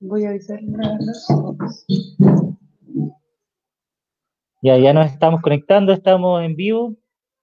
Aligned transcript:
Voy 0.00 0.24
a 0.24 0.30
avisar. 0.30 0.60
Ya, 4.62 4.76
ya 4.76 4.92
nos 4.92 5.10
estamos 5.10 5.40
conectando, 5.40 5.92
estamos 5.92 6.42
en 6.42 6.56
vivo, 6.56 6.96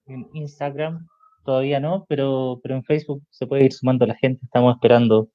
en 0.05 0.28
Instagram 0.33 1.07
todavía 1.47 1.79
no, 1.79 2.05
pero, 2.09 2.59
pero 2.62 2.75
en 2.75 2.83
Facebook 2.83 3.23
se 3.29 3.47
puede 3.47 3.63
ir 3.63 3.71
sumando 3.71 4.05
la 4.05 4.15
gente, 4.15 4.43
estamos 4.43 4.75
esperando 4.75 5.29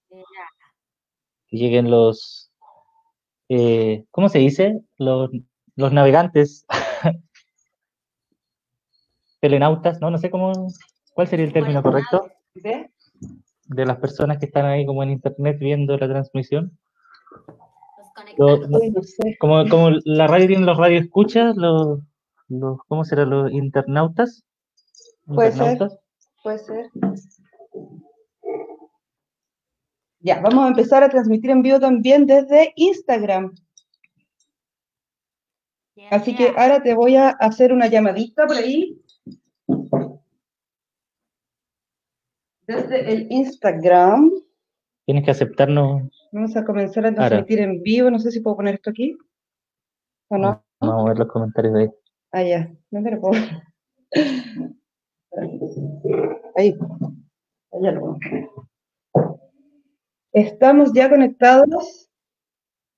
que 1.49 1.57
lleguen 1.57 1.91
los, 1.91 2.53
eh, 3.49 4.05
¿cómo 4.11 4.29
se 4.29 4.39
dice? 4.39 4.83
Los, 4.99 5.31
los 5.75 5.91
navegantes, 5.91 6.67
telenautas, 9.41 10.03
¿no? 10.03 10.11
No 10.11 10.19
sé 10.19 10.31
cómo, 10.31 10.53
¿cuál 11.15 11.29
sería 11.29 11.47
el 11.47 11.55
término 11.55 11.83
correcto? 11.83 12.31
De 12.55 13.87
las 13.87 13.97
personas 13.97 14.37
que 14.37 14.47
están 14.47 14.67
ahí 14.67 14.85
como 14.85 15.03
en 15.03 15.13
internet 15.13 15.57
viendo 15.59 15.97
la 15.97 16.09
transmisión. 16.09 16.79
Como, 19.39 19.69
como 19.69 19.91
la 20.05 20.27
radio 20.27 20.47
tiene 20.47 20.67
los 20.67 20.79
radio 20.79 21.01
escuchas, 21.01 21.57
los, 21.57 22.01
los, 22.49 22.79
¿cómo 22.89 23.05
será? 23.05 23.25
Los 23.25 23.53
internautas. 23.53 24.45
Puede 25.27 25.53
ser, 25.53 25.79
puede 26.43 26.59
ser. 26.59 26.91
Ya, 30.21 30.41
vamos 30.41 30.65
a 30.65 30.69
empezar 30.69 31.03
a 31.03 31.09
transmitir 31.09 31.51
en 31.51 31.63
vivo 31.63 31.81
también 31.81 32.27
desde 32.27 32.73
Instagram. 32.77 33.55
Así 36.11 36.35
que 36.35 36.53
ahora 36.57 36.83
te 36.83 36.95
voy 36.95 37.17
a 37.17 37.31
hacer 37.31 37.73
una 37.73 37.87
llamadita 37.87 38.47
por 38.47 38.57
ahí. 38.57 39.01
Desde 42.67 43.13
el 43.13 43.33
Instagram. 43.33 44.31
Tienes 45.07 45.25
que 45.25 45.31
aceptarnos. 45.31 46.22
Vamos 46.33 46.57
a 46.57 46.65
comenzar 46.65 47.05
a 47.05 47.15
transmitir 47.15 47.61
en 47.61 47.83
vivo. 47.83 48.11
No 48.11 48.19
sé 48.19 48.31
si 48.31 48.41
puedo 48.41 48.57
poner 48.57 48.77
esto 48.77 48.89
aquí. 48.89 49.19
¿O 50.29 50.39
no? 50.39 50.65
Vamos 50.81 51.05
a 51.05 51.09
ver 51.11 51.19
los 51.19 51.29
comentarios 51.29 51.75
de 51.75 51.81
ahí. 51.83 51.91
Ah, 52.33 52.43
ya. 52.43 52.75
¿Dónde 52.91 53.11
lo 53.11 53.21
puedo? 53.21 53.43
Ahí. 56.57 56.75
Allá 57.73 57.93
lo 57.93 58.19
Estamos 60.33 60.95
ya 60.95 61.11
conectados 61.11 62.11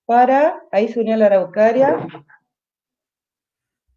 para. 0.07 0.63
Ahí 0.71 0.87
se 0.87 1.01
unió 1.01 1.17
la 1.17 1.27
Araucaria. 1.27 2.07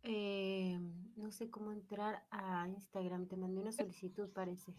Eh, 0.01 0.79
no 1.15 1.29
sé 1.31 1.51
cómo 1.51 1.71
entrar 1.71 2.23
a 2.31 2.67
Instagram. 2.67 3.27
Te 3.27 3.37
mandé 3.37 3.61
una 3.61 3.71
solicitud, 3.71 4.29
parece. 4.33 4.73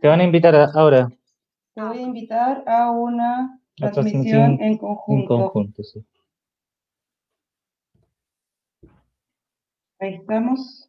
Te 0.00 0.08
van 0.08 0.20
a 0.20 0.24
invitar 0.24 0.54
ahora. 0.54 1.10
Te 1.74 1.82
voy 1.82 1.98
a 1.98 2.02
invitar 2.02 2.64
a 2.66 2.90
una 2.90 3.60
transmisión 3.78 4.60
en 4.60 4.78
conjunto. 4.78 5.34
En 5.34 5.40
conjunto, 5.40 5.82
sí. 5.82 6.04
Ahí 10.00 10.14
estamos. 10.14 10.88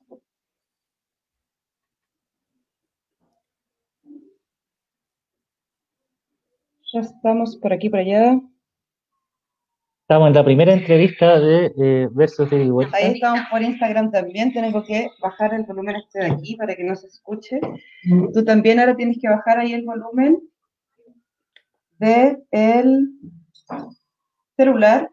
Ya 6.92 7.02
estamos 7.02 7.58
por 7.58 7.74
aquí, 7.74 7.90
por 7.90 8.00
allá. 8.00 8.40
Estamos 10.02 10.30
en 10.30 10.34
la 10.34 10.44
primera 10.44 10.74
entrevista 10.74 11.40
de 11.40 11.72
eh, 11.78 12.10
Versos 12.12 12.50
de 12.50 12.64
Igualdad. 12.64 12.96
Ahí 12.96 13.14
estamos 13.14 13.42
por 13.52 13.62
Instagram 13.62 14.10
también. 14.12 14.52
Tengo 14.52 14.84
que 14.84 15.08
bajar 15.22 15.54
el 15.54 15.64
volumen 15.66 15.98
este 15.98 16.20
de 16.20 16.32
aquí 16.32 16.56
para 16.56 16.76
que 16.76 16.84
no 16.84 16.96
se 16.96 17.06
escuche. 17.08 17.60
Tú 18.34 18.44
también 18.44 18.80
ahora 18.80 18.96
tienes 18.96 19.20
que 19.22 19.30
bajar 19.30 19.60
ahí 19.60 19.74
el 19.74 19.86
volumen 19.86 20.49
de 22.00 22.42
el 22.52 23.12
celular. 24.58 25.12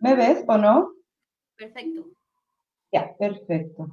¿Me 0.00 0.14
ves 0.14 0.44
o 0.46 0.56
no? 0.56 0.92
Perfecto. 1.56 2.06
Ya, 2.92 3.14
perfecto. 3.18 3.88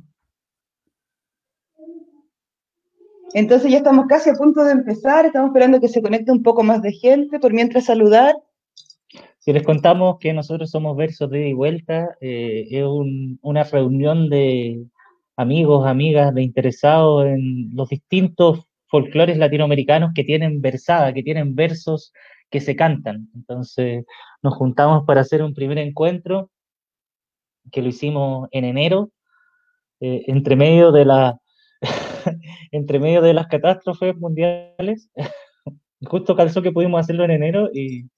Entonces 3.33 3.71
ya 3.71 3.77
estamos 3.79 4.05
casi 4.07 4.29
a 4.29 4.33
punto 4.33 4.63
de 4.63 4.71
empezar, 4.71 5.25
estamos 5.25 5.49
esperando 5.49 5.81
que 5.81 5.89
se 5.89 6.01
conecte 6.01 6.31
un 6.31 6.43
poco 6.43 6.63
más 6.63 6.81
de 6.81 6.93
gente, 6.93 7.39
por 7.39 7.51
mientras 7.51 7.85
saludar. 7.85 8.35
Si 9.39 9.51
les 9.51 9.63
contamos 9.63 10.17
que 10.19 10.33
nosotros 10.33 10.69
somos 10.69 10.95
Versos 10.95 11.29
de 11.29 11.49
y 11.49 11.53
Vuelta, 11.53 12.17
eh, 12.21 12.67
es 12.69 12.85
una 13.41 13.63
reunión 13.63 14.29
de 14.29 14.85
amigos, 15.35 15.85
amigas, 15.85 16.33
de 16.33 16.41
interesados 16.41 17.25
en 17.25 17.69
los 17.73 17.89
distintos 17.89 18.65
folclores 18.87 19.37
latinoamericanos 19.37 20.11
que 20.13 20.23
tienen 20.23 20.61
versada, 20.61 21.13
que 21.13 21.23
tienen 21.23 21.55
versos 21.55 22.13
que 22.49 22.61
se 22.61 22.75
cantan. 22.75 23.29
Entonces 23.35 24.05
nos 24.41 24.55
juntamos 24.55 25.05
para 25.05 25.21
hacer 25.21 25.43
un 25.43 25.53
primer 25.53 25.77
encuentro, 25.77 26.49
que 27.71 27.81
lo 27.81 27.89
hicimos 27.89 28.47
en 28.51 28.65
enero, 28.65 29.11
eh, 29.99 30.23
entre 30.27 30.55
medio 30.55 30.91
de 30.91 31.05
la 31.05 31.39
entre 32.71 32.99
medio 32.99 33.21
de 33.21 33.33
las 33.33 33.47
catástrofes 33.47 34.15
mundiales. 34.17 35.09
Justo 36.01 36.35
calzó 36.35 36.61
que 36.61 36.71
pudimos 36.71 36.99
hacerlo 36.99 37.23
en 37.25 37.31
enero 37.31 37.69
y, 37.73 38.09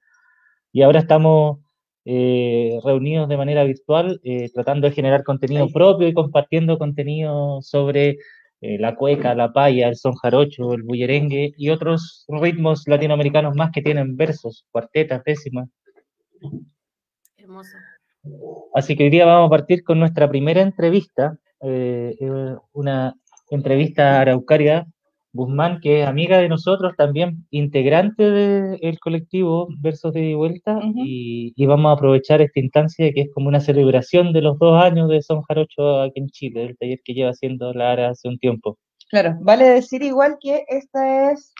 ahora 0.84 1.00
estamos 1.00 1.60
eh, 2.06 2.78
reunidos 2.84 3.30
de 3.30 3.38
manera 3.38 3.64
virtual, 3.64 4.20
eh, 4.24 4.50
tratando 4.54 4.88
de 4.88 4.94
generar 4.94 5.24
contenido 5.24 5.68
propio 5.70 6.08
y 6.08 6.14
compartiendo 6.14 6.78
contenido 6.78 7.62
sobre 7.62 8.18
eh, 8.62 8.78
la 8.80 8.96
cueca, 8.96 9.36
la 9.36 9.52
paya, 9.54 9.88
el 9.88 9.96
son 9.96 10.14
jarocho, 10.16 10.74
el 10.74 10.84
bullerengue 10.84 11.54
y 11.58 11.70
otros 11.70 12.26
ritmos 12.28 12.84
latinoamericanos 12.88 13.56
más 13.56 13.72
que 13.72 13.82
tienen 13.82 14.18
versos, 14.18 14.66
cuartetas, 14.72 15.24
décimas. 15.24 15.70
Hermoso. 17.38 17.78
Así 18.76 18.96
que 18.96 19.04
hoy 19.06 19.10
día 19.10 19.26
vamos 19.26 19.48
a 19.48 19.50
partir 19.50 19.84
con 19.84 20.00
nuestra 20.00 20.30
primera 20.30 20.62
entrevista, 20.62 21.38
una 22.74 23.16
entrevista 23.50 24.22
Araucaria 24.22 24.86
Guzmán, 25.40 25.80
que 25.80 26.02
es 26.02 26.08
amiga 26.08 26.38
de 26.38 26.50
nosotros, 26.50 26.94
también 26.98 27.46
integrante 27.50 28.24
del 28.24 29.00
colectivo 29.00 29.70
Versos 29.80 30.14
de 30.14 30.36
Vuelta, 30.36 30.80
y, 30.96 31.66
vamos 31.66 31.90
a 31.90 31.94
aprovechar 31.94 32.42
esta 32.42 32.60
instancia 32.60 33.12
que 33.14 33.22
es 33.22 33.30
como 33.34 33.48
una 33.48 33.62
celebración 33.62 34.34
de 34.34 34.42
los 34.42 34.60
dos 34.60 34.84
años 34.84 35.08
de 35.10 35.22
Son 35.22 35.42
Jarocho 35.44 36.02
aquí 36.02 36.20
en 36.20 36.28
Chile, 36.28 36.66
el 36.66 36.78
taller 36.78 37.00
que 37.06 37.14
lleva 37.14 37.30
haciendo 37.30 37.74
Lara 37.74 38.10
hace 38.10 38.28
un 38.28 38.38
tiempo. 38.38 38.78
Claro, 39.10 39.38
vale 39.42 39.66
decir 39.70 40.04
igual 40.04 40.38
que 40.42 40.66
esta 40.68 41.32
es 41.32 41.54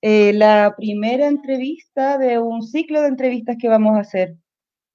eh, 0.00 0.32
la 0.32 0.74
primera 0.76 1.26
entrevista 1.26 2.16
de 2.18 2.38
un 2.38 2.62
ciclo 2.62 3.02
de 3.02 3.08
entrevistas 3.08 3.56
que 3.58 3.68
vamos 3.68 3.96
a 3.96 4.00
hacer, 4.00 4.36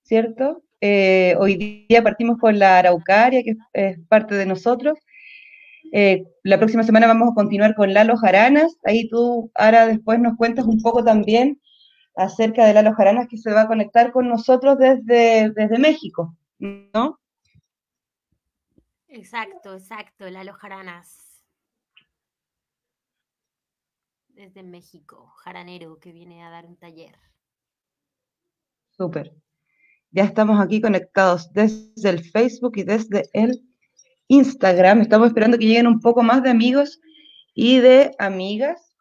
¿cierto? 0.04 0.64
Eh, 0.82 1.36
hoy 1.38 1.86
día 1.90 2.02
partimos 2.02 2.38
con 2.38 2.58
la 2.58 2.80
Araucaria, 2.80 3.44
que 3.44 3.56
es 3.74 4.00
parte 4.08 4.36
de 4.36 4.46
nosotros, 4.46 4.98
eh, 5.92 6.24
la 6.44 6.58
próxima 6.58 6.84
semana 6.84 7.08
vamos 7.08 7.30
a 7.32 7.36
continuar 7.36 7.76
con 7.76 7.94
Lalo 7.94 8.18
Jaranas. 8.18 8.78
Ahí 8.84 9.10
tú 9.10 9.52
ahora 9.56 9.88
después 9.88 10.20
nos 10.20 10.38
cuentas 10.38 10.66
un 10.66 10.82
poco 10.82 11.04
también 11.04 11.62
acerca 12.16 12.66
de 12.66 12.74
Lalo 12.74 12.94
Jaranas 12.94 13.28
que 13.28 13.38
se 13.38 13.52
va 13.52 13.62
a 13.62 13.68
conectar 13.68 14.12
con 14.12 14.28
nosotros 14.28 14.78
desde, 14.78 15.52
desde 15.52 15.80
México, 15.80 16.36
¿no? 16.60 17.20
Exacto, 19.08 19.74
exacto, 19.74 20.30
Lalo 20.30 20.54
Jaranas. 20.54 21.42
Desde 24.28 24.64
México, 24.64 25.28
jaranero 25.44 26.00
que 26.00 26.12
viene 26.12 26.44
a 26.44 26.50
dar 26.50 26.66
un 26.66 26.78
taller. 26.78 27.16
Súper. 28.92 29.34
Ya 30.12 30.24
estamos 30.24 30.60
aquí 30.60 30.82
conectados 30.82 31.52
desde 31.54 32.10
el 32.10 32.24
Facebook 32.24 32.78
y 32.78 32.84
desde 32.84 33.30
el 33.34 33.69
Instagram. 34.30 35.02
Estamos 35.02 35.28
esperando 35.28 35.58
que 35.58 35.66
lleguen 35.66 35.88
un 35.88 36.00
poco 36.00 36.24
más 36.24 36.42
de 36.44 36.52
amigos 36.52 37.02
y 37.54 37.80
de 37.80 38.16
amigas. 38.20 38.96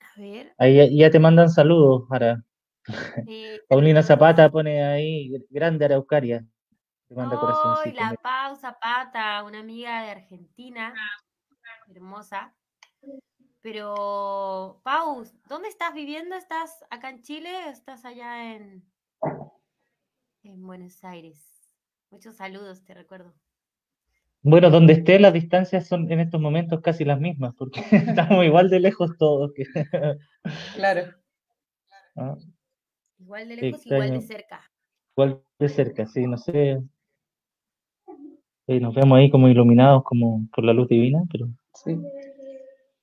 A 0.00 0.20
ver. 0.20 0.54
Ahí 0.58 0.98
ya, 0.98 1.10
te 1.10 1.20
mandan 1.20 1.50
saludos, 1.50 2.08
Ara. 2.10 2.42
Paulina 3.68 4.02
Zapata 4.02 4.50
pone 4.50 4.82
ahí, 4.82 5.30
grande 5.50 5.84
Araucaria. 5.84 6.44
Te 7.08 7.14
manda 7.14 7.38
oh, 7.40 7.82
la 7.92 8.14
Pau 8.22 8.56
Zapata, 8.56 9.42
una 9.44 9.60
amiga 9.60 10.02
de 10.02 10.10
Argentina, 10.10 10.94
hermosa. 11.88 12.54
Pero, 13.60 14.80
Pau, 14.82 15.24
¿dónde 15.48 15.68
estás 15.68 15.92
viviendo? 15.92 16.34
¿Estás 16.36 16.84
acá 16.88 17.10
en 17.10 17.20
Chile 17.22 17.50
o 17.66 17.70
estás 17.70 18.04
allá 18.04 18.54
en, 18.54 18.82
en 20.42 20.66
Buenos 20.66 21.04
Aires? 21.04 21.44
Muchos 22.10 22.36
saludos, 22.36 22.84
te 22.84 22.94
recuerdo. 22.94 23.34
Bueno, 24.42 24.70
donde 24.70 24.94
esté, 24.94 25.18
las 25.18 25.34
distancias 25.34 25.86
son 25.86 26.10
en 26.10 26.20
estos 26.20 26.40
momentos 26.40 26.80
casi 26.80 27.04
las 27.04 27.20
mismas, 27.20 27.54
porque 27.56 27.80
estamos 27.90 28.44
igual 28.44 28.70
de 28.70 28.80
lejos 28.80 29.16
todos. 29.18 29.52
Claro. 30.74 31.02
Ah. 32.16 32.36
Igual 33.18 33.48
de 33.48 33.56
lejos, 33.56 33.86
igual 33.86 34.10
de 34.10 34.20
cerca. 34.20 34.60
Igual 35.16 35.42
de 35.58 35.68
cerca, 35.68 36.06
sí, 36.06 36.26
no 36.26 36.36
sé. 36.36 36.82
nos 38.66 38.94
vemos 38.94 39.16
ahí 39.16 39.30
como 39.30 39.48
iluminados 39.48 40.02
como 40.02 40.46
por 40.52 40.64
la 40.64 40.72
luz 40.72 40.88
divina, 40.88 41.22
pero. 41.30 41.48
Sí. 41.72 41.96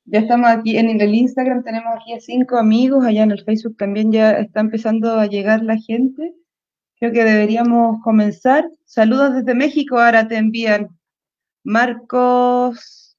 Ya 0.03 0.19
estamos 0.19 0.49
aquí 0.49 0.77
en 0.77 1.01
el 1.01 1.15
Instagram, 1.15 1.63
tenemos 1.63 1.95
aquí 1.95 2.13
a 2.13 2.19
cinco 2.19 2.57
amigos, 2.57 3.05
allá 3.05 3.23
en 3.23 3.31
el 3.31 3.43
Facebook 3.43 3.77
también 3.77 4.11
ya 4.11 4.31
está 4.31 4.59
empezando 4.59 5.13
a 5.13 5.25
llegar 5.25 5.63
la 5.63 5.77
gente. 5.77 6.35
Creo 6.99 7.13
que 7.13 7.23
deberíamos 7.23 8.01
comenzar. 8.03 8.69
Saludos 8.85 9.35
desde 9.35 9.55
México, 9.55 9.97
ahora 9.97 10.27
te 10.27 10.35
envían 10.35 10.96
Marcos 11.69 13.17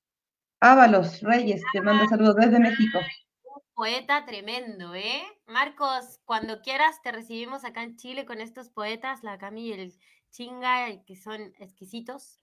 Ábalos 0.58 1.20
Reyes, 1.20 1.60
te 1.70 1.82
manda 1.82 2.08
saludos 2.08 2.36
desde 2.36 2.58
México. 2.58 2.98
Un 3.44 3.62
poeta 3.74 4.24
tremendo, 4.24 4.94
¿eh? 4.94 5.22
Marcos, 5.46 6.18
cuando 6.24 6.62
quieras 6.62 7.02
te 7.02 7.12
recibimos 7.12 7.66
acá 7.66 7.82
en 7.82 7.98
Chile 7.98 8.24
con 8.24 8.40
estos 8.40 8.70
poetas, 8.70 9.22
la 9.22 9.36
Cami 9.36 9.66
y 9.66 9.72
el 9.74 9.94
Chinga, 10.30 11.04
que 11.04 11.14
son 11.14 11.52
exquisitos. 11.58 12.40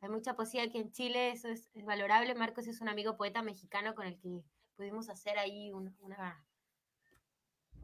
Hay 0.00 0.08
mucha 0.08 0.36
poesía 0.36 0.62
aquí 0.62 0.78
en 0.78 0.90
Chile, 0.90 1.32
eso 1.32 1.48
es, 1.48 1.68
valorable. 1.84 2.34
Marcos 2.34 2.66
es 2.66 2.80
un 2.80 2.88
amigo 2.88 3.18
poeta 3.18 3.42
mexicano 3.42 3.94
con 3.94 4.06
el 4.06 4.18
que 4.18 4.42
pudimos 4.76 5.10
hacer 5.10 5.38
ahí 5.38 5.70
un, 5.70 5.94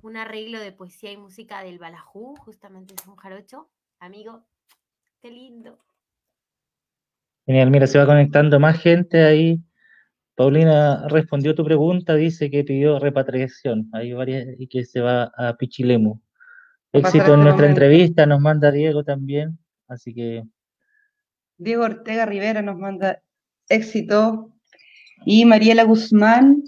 un 0.00 0.16
arreglo 0.16 0.58
de 0.58 0.72
poesía 0.72 1.12
y 1.12 1.18
música 1.18 1.62
del 1.62 1.78
Balajú, 1.78 2.34
justamente 2.36 2.94
es 2.94 3.06
un 3.06 3.16
jarocho. 3.16 3.68
Amigo, 3.98 4.46
qué 5.20 5.30
lindo. 5.30 5.78
Genial, 7.48 7.70
mira, 7.70 7.86
se 7.86 7.98
va 7.98 8.04
conectando 8.04 8.60
más 8.60 8.78
gente 8.78 9.24
ahí. 9.24 9.58
Paulina 10.34 11.08
respondió 11.08 11.54
tu 11.54 11.64
pregunta, 11.64 12.14
dice 12.14 12.50
que 12.50 12.62
pidió 12.62 12.98
repatriación. 12.98 13.88
Hay 13.94 14.12
varias 14.12 14.48
y 14.58 14.68
que 14.68 14.84
se 14.84 15.00
va 15.00 15.32
a 15.34 15.56
Pichilemu. 15.56 16.20
Éxito 16.92 17.32
en 17.32 17.44
nuestra 17.44 17.66
entrevista, 17.66 18.26
nos 18.26 18.42
manda 18.42 18.70
Diego 18.70 19.02
también, 19.02 19.58
así 19.88 20.12
que 20.12 20.44
Diego 21.56 21.84
Ortega 21.84 22.26
Rivera 22.26 22.60
nos 22.60 22.76
manda 22.76 23.22
éxito. 23.70 24.52
Y 25.24 25.46
Mariela 25.46 25.84
Guzmán. 25.84 26.62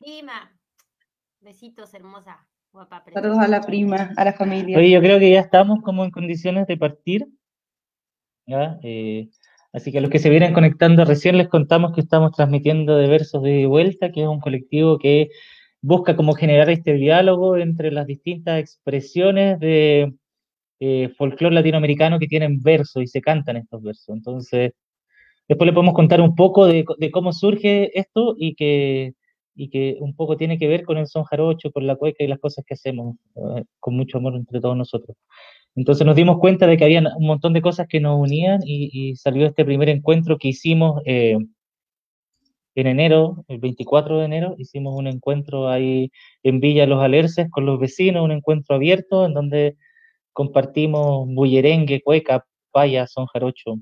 Prima. 0.00 0.52
Besitos, 1.40 1.94
hermosa. 1.94 2.44
Guapa, 2.72 3.04
Saludos 3.14 3.38
a 3.38 3.46
la 3.46 3.60
prima, 3.60 4.10
a 4.16 4.24
la 4.24 4.32
familia. 4.32 4.78
Oye, 4.78 4.90
yo 4.90 5.00
creo 5.00 5.20
que 5.20 5.30
ya 5.30 5.40
estamos 5.40 5.80
como 5.82 6.04
en 6.04 6.10
condiciones 6.10 6.66
de 6.66 6.76
partir. 6.76 7.24
Eh, 8.82 9.28
así 9.72 9.92
que 9.92 9.98
a 9.98 10.00
los 10.00 10.10
que 10.10 10.18
se 10.18 10.30
vienen 10.30 10.52
conectando 10.54 11.04
recién 11.04 11.38
les 11.38 11.48
contamos 11.48 11.92
que 11.92 12.00
estamos 12.00 12.32
transmitiendo 12.32 12.96
de 12.96 13.08
Versos 13.08 13.42
de 13.42 13.66
Vuelta, 13.66 14.12
que 14.12 14.22
es 14.22 14.28
un 14.28 14.40
colectivo 14.40 14.98
que 14.98 15.30
busca 15.80 16.16
como 16.16 16.34
generar 16.34 16.70
este 16.70 16.94
diálogo 16.94 17.56
entre 17.56 17.92
las 17.92 18.06
distintas 18.06 18.58
expresiones 18.60 19.60
de, 19.60 20.12
eh, 20.80 21.08
folclore 21.16 21.54
latinoamericano 21.56 22.20
que 22.20 22.28
tienen 22.28 22.60
versos 22.62 23.02
y 23.02 23.06
se 23.08 23.20
cantan 23.20 23.56
estos 23.56 23.82
versos. 23.82 24.14
Entonces, 24.14 24.72
después 25.48 25.66
le 25.66 25.72
podemos 25.74 25.94
contar 25.94 26.20
un 26.20 26.36
poco 26.36 26.66
de, 26.66 26.84
cómo 27.12 27.32
surge 27.32 27.98
esto 27.98 28.34
y 28.38 28.54
que, 28.54 29.14
y 29.56 29.70
que 29.70 29.96
un 30.00 30.14
poco 30.14 30.36
tiene 30.36 30.58
que 30.58 30.68
ver 30.68 30.84
con 30.84 30.98
el 30.98 31.08
son 31.08 31.24
jarocho, 31.24 31.72
con 31.72 31.86
la 31.86 31.96
cueca 31.96 32.24
y 32.24 32.28
las 32.28 32.38
cosas 32.40 32.64
que 32.66 32.74
hacemos 32.74 33.16
eh, 33.36 33.64
con 33.80 33.96
mucho 33.96 34.18
amor 34.18 34.36
entre 34.36 34.60
todos 34.60 34.76
nosotros. 34.76 35.16
Entonces 35.78 36.04
nos 36.04 36.16
dimos 36.16 36.38
cuenta 36.40 36.66
de 36.66 36.76
que 36.76 36.84
había 36.84 37.00
un 37.16 37.26
montón 37.26 37.52
de 37.52 37.62
cosas 37.62 37.86
que 37.86 38.00
nos 38.00 38.18
unían 38.18 38.58
y, 38.64 39.14
salió 39.14 39.46
este 39.46 39.64
primer 39.64 39.88
encuentro 39.88 40.36
que 40.36 40.48
hicimos 40.48 41.00
eh, 41.06 41.38
en 42.74 42.86
enero, 42.88 43.44
el 43.46 43.58
24 43.58 44.18
de 44.18 44.24
enero, 44.24 44.54
hicimos 44.58 44.96
un 44.96 45.06
encuentro 45.06 45.68
ahí 45.68 46.10
en 46.42 46.58
Villa 46.58 46.84
Los 46.86 47.00
Alerces 47.00 47.48
con 47.48 47.64
los 47.64 47.78
vecinos, 47.78 48.24
un 48.24 48.32
encuentro 48.32 48.74
abierto 48.74 49.24
en 49.24 49.34
donde 49.34 49.76
compartimos 50.32 51.28
bullerengue, 51.28 52.02
cueca, 52.02 52.44
paya, 52.72 53.06
son 53.06 53.26
jarocho. 53.26 53.76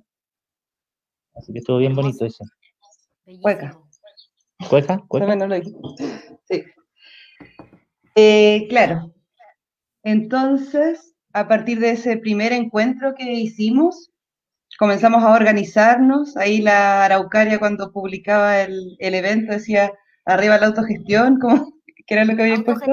Así 1.34 1.50
que 1.54 1.60
estuvo 1.60 1.78
bien 1.78 1.94
bonito 1.94 2.26
eso. 2.26 2.44
Cueca. 3.40 3.80
¿Cueca? 4.68 5.02
¿Cueca? 5.08 5.34
Sí. 6.48 6.62
Eh, 8.14 8.66
claro. 8.68 9.12
Entonces, 10.04 11.15
a 11.36 11.46
partir 11.48 11.80
de 11.80 11.90
ese 11.90 12.16
primer 12.16 12.54
encuentro 12.54 13.14
que 13.14 13.30
hicimos, 13.30 14.10
comenzamos 14.78 15.22
a 15.22 15.34
organizarnos. 15.34 16.34
Ahí 16.34 16.62
la 16.62 17.04
Araucaria 17.04 17.58
cuando 17.58 17.92
publicaba 17.92 18.62
el, 18.62 18.96
evento 18.98 19.52
decía 19.52 19.92
arriba 20.24 20.56
la 20.56 20.68
autogestión, 20.68 21.38
¿cómo? 21.40 21.74
¿Qué 22.06 22.14
era 22.14 22.24
lo 22.24 22.34
que 22.34 22.42
había 22.42 22.64
puesto? 22.64 22.90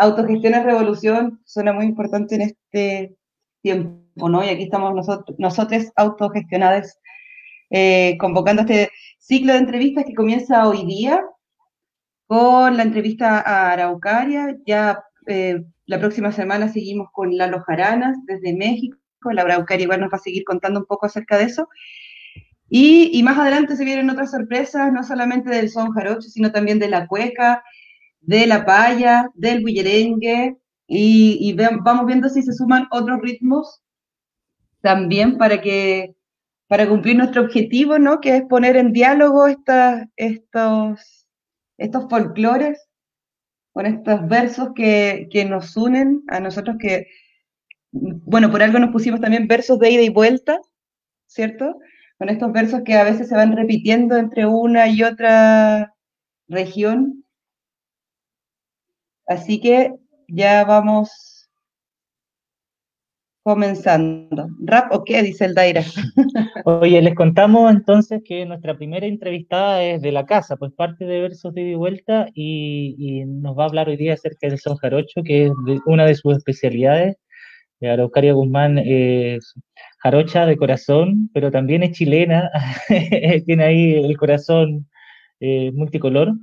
autogestión 0.00 0.54
es 0.54 0.64
revolución, 0.64 1.40
suena 1.44 1.72
muy 1.72 1.84
importante 1.84 2.34
en 2.36 2.42
este 2.42 3.16
tiempo, 3.62 4.28
¿no? 4.28 4.44
Y 4.44 4.48
aquí 4.48 4.64
estamos 4.64 4.94
nosotros, 4.94 5.36
nosotros 5.38 5.92
autogestionados, 5.96 6.98
eh, 7.70 8.16
convocando 8.18 8.62
este 8.62 8.90
ciclo 9.18 9.52
de 9.52 9.60
entrevistas 9.60 10.04
que 10.04 10.14
comienza 10.14 10.68
hoy 10.68 10.86
día 10.86 11.20
con 12.26 12.76
la 12.76 12.82
entrevista 12.82 13.40
a 13.40 13.72
Araucaria. 13.72 14.56
Ya 14.66 15.04
eh, 15.28 15.64
la 15.86 15.98
próxima 16.00 16.32
semana 16.32 16.68
seguimos 16.68 17.08
con 17.12 17.36
Lalo 17.36 17.60
Jaranas 17.60 18.16
desde 18.26 18.56
México. 18.56 18.98
La 19.32 19.42
Araucaria 19.42 19.84
igual 19.84 20.00
nos 20.00 20.12
va 20.12 20.16
a 20.16 20.20
seguir 20.20 20.44
contando 20.44 20.80
un 20.80 20.86
poco 20.86 21.06
acerca 21.06 21.38
de 21.38 21.44
eso. 21.44 21.68
Y, 22.68 23.10
y, 23.12 23.22
más 23.22 23.38
adelante 23.38 23.76
se 23.76 23.84
vienen 23.84 24.10
otras 24.10 24.30
sorpresas, 24.30 24.92
no 24.92 25.02
solamente 25.02 25.50
del 25.50 25.70
son 25.70 25.92
jarocho, 25.92 26.28
sino 26.28 26.52
también 26.52 26.78
de 26.78 26.88
la 26.88 27.06
cueca, 27.06 27.62
de 28.20 28.46
la 28.46 28.66
paya, 28.66 29.30
del 29.34 29.62
bullerengue, 29.62 30.58
y, 30.90 31.54
vamos 31.82 32.06
viendo 32.06 32.28
si 32.30 32.42
se 32.42 32.54
suman 32.54 32.88
otros 32.90 33.20
ritmos 33.20 33.82
también 34.80 35.36
para 35.36 35.60
que 35.60 36.14
para 36.66 36.88
cumplir 36.88 37.16
nuestro 37.16 37.42
objetivo, 37.42 37.98
¿no? 37.98 38.20
Que 38.20 38.36
es 38.36 38.42
poner 38.44 38.76
en 38.76 38.92
diálogo 38.92 39.46
estos, 39.46 41.26
estos 41.78 42.06
folclores 42.10 42.87
con 43.72 43.86
estos 43.86 44.26
versos 44.28 44.70
que, 44.74 45.28
que, 45.30 45.44
nos 45.44 45.76
unen 45.76 46.22
a 46.28 46.40
nosotros 46.40 46.76
que, 46.78 47.06
bueno, 47.92 48.50
por 48.50 48.62
algo 48.62 48.78
nos 48.78 48.90
pusimos 48.90 49.20
también 49.20 49.46
versos 49.46 49.78
de 49.78 49.90
ida 49.90 50.02
y 50.02 50.08
vuelta, 50.08 50.60
¿cierto? 51.26 51.78
Con 52.18 52.28
estos 52.28 52.52
versos 52.52 52.82
que 52.84 52.94
a 52.94 53.04
veces 53.04 53.28
se 53.28 53.36
van 53.36 53.56
repitiendo 53.56 54.16
entre 54.16 54.46
una 54.46 54.88
y 54.88 55.02
otra 55.02 55.94
región 56.48 57.24
Así 59.28 59.60
que 59.60 59.94
ya 60.26 60.64
vamos 60.64 61.27
comenzando. 63.48 64.50
¿Rap 64.60 64.92
o 64.92 65.04
qué? 65.04 65.22
Dice 65.22 65.46
el 65.46 65.54
Daira. 65.54 65.82
Oye, 66.66 67.00
les 67.00 67.14
contamos 67.14 67.70
entonces 67.70 68.20
que 68.22 68.44
nuestra 68.44 68.76
primera 68.76 69.06
entrevistada 69.06 69.82
es 69.82 70.02
de 70.02 70.12
la 70.12 70.26
casa, 70.26 70.58
pues 70.58 70.70
parte 70.74 71.06
de 71.06 71.22
Versos 71.22 71.54
de 71.54 71.74
Vuelta 71.74 72.28
y, 72.34 73.24
nos 73.24 73.56
va 73.56 73.62
a 73.62 73.68
hablar 73.68 73.88
hoy 73.88 73.96
día 73.96 74.12
acerca 74.12 74.48
del 74.48 74.58
son 74.58 74.76
jarocho, 74.76 75.22
que 75.24 75.46
es 75.46 75.52
una 75.86 76.04
de 76.04 76.14
sus 76.14 76.36
especialidades. 76.36 77.16
Araucaria 77.80 78.34
Guzmán 78.34 78.76
es 78.76 79.54
jarocha 80.00 80.44
de 80.44 80.58
corazón, 80.58 81.30
pero 81.32 81.50
también 81.50 81.82
es 81.82 81.92
chilena, 81.92 82.50
tiene 83.46 83.64
ahí 83.64 83.94
el 83.94 84.14
corazón 84.18 84.90
eh, 85.40 85.72
multicolor. 85.72 86.34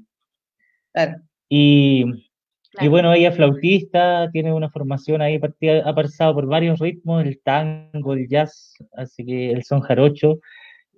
Claro. 0.92 1.22
Y 1.50 2.25
y 2.80 2.88
bueno, 2.88 3.14
ella 3.14 3.30
es 3.30 3.36
flautista, 3.36 4.30
tiene 4.32 4.54
una 4.54 4.70
formación 4.70 5.22
ahí, 5.22 5.40
ha 5.84 5.96
pasado 5.96 6.34
por 6.34 6.48
varios 6.48 6.80
ritmos, 6.80 7.26
el 7.26 7.40
tango, 7.42 8.14
el 8.14 8.28
jazz, 8.28 8.76
así 8.96 9.26
que 9.26 9.52
el 9.52 9.64
son 9.64 9.82
jarocho. 9.82 10.40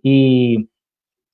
Y, 0.02 0.70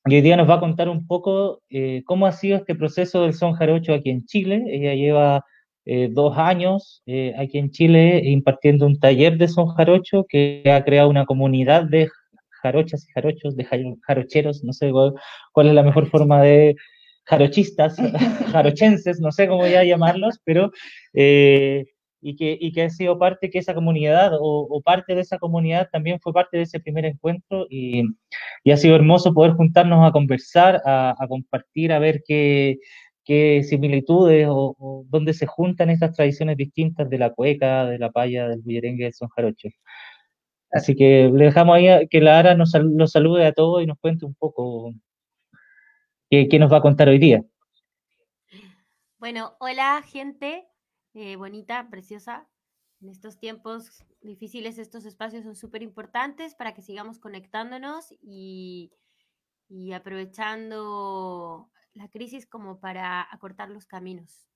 hoy 0.05 0.21
día 0.21 0.35
nos 0.35 0.50
va 0.50 0.55
a 0.55 0.59
contar 0.59 0.89
un 0.89 1.07
poco 1.07 1.62
eh, 1.69 2.03
cómo 2.05 2.25
ha 2.25 2.31
sido 2.33 2.57
este 2.57 2.75
proceso 2.75 3.21
del 3.23 3.33
son 3.33 3.53
jarocho 3.53 3.93
aquí 3.93 4.09
en 4.09 4.25
Chile. 4.25 4.63
Ella 4.67 4.95
lleva 4.95 5.45
eh, 5.85 6.09
dos 6.12 6.38
años 6.38 7.01
eh, 7.05 7.33
aquí 7.38 7.57
en 7.57 7.71
Chile 7.71 8.21
impartiendo 8.23 8.85
un 8.85 9.00
taller 9.00 9.38
de 9.38 9.47
son 9.47 9.67
jarocho 9.75 10.25
que 10.27 10.63
ha 10.65 10.83
creado 10.83 11.09
una 11.09 11.25
comunidad 11.25 11.83
de 11.85 12.09
jarochas 12.62 13.07
y 13.07 13.12
jarochos, 13.12 13.55
de 13.57 13.65
jarocheros, 14.01 14.63
no 14.63 14.73
sé 14.73 14.91
cuál 15.51 15.67
es 15.67 15.73
la 15.73 15.83
mejor 15.83 16.07
forma 16.07 16.41
de 16.41 16.75
jarochistas, 17.25 17.95
jarochenses, 18.51 19.19
no 19.19 19.31
sé 19.31 19.47
cómo 19.47 19.67
ya 19.67 19.83
llamarlos, 19.83 20.39
pero 20.43 20.71
eh, 21.13 21.85
y, 22.21 22.35
que, 22.35 22.57
y 22.59 22.71
que 22.71 22.83
ha 22.83 22.89
sido 22.89 23.19
parte 23.19 23.49
que 23.49 23.59
esa 23.59 23.73
comunidad 23.73 24.31
o, 24.39 24.81
parte 24.83 25.15
de 25.15 25.21
esa 25.21 25.37
comunidad 25.39 25.89
también 25.91 26.19
fue 26.21 26.33
parte 26.33 26.57
de 26.57 26.63
ese 26.63 26.79
primer 26.79 27.05
encuentro 27.05 27.67
y, 27.69 28.03
y 28.63 28.71
ha 28.71 28.77
sido 28.77 28.95
hermoso 28.95 29.33
poder 29.33 29.53
juntarnos 29.53 30.07
a 30.07 30.11
conversar, 30.11 30.81
a, 30.85 31.15
compartir, 31.27 31.91
a 31.91 31.99
ver 31.99 32.23
qué, 32.25 32.77
qué 33.25 33.63
similitudes 33.63 34.47
o, 34.49 35.05
dónde 35.09 35.33
se 35.33 35.47
juntan 35.47 35.89
estas 35.89 36.13
tradiciones 36.15 36.57
distintas 36.57 37.09
de 37.09 37.17
la 37.17 37.31
cueca, 37.31 37.85
de 37.85 37.99
la 37.99 38.11
paya, 38.11 38.47
del 38.47 38.61
bullerengue, 38.61 39.05
del 39.05 39.13
son 39.13 39.29
jarocho. 39.29 39.69
Así 40.71 40.95
que 40.95 41.29
le 41.33 41.45
dejamos 41.45 41.75
ahí 41.75 42.07
que 42.09 42.19
la 42.21 42.39
Ara 42.39 42.55
nos, 42.55 42.73
nos 42.73 43.11
salude 43.11 43.45
a 43.45 43.53
todos 43.53 43.83
y 43.83 43.85
nos 43.85 43.99
cuente 43.99 44.25
un 44.25 44.33
poco 44.33 44.91
¿Qué, 46.49 46.57
nos 46.57 46.71
va 46.71 46.77
a 46.77 46.81
contar 46.81 47.09
hoy 47.09 47.19
día? 47.19 47.45
Bueno, 49.19 49.55
hola 49.59 50.01
gente 50.01 50.67
eh, 51.13 51.35
bonita, 51.35 51.87
preciosa. 51.91 52.49
En 53.01 53.09
estos 53.09 53.37
tiempos 53.37 54.03
difíciles, 54.19 54.79
estos 54.79 55.05
espacios 55.05 55.43
son 55.43 55.55
súper 55.55 55.83
importantes 55.83 56.55
para 56.55 56.73
que 56.73 56.81
sigamos 56.81 57.19
conectándonos 57.19 58.07
y, 58.19 58.91
y 59.69 59.91
aprovechando 59.91 61.69
la 61.93 62.09
crisis 62.09 62.47
como 62.47 62.79
para 62.79 63.21
acortar 63.31 63.69
los 63.69 63.85
caminos. 63.85 64.49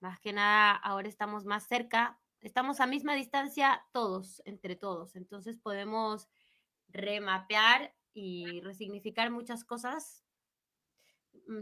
Más 0.00 0.18
que 0.18 0.32
nada, 0.32 0.72
ahora 0.76 1.08
estamos 1.08 1.44
más 1.44 1.66
cerca, 1.66 2.18
estamos 2.40 2.80
a 2.80 2.86
misma 2.86 3.14
distancia 3.14 3.84
todos, 3.92 4.40
entre 4.46 4.76
todos, 4.76 5.14
entonces 5.14 5.58
podemos 5.58 6.30
remapear 6.88 7.94
y 8.14 8.62
resignificar 8.62 9.30
muchas 9.30 9.62
cosas, 9.62 10.21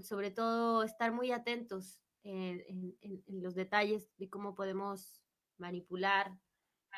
sobre 0.02 0.30
todo 0.30 0.82
estar 0.82 1.12
muy 1.12 1.32
atentos 1.32 2.00
en, 2.22 2.96
los 3.28 3.54
detalles 3.54 4.10
de 4.18 4.28
cómo 4.28 4.54
podemos 4.54 5.22
manipular 5.58 6.38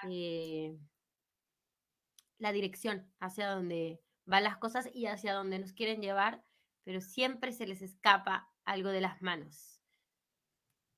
eh, 0.09 0.77
la 2.39 2.53
dirección 2.53 3.13
hacia 3.21 3.51
donde 3.51 4.01
van 4.25 4.45
las 4.45 4.57
cosas 4.57 4.89
y 4.93 5.07
hacia 5.07 5.35
donde 5.35 5.59
nos 5.59 5.73
quieren 5.73 6.01
llevar, 6.01 6.45
pero 6.85 7.01
siempre 7.01 7.53
se 7.53 7.67
les 7.67 7.83
escapa 7.83 8.51
algo 8.65 8.91
de 8.91 9.01
las 9.01 9.23
manos. 9.23 9.81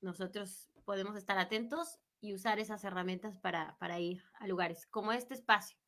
Nosotros 0.00 0.70
podemos 0.84 1.16
estar 1.16 1.38
atentos 1.38 1.98
y 2.20 2.34
usar 2.34 2.58
esas 2.58 2.84
herramientas 2.84 3.36
para, 3.38 4.00
ir 4.00 4.22
a 4.34 4.46
lugares 4.46 4.86
como 4.86 5.12
este 5.12 5.34
espacio. 5.34 5.78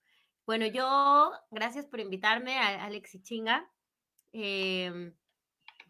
Bueno, 0.44 0.66
yo, 0.66 1.32
gracias 1.50 1.86
por 1.86 2.00
invitarme, 2.00 2.58
a 2.58 2.84
Alex 2.84 3.14
y 3.14 3.22
Chinga. 3.22 3.70
Em, 4.32 5.14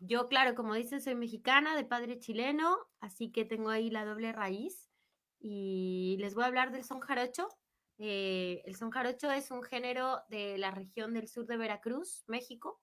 yo, 0.01 0.29
claro, 0.29 0.55
como 0.55 0.75
dicen, 0.75 1.01
soy 1.01 1.15
mexicana, 1.15 1.77
de 1.77 1.85
padre 1.85 2.19
chileno, 2.19 2.77
así 3.01 3.31
que 3.31 3.45
tengo 3.45 3.71
ahí 3.71 3.91
la 3.91 4.05
doble 4.05 4.33
raíz. 4.33 4.91
Y 5.39 6.17
les 6.21 6.35
voy 6.35 6.45
a 6.45 6.49
hablar 6.49 6.73
del 6.73 6.85
son 6.85 7.01
jarocho, 7.01 7.49
eh, 7.99 8.63
el 8.67 8.77
son 8.77 8.91
jarocho 8.91 9.31
es 9.31 9.51
un 9.51 9.63
género 9.63 10.21
de 10.29 10.59
la 10.59 10.71
región 10.71 11.15
del 11.15 11.29
sur 11.29 11.47
de 11.47 11.57
Veracruz, 11.57 12.25
México. 12.27 12.81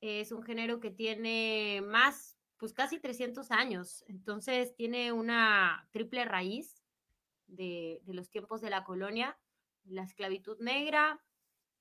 Es 0.00 0.32
un 0.32 0.42
género 0.42 0.80
que 0.80 0.90
tiene 0.90 1.82
más, 1.86 2.36
pues 2.58 2.72
casi 2.72 3.00
300 3.00 3.50
años. 3.50 4.04
Entonces 4.08 4.74
tiene 4.74 5.12
una 5.12 5.88
triple 5.92 6.24
raíz 6.24 6.82
de, 7.46 8.02
los 8.06 8.30
tiempos 8.30 8.60
de 8.60 8.70
la 8.70 8.84
colonia, 8.84 9.38
la 9.84 10.02
esclavitud 10.02 10.58
negra, 10.60 11.22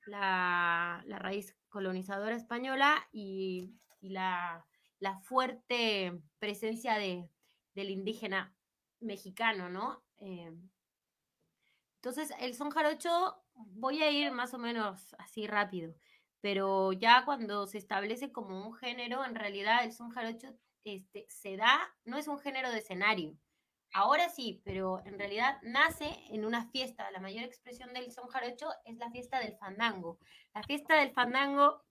la, 0.06 1.04
raíz 1.08 1.56
colonizadora 1.70 2.36
española 2.36 3.08
y, 3.12 3.74
la, 4.10 4.66
fuerte 5.24 6.22
presencia 6.40 6.96
de, 6.96 7.30
del 7.76 7.90
indígena 7.90 8.56
mexicano, 9.00 9.70
¿no? 9.70 10.04
Eh, 10.18 10.52
entonces, 11.96 12.34
el 12.40 12.54
son 12.54 12.70
jarocho, 12.70 13.42
voy 13.54 14.04
a 14.04 14.12
ir 14.12 14.32
más 14.32 14.54
o 14.54 14.58
menos 14.58 15.16
así 15.20 15.48
rápido, 15.48 15.96
pero 16.42 16.92
ya 16.92 17.24
cuando 17.24 17.66
se 17.68 17.78
establece 17.78 18.32
como 18.32 18.68
un 18.68 18.74
género, 18.74 19.24
en 19.24 19.36
realidad 19.36 19.86
el 19.86 19.94
son 19.94 20.10
jarocho 20.10 20.50
este, 20.84 21.26
se 21.30 21.56
da, 21.56 21.80
no 22.04 22.18
es 22.18 22.28
un 22.28 22.40
género 22.40 22.72
de 22.72 22.80
escenario. 22.80 23.38
Ahora 23.94 24.28
sí, 24.28 24.62
pero 24.66 25.02
en 25.06 25.18
realidad 25.20 25.60
nace 25.62 26.10
en 26.30 26.46
una 26.46 26.66
fiesta. 26.72 27.10
La 27.12 27.20
mayor 27.20 27.44
expresión 27.44 27.94
del 27.94 28.12
son 28.12 28.28
jarocho 28.28 28.68
es 28.86 28.98
la 28.98 29.12
fiesta 29.12 29.40
del 29.40 29.56
fandango. 29.56 30.20
La 30.54 30.64
fiesta 30.64 31.00
del 31.00 31.12
fandango 31.12 31.84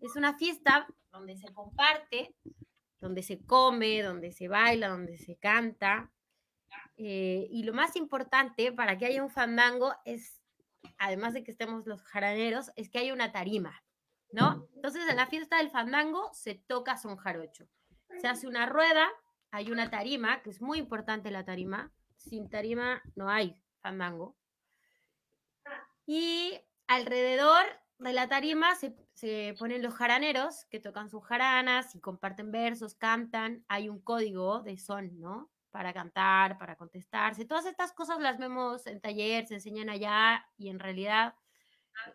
es 0.00 0.16
una 0.16 0.36
fiesta 0.36 0.86
donde 1.12 1.36
se 1.36 1.52
comparte, 1.52 2.34
donde 3.00 3.22
se 3.22 3.44
come, 3.44 4.02
donde 4.02 4.32
se 4.32 4.48
baila, 4.48 4.88
donde 4.88 5.18
se 5.18 5.36
canta, 5.36 6.12
eh, 7.02 7.48
y 7.50 7.62
lo 7.62 7.72
más 7.72 7.96
importante 7.96 8.72
para 8.72 8.98
que 8.98 9.06
haya 9.06 9.22
un 9.22 9.30
fandango 9.30 9.94
es, 10.04 10.42
además 10.98 11.32
de 11.32 11.42
que 11.42 11.50
estemos 11.50 11.86
los 11.86 12.02
jaraneros, 12.02 12.72
es 12.76 12.90
que 12.90 12.98
haya 12.98 13.14
una 13.14 13.32
tarima, 13.32 13.82
¿no? 14.32 14.68
Entonces 14.74 15.08
en 15.08 15.16
la 15.16 15.26
fiesta 15.26 15.56
del 15.56 15.70
fandango 15.70 16.30
se 16.34 16.56
toca 16.56 16.98
son 16.98 17.16
jarocho. 17.16 17.66
Se 18.20 18.28
hace 18.28 18.46
una 18.46 18.66
rueda, 18.66 19.08
hay 19.50 19.70
una 19.70 19.88
tarima, 19.88 20.42
que 20.42 20.50
es 20.50 20.60
muy 20.60 20.78
importante 20.78 21.30
la 21.30 21.44
tarima. 21.44 21.90
Sin 22.16 22.50
tarima 22.50 23.02
no 23.14 23.30
hay 23.30 23.56
fandango. 23.80 24.36
Y 26.04 26.60
alrededor 26.86 27.64
de 27.98 28.12
la 28.12 28.28
tarima 28.28 28.74
se, 28.74 28.94
se, 29.20 29.54
ponen 29.58 29.82
los 29.82 29.94
jaraneros 29.94 30.64
que 30.70 30.80
tocan 30.80 31.10
sus 31.10 31.24
jaranas 31.24 31.94
y 31.94 32.00
comparten 32.00 32.50
versos, 32.50 32.94
cantan. 32.94 33.64
Hay 33.68 33.88
un 33.88 34.00
código 34.00 34.62
de 34.62 34.78
son, 34.78 35.20
¿no? 35.20 35.50
para 35.70 35.92
cantar, 35.92 36.58
para 36.58 36.76
contestarse. 36.76 37.44
Todas 37.44 37.66
estas 37.66 37.92
cosas 37.92 38.18
las 38.20 38.38
vemos 38.38 38.86
en 38.86 39.00
taller, 39.00 39.46
se 39.46 39.54
enseñan 39.54 39.88
allá 39.88 40.44
y 40.56 40.68
en 40.68 40.78
realidad, 40.78 41.34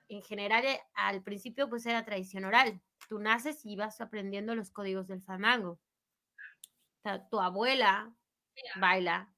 en 0.10 0.22
general, 0.24 0.66
eh, 0.66 0.82
al 0.94 1.24
principio 1.24 1.70
pues 1.70 1.86
era 1.86 2.06
tradición 2.06 2.46
oral. 2.46 2.82
Tú 3.08 3.20
naces 3.20 3.66
y 3.66 3.76
vas 3.76 4.02
aprendiendo 4.02 4.56
los 4.56 4.72
códigos 4.72 5.08
del 5.08 5.22
fandango. 5.22 5.80
Tu 7.30 7.40
abuela 7.40 8.14
baila, 8.80 9.32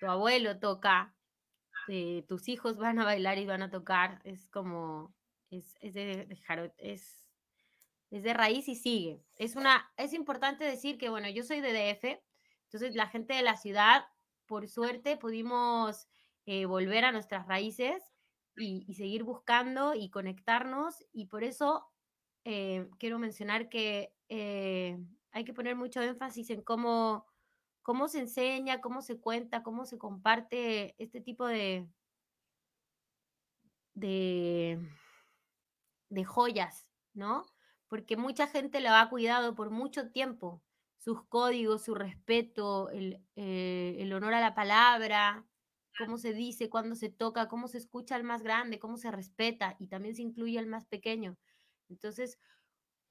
tu 0.00 0.06
abuelo 0.06 0.58
toca, 0.58 1.14
eh, 1.88 2.24
tus 2.26 2.48
hijos 2.48 2.78
van 2.78 2.98
a 2.98 3.04
bailar 3.04 3.38
y 3.38 3.46
van 3.46 3.62
a 3.62 3.70
tocar. 3.70 4.20
Es 4.24 4.48
como, 4.48 5.14
es, 5.58 5.76
es 5.80 5.94
de, 5.94 6.26
es, 6.78 7.28
es 8.10 8.22
de 8.22 8.34
raíz 8.34 8.68
y 8.68 8.74
sigue. 8.74 9.22
Es 9.36 9.56
una, 9.56 9.90
es 9.96 10.12
importante 10.12 10.64
decir 10.64 10.98
que, 10.98 11.08
bueno, 11.08 11.28
yo 11.28 11.44
soy 11.44 11.60
de 11.60 11.72
DF, 11.72 12.22
entonces, 12.72 12.96
la 12.96 13.06
gente 13.06 13.34
de 13.34 13.42
la 13.42 13.58
ciudad, 13.58 14.06
por 14.46 14.66
suerte, 14.66 15.18
pudimos 15.18 16.08
eh, 16.46 16.64
volver 16.64 17.04
a 17.04 17.12
nuestras 17.12 17.46
raíces 17.46 18.02
y, 18.56 18.94
seguir 18.94 19.24
buscando 19.24 19.94
y 19.94 20.08
conectarnos. 20.08 21.04
Y 21.12 21.26
por 21.26 21.44
eso 21.44 21.86
eh, 22.44 22.88
quiero 22.98 23.18
mencionar 23.18 23.68
que 23.68 24.14
eh, 24.30 24.98
hay 25.32 25.44
que 25.44 25.52
poner 25.52 25.76
mucho 25.76 26.00
énfasis 26.00 26.48
en 26.48 26.62
cómo, 26.62 27.26
cómo 27.82 28.08
se 28.08 28.20
enseña, 28.20 28.80
cómo 28.80 29.02
se 29.02 29.20
cuenta, 29.20 29.62
cómo 29.62 29.84
se 29.84 29.98
comparte 29.98 30.94
este 30.96 31.20
tipo 31.20 31.46
de, 31.46 31.86
de, 33.92 34.78
de 36.12 36.24
joyas, 36.24 36.90
¿no? 37.14 37.46
Porque 37.88 38.16
mucha 38.16 38.46
gente 38.46 38.80
lo 38.80 38.90
ha 38.90 39.08
cuidado 39.08 39.54
por 39.54 39.70
mucho 39.70 40.10
tiempo 40.10 40.62
sus 40.98 41.24
códigos, 41.24 41.82
su 41.82 41.94
respeto, 41.94 42.88
eh, 42.92 43.96
el, 43.98 44.12
honor 44.12 44.34
a 44.34 44.40
la 44.40 44.54
palabra, 44.54 45.44
cómo 45.98 46.16
se 46.16 46.32
dice, 46.32 46.70
cuándo 46.70 46.94
se 46.94 47.08
toca, 47.10 47.48
cómo 47.48 47.66
se 47.66 47.78
escucha 47.78 48.14
al 48.14 48.22
más 48.22 48.42
grande, 48.42 48.78
cómo 48.78 48.96
se 48.96 49.10
respeta 49.10 49.74
y 49.80 49.88
también 49.88 50.14
se 50.14 50.22
incluye 50.22 50.58
al 50.58 50.68
más 50.68 50.86
pequeño. 50.86 51.36
Entonces, 51.88 52.38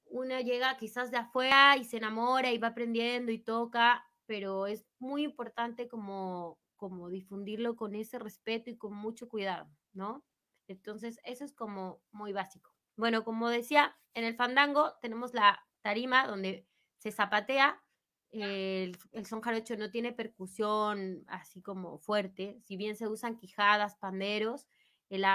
una 0.05 0.41
llega 0.41 0.77
quizás 0.77 1.11
de 1.11 1.17
afuera 1.17 1.75
y 1.77 1.83
se 1.83 1.97
enamora 1.97 2.51
y 2.51 2.59
va 2.59 2.69
aprendiendo 2.69 3.31
y 3.31 3.39
toca, 3.39 4.05
pero 4.25 4.67
es 4.67 4.85
muy 4.99 5.23
importante 5.23 5.89
como, 5.89 6.59
como 6.77 7.09
difundirlo 7.09 7.75
con 7.75 7.93
ese 7.95 8.19
respeto 8.19 8.69
y 8.69 8.77
con 8.77 8.93
mucho 8.93 9.27
cuidado, 9.27 9.69
¿no? 9.93 10.23
Entonces, 10.67 11.19
eso 11.25 11.43
es 11.43 11.53
como 11.53 12.01
muy 12.11 12.31
básico. 12.31 12.71
Bueno, 12.95 13.23
como 13.23 13.49
decía, 13.49 13.97
en 14.13 14.25
el 14.25 14.35
fandango 14.35 14.93
tenemos 15.01 15.33
la 15.33 15.65
tarima 15.81 16.27
donde 16.27 16.67
se 16.97 17.11
zapatea. 17.11 17.81
El, 18.29 18.97
son 19.25 19.41
jarocho 19.41 19.75
no 19.75 19.91
tiene 19.91 20.13
percusión 20.13 21.23
así 21.27 21.61
como 21.61 21.99
fuerte, 21.99 22.59
si 22.63 22.77
bien 22.77 22.95
se 22.95 23.07
usan 23.07 23.35
quijadas, 23.35 23.97
panderos, 23.97 24.67
el, 25.09 25.25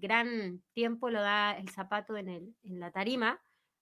gran 0.00 0.62
tiempo 0.72 1.10
lo 1.10 1.20
da 1.20 1.52
el 1.52 1.68
zapato 1.68 2.16
en, 2.16 2.28
el, 2.28 2.54
la 2.62 2.90
tarima. 2.90 3.40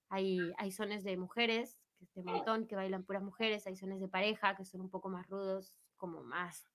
Hay, 0.09 0.53
hay 0.59 0.73
sones 0.73 1.05
de 1.05 1.17
mujeres, 1.17 1.79
este 2.01 2.23
montón, 2.23 2.67
que 2.67 2.75
bailan 2.75 3.05
puras 3.05 3.23
mujeres, 3.23 3.67
hay 3.67 3.77
sones 3.77 4.01
de 4.01 4.09
pareja, 4.09 4.57
que 4.57 4.65
son 4.65 4.81
un 4.81 4.91
poco 4.91 5.09
más 5.09 5.29
rudos, 5.29 5.79
como 5.97 6.23
más, 6.23 6.69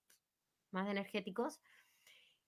más 0.72 0.88
energéticos. 0.88 1.60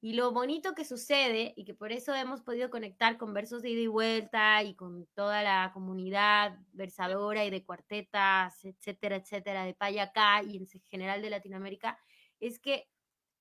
Y 0.04 0.14
lo 0.14 0.32
bonito 0.32 0.74
que 0.74 0.84
sucede, 0.84 1.54
y 1.56 1.64
que 1.64 1.76
por 1.76 1.92
eso 1.92 2.16
hemos 2.16 2.42
podido 2.42 2.72
conectar 2.72 3.20
con 3.20 3.36
versos 3.36 3.62
de 3.62 3.70
ida 3.70 3.82
y 3.82 3.88
vuelta 3.88 4.64
y 4.64 4.74
con 4.74 5.06
toda 5.14 5.44
la 5.44 5.70
comunidad 5.76 6.58
versadora 6.74 7.46
y 7.46 7.52
de 7.52 7.64
cuartetas, 7.64 8.66
etcétera, 8.66 9.18
etcétera, 9.18 9.64
de 9.64 9.76
Payacá 9.76 10.42
y 10.42 10.58
en 10.58 10.68
general 10.90 11.22
de 11.22 11.30
Latinoamérica, 11.30 12.00
es 12.40 12.58
que 12.58 12.90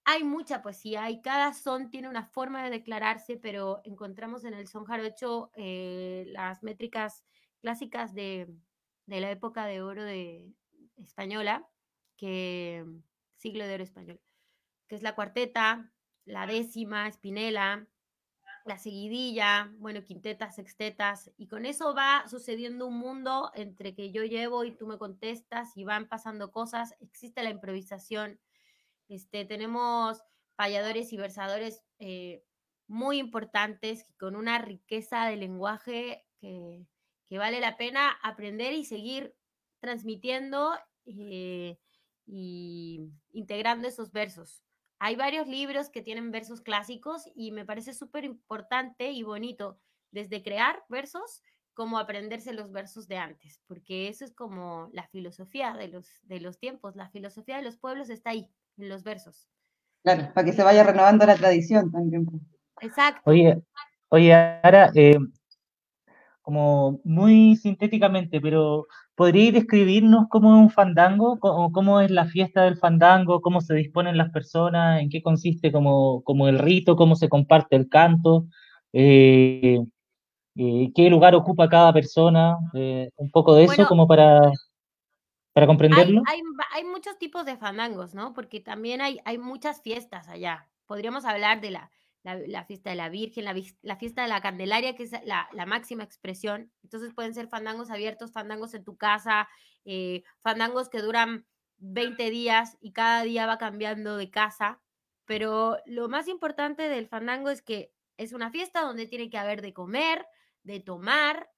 hay 0.04 0.22
mucha 0.22 0.60
poesía 0.60 1.08
y 1.08 1.22
cada 1.22 1.54
son 1.54 1.90
tiene 1.90 2.10
una 2.10 2.26
forma 2.26 2.62
de 2.62 2.70
declararse, 2.70 3.38
pero 3.38 3.80
encontramos 3.84 4.44
en 4.44 4.52
el 4.52 4.68
son 4.68 4.84
jarocho 4.84 5.50
eh, 5.54 6.24
las 6.28 6.62
métricas 6.62 7.24
clásicas 7.60 8.12
de, 8.12 8.48
de, 9.06 9.20
la 9.20 9.30
época 9.30 9.64
de 9.64 9.80
oro 9.80 10.04
de 10.04 10.52
española, 10.98 11.66
que 12.18 12.84
siglo 13.36 13.66
de 13.66 13.74
oro 13.74 13.84
español, 13.84 14.20
que 14.88 14.96
es 14.96 15.02
la 15.02 15.14
cuarteta, 15.14 15.90
la 16.24 16.46
décima, 16.46 17.08
espinela, 17.08 17.86
la 18.64 18.78
seguidilla, 18.78 19.72
bueno, 19.78 20.04
quintetas, 20.04 20.56
sextetas, 20.56 21.30
y 21.36 21.48
con 21.48 21.66
eso 21.66 21.94
va 21.94 22.24
sucediendo 22.28 22.86
un 22.86 22.98
mundo 22.98 23.50
entre 23.54 23.94
que 23.94 24.12
yo 24.12 24.22
llevo 24.24 24.64
y 24.64 24.76
tú 24.76 24.86
me 24.86 24.98
contestas 24.98 25.76
y 25.76 25.84
van 25.84 26.08
pasando 26.08 26.52
cosas, 26.52 26.94
existe 27.00 27.42
la 27.42 27.50
improvisación, 27.50 28.38
este, 29.08 29.44
tenemos 29.44 30.22
payadores 30.56 31.12
y 31.12 31.16
versadores 31.16 31.82
eh, 31.98 32.44
muy 32.86 33.18
importantes 33.18 34.06
con 34.18 34.36
una 34.36 34.58
riqueza 34.58 35.26
de 35.26 35.36
lenguaje 35.36 36.26
que, 36.38 36.86
que 37.26 37.38
vale 37.38 37.60
la 37.60 37.76
pena 37.76 38.10
aprender 38.22 38.72
y 38.72 38.84
seguir 38.84 39.34
transmitiendo 39.80 40.76
eh, 41.06 41.78
y 42.26 43.10
integrando 43.32 43.88
esos 43.88 44.12
versos. 44.12 44.62
Hay 45.02 45.16
varios 45.16 45.48
libros 45.48 45.88
que 45.88 46.02
tienen 46.02 46.30
versos 46.30 46.60
clásicos 46.60 47.22
y 47.34 47.52
me 47.52 47.64
parece 47.64 47.94
súper 47.94 48.24
importante 48.24 49.10
y 49.10 49.22
bonito 49.22 49.78
desde 50.10 50.42
crear 50.42 50.84
versos 50.90 51.42
como 51.72 51.98
aprenderse 51.98 52.52
los 52.52 52.70
versos 52.70 53.08
de 53.08 53.16
antes, 53.16 53.62
porque 53.66 54.08
eso 54.08 54.26
es 54.26 54.34
como 54.34 54.90
la 54.92 55.08
filosofía 55.08 55.72
de 55.72 55.88
los, 55.88 56.06
de 56.24 56.40
los 56.40 56.58
tiempos, 56.58 56.96
la 56.96 57.08
filosofía 57.08 57.56
de 57.56 57.62
los 57.62 57.78
pueblos 57.78 58.10
está 58.10 58.30
ahí, 58.30 58.50
en 58.76 58.90
los 58.90 59.02
versos. 59.02 59.48
Claro, 60.02 60.34
para 60.34 60.44
que 60.44 60.52
se 60.52 60.62
vaya 60.62 60.82
renovando 60.82 61.24
la 61.24 61.36
tradición 61.36 61.90
también. 61.90 62.26
pues. 62.26 62.42
Exacto. 62.82 63.22
Oye, 63.24 63.58
oye, 64.10 64.34
ahora, 64.34 64.90
eh, 64.94 65.18
como 66.42 67.00
muy 67.04 67.56
sintéticamente, 67.56 68.38
pero 68.38 68.86
¿podríais 69.20 69.52
describirnos 69.52 70.28
cómo 70.30 70.56
es 70.56 70.62
un 70.62 70.70
fandango? 70.70 71.38
¿Cómo, 71.40 71.72
cómo 71.72 72.00
es 72.00 72.10
la 72.10 72.24
fiesta 72.24 72.62
del 72.62 72.78
fandango? 72.78 73.42
¿Cómo 73.42 73.60
se 73.60 73.74
disponen 73.74 74.16
las 74.16 74.30
personas? 74.30 75.02
¿En 75.02 75.10
qué 75.10 75.20
consiste 75.20 75.70
como, 75.70 76.22
como 76.24 76.48
el 76.48 76.58
rito? 76.58 76.96
¿Cómo 76.96 77.14
se 77.16 77.28
comparte 77.28 77.76
el 77.76 77.90
canto? 77.90 78.46
Eh, 78.94 79.78
eh, 80.56 80.90
¿Qué 80.94 81.10
lugar 81.10 81.34
ocupa 81.34 81.68
cada 81.68 81.92
persona? 81.92 82.56
Eh, 82.72 83.10
un 83.16 83.30
poco 83.30 83.54
de 83.54 83.64
eso 83.64 83.72
Bueno, 83.72 83.88
como 83.88 84.08
para, 84.08 84.40
para 85.52 85.66
comprenderlo. 85.66 86.22
hay, 86.26 86.40
hay 86.72 86.84
muchos 86.84 87.18
tipos 87.18 87.44
de 87.44 87.58
fandangos, 87.58 88.14
¿no? 88.14 88.32
Porque 88.32 88.60
también 88.60 89.02
hay, 89.02 89.20
hay 89.26 89.36
muchas 89.36 89.82
fiestas 89.82 90.28
allá. 90.28 90.66
Podríamos 90.86 91.26
hablar 91.26 91.60
de 91.60 91.72
la, 91.72 91.90
la, 92.22 92.36
la 92.46 92.64
fiesta 92.64 92.90
de 92.90 92.96
la 92.96 93.08
Virgen, 93.08 93.44
la, 93.44 93.96
fiesta 93.96 94.22
de 94.22 94.28
la 94.28 94.40
Candelaria, 94.40 94.94
que 94.94 95.04
es 95.04 95.12
la, 95.24 95.48
la 95.52 95.66
máxima 95.66 96.04
expresión. 96.04 96.72
Entonces 96.82 97.14
pueden 97.14 97.34
ser 97.34 97.48
fandangos 97.48 97.90
abiertos, 97.90 98.32
fandangos 98.32 98.74
en 98.74 98.84
tu 98.84 98.96
casa, 98.96 99.48
eh, 99.84 100.22
fandangos 100.40 100.88
que 100.90 101.00
duran 101.00 101.46
20 101.78 102.30
días 102.30 102.76
y 102.80 102.92
cada 102.92 103.22
día 103.22 103.46
va 103.46 103.58
cambiando 103.58 104.16
de 104.16 104.30
casa. 104.30 104.80
Pero 105.24 105.78
lo 105.86 106.08
más 106.08 106.28
importante 106.28 106.88
del 106.88 107.06
fandango 107.08 107.50
es 107.50 107.62
que 107.62 107.92
es 108.16 108.32
una 108.32 108.50
fiesta 108.50 108.82
donde 108.82 109.06
tiene 109.06 109.30
que 109.30 109.38
haber 109.38 109.62
de 109.62 109.72
comer, 109.72 110.26
de 110.62 110.80
tomar. 110.80 111.50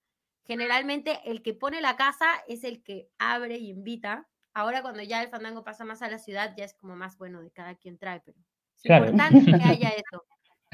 Generalmente 0.45 1.21
el 1.25 1.43
que 1.43 1.55
pone 1.55 1.81
la 1.81 1.97
casa 1.97 2.27
es 2.49 2.65
el 2.65 2.83
que 2.83 3.09
abre 3.19 3.59
y 3.59 3.71
invita. 3.71 4.29
Ahora 4.55 4.83
cuando 4.83 5.03
ya 5.03 5.23
el 5.23 5.29
fandango 5.31 5.65
pasa 5.65 5.85
más 5.85 6.03
a 6.03 6.11
la 6.11 6.19
ciudad, 6.19 6.55
ya 6.57 6.65
es 6.65 6.75
como 6.75 6.97
más 6.97 7.17
bueno 7.17 7.41
de 7.43 7.51
cada 7.51 7.75
quien 7.77 7.99
trae, 7.99 8.21
pero 8.21 8.39
es 8.77 8.85
Claro. 8.85 9.07
importante 9.07 9.55
que 9.55 9.63
haya 9.63 9.89
eso, 9.91 10.25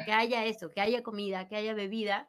que 0.04 0.12
haya 0.12 0.44
eso, 0.44 0.70
que 0.70 0.80
haya 0.80 1.02
comida, 1.02 1.48
que 1.48 1.56
haya 1.56 1.74
bebida 1.74 2.28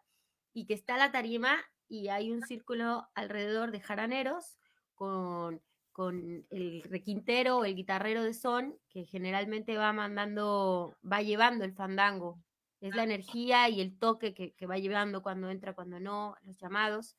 y 0.54 0.66
que 0.66 0.74
está 0.74 0.98
la 0.98 1.12
tarima 1.12 1.58
y 1.88 2.10
hay 2.10 2.32
un 2.32 2.42
círculo 2.44 3.08
alrededor 3.16 3.72
de 3.72 3.80
jaraneros 3.80 4.58
con, 4.96 5.62
con 5.92 6.46
el 6.50 6.84
requintero 6.84 7.58
o 7.58 7.66
el 7.66 7.76
guitarrero 7.76 8.24
de 8.24 8.34
son 8.34 8.76
que 8.90 9.06
generalmente 9.06 9.78
va 9.78 9.92
mandando, 9.94 10.96
va 11.10 11.22
llevando 11.22 11.66
el 11.66 11.74
fandango. 11.74 12.40
Es 12.80 12.96
la 12.96 13.04
energía 13.04 13.68
y 13.68 13.82
el 13.82 13.98
toque 13.98 14.34
que, 14.34 14.54
que 14.54 14.66
va 14.66 14.78
llevando 14.78 15.22
cuando 15.22 15.50
entra, 15.50 15.74
cuando 15.74 16.00
no, 16.00 16.36
los 16.44 16.58
llamados. 16.58 17.18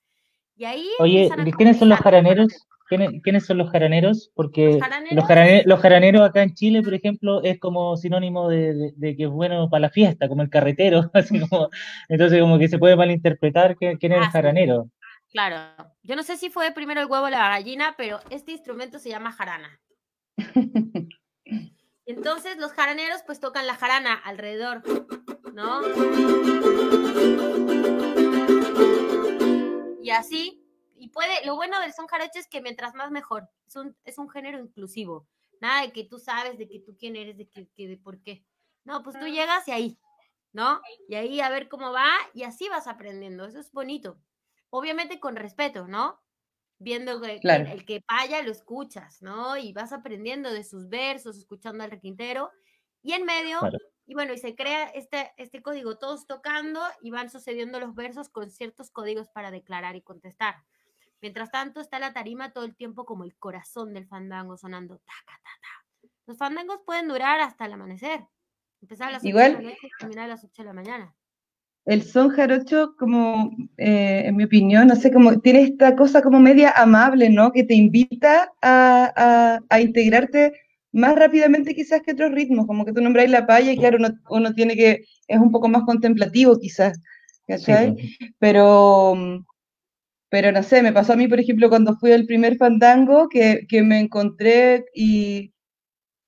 Y 0.56 0.64
ahí 0.64 0.88
Oye, 0.98 1.28
¿quiénes 1.56 1.78
son 1.78 1.90
los 1.90 1.98
jaraneros? 1.98 2.66
¿Quiénes, 2.90 3.22
quiénes 3.22 3.46
son 3.46 3.56
los 3.58 3.70
jaraneros? 3.70 4.30
Porque 4.34 4.72
los 4.72 4.80
jaraneros- 4.82 5.24
jarane- 5.28 5.62
los 5.64 5.80
jaraneros 5.80 6.22
acá 6.28 6.42
en 6.42 6.54
Chile, 6.54 6.82
por 6.82 6.92
ejemplo, 6.92 7.40
es 7.44 7.58
como 7.60 7.96
sinónimo 7.96 8.48
de, 8.48 8.74
de- 8.74 8.92
de 8.96 9.16
que 9.16 9.22
es 9.24 9.30
bueno 9.30 9.70
para 9.70 9.82
la 9.82 9.90
fiesta, 9.90 10.28
como 10.28 10.42
el 10.42 10.50
carretero, 10.50 11.08
así 11.14 11.38
como, 11.40 11.68
entonces 12.08 12.40
como 12.40 12.58
que 12.58 12.66
se 12.68 12.78
puede 12.78 12.96
malinterpretar 12.96 13.76
que- 13.76 13.96
quién 13.96 14.12
es 14.12 14.18
Ah, 14.18 14.22
el 14.22 14.26
sí. 14.26 14.32
jaranero. 14.32 14.90
Claro, 15.30 15.56
yo 16.02 16.16
no 16.16 16.24
sé 16.24 16.36
si 16.36 16.50
fue 16.50 16.72
primero 16.72 17.00
el 17.00 17.06
huevo 17.06 17.26
o 17.26 17.30
la 17.30 17.48
gallina, 17.50 17.94
pero 17.96 18.18
este 18.30 18.50
instrumento 18.50 18.98
se 18.98 19.08
llama 19.10 19.30
jarana. 19.30 19.80
Entonces 22.06 22.56
los 22.58 22.72
jaraneros 22.72 23.22
pues 23.24 23.38
tocan 23.38 23.68
la 23.68 23.74
jarana 23.76 24.14
alrededor, 24.14 24.82
¿no? 25.54 25.80
Y 30.02 30.10
así, 30.10 30.59
y 31.00 31.08
puede, 31.08 31.44
lo 31.46 31.56
bueno 31.56 31.80
del 31.80 31.94
son 31.94 32.06
jarocho 32.06 32.38
es 32.38 32.46
que 32.46 32.60
mientras 32.60 32.94
más 32.94 33.10
mejor, 33.10 33.48
es 33.66 33.74
un, 33.76 33.96
es 34.04 34.18
un 34.18 34.28
género 34.28 34.58
inclusivo, 34.60 35.26
nada 35.60 35.82
de 35.82 35.92
que 35.92 36.04
tú 36.04 36.18
sabes, 36.18 36.58
de 36.58 36.68
que 36.68 36.80
tú 36.80 36.96
quién 36.98 37.16
eres, 37.16 37.38
de 37.38 37.48
que, 37.48 37.68
que 37.74 37.88
de 37.88 37.96
por 37.96 38.22
qué. 38.22 38.44
No, 38.84 39.02
pues 39.02 39.18
tú 39.18 39.26
llegas 39.26 39.66
y 39.68 39.72
ahí, 39.72 39.98
¿no? 40.52 40.80
Y 41.08 41.14
ahí 41.14 41.40
a 41.40 41.48
ver 41.48 41.68
cómo 41.68 41.90
va 41.92 42.10
y 42.34 42.42
así 42.42 42.68
vas 42.68 42.86
aprendiendo, 42.86 43.46
eso 43.46 43.58
es 43.60 43.72
bonito. 43.72 44.20
Obviamente 44.70 45.20
con 45.20 45.36
respeto, 45.36 45.88
¿no? 45.88 46.20
Viendo 46.78 47.20
que, 47.20 47.40
el 47.42 47.84
que 47.84 48.02
vaya 48.08 48.42
lo 48.42 48.50
escuchas, 48.52 49.22
¿no? 49.22 49.56
Y 49.56 49.72
vas 49.72 49.92
aprendiendo 49.92 50.52
de 50.52 50.64
sus 50.64 50.88
versos, 50.88 51.36
escuchando 51.38 51.84
al 51.84 51.90
requintero. 51.90 52.50
Y 53.02 53.12
en 53.12 53.24
medio, 53.24 53.58
Claro. 53.60 53.78
y 54.06 54.14
bueno, 54.14 54.32
y 54.34 54.38
se 54.38 54.54
crea 54.54 54.84
este, 54.90 55.32
este 55.36 55.62
código, 55.62 55.98
todos 55.98 56.26
tocando 56.26 56.80
y 57.02 57.10
van 57.10 57.30
sucediendo 57.30 57.80
los 57.80 57.94
versos 57.94 58.28
con 58.30 58.50
ciertos 58.50 58.90
códigos 58.90 59.28
para 59.30 59.50
declarar 59.50 59.96
y 59.96 60.02
contestar. 60.02 60.56
Mientras 61.22 61.50
tanto, 61.50 61.80
está 61.80 61.98
la 61.98 62.12
tarima 62.12 62.52
todo 62.52 62.64
el 62.64 62.74
tiempo 62.74 63.04
como 63.04 63.24
el 63.24 63.34
corazón 63.36 63.92
del 63.94 64.06
fandango 64.06 64.56
sonando 64.56 64.96
taca, 64.98 65.38
ta, 65.42 65.50
ta. 65.60 66.08
Los 66.26 66.38
fandangos 66.38 66.80
pueden 66.86 67.08
durar 67.08 67.40
hasta 67.40 67.66
el 67.66 67.72
amanecer. 67.74 68.20
Empezar 68.80 69.08
a 69.08 69.12
las 69.12 69.22
8 69.22 69.24
de 69.24 69.28
Igual- 69.30 69.52
la 69.52 69.60
noche 69.60 69.78
y 69.82 69.90
terminar 69.98 70.24
a 70.24 70.28
las 70.28 70.44
8 70.44 70.62
de 70.62 70.66
la 70.66 70.72
mañana. 70.72 71.14
El 71.86 72.02
son 72.02 72.28
jarocho, 72.30 72.94
como 72.98 73.50
eh, 73.76 74.22
en 74.26 74.36
mi 74.36 74.44
opinión, 74.44 74.86
no 74.86 74.96
sé, 74.96 75.10
como 75.12 75.40
tiene 75.40 75.62
esta 75.62 75.96
cosa 75.96 76.22
como 76.22 76.38
media 76.38 76.70
amable, 76.76 77.30
¿no? 77.30 77.52
Que 77.52 77.64
te 77.64 77.74
invita 77.74 78.52
a, 78.62 79.12
a- 79.16 79.60
a 79.68 79.80
integrarte 79.80 80.52
más 80.92 81.14
rápidamente 81.16 81.74
quizás 81.74 82.02
que 82.02 82.12
otros 82.12 82.32
ritmos, 82.32 82.66
como 82.66 82.84
que 82.84 82.92
tú 82.92 83.00
nombráis 83.00 83.30
la 83.30 83.46
paya 83.46 83.72
y 83.72 83.76
claro, 83.78 83.96
uno, 83.98 84.08
uno 84.28 84.54
tiene 84.54 84.74
que, 84.76 85.04
es 85.26 85.38
un 85.38 85.50
poco 85.50 85.68
más 85.68 85.84
contemplativo 85.84 86.58
quizás, 86.58 86.98
Sí, 86.98 87.42
¿cachai? 87.46 87.94
pues. 87.94 88.34
Pero, 88.38 89.14
mm, 89.16 89.44
pero 90.30 90.52
no 90.52 90.62
sé, 90.64 90.82
me 90.82 90.92
pasó 90.92 91.14
a 91.14 91.16
mí, 91.16 91.28
por 91.28 91.40
ejemplo, 91.40 91.68
cuando 91.70 91.96
fui 91.98 92.12
al 92.12 92.26
primer 92.26 92.56
fandango, 92.58 93.28
que, 93.30 93.66
que 93.68 93.82
me 93.82 94.00
encontré 94.00 94.86
y, 94.94 95.54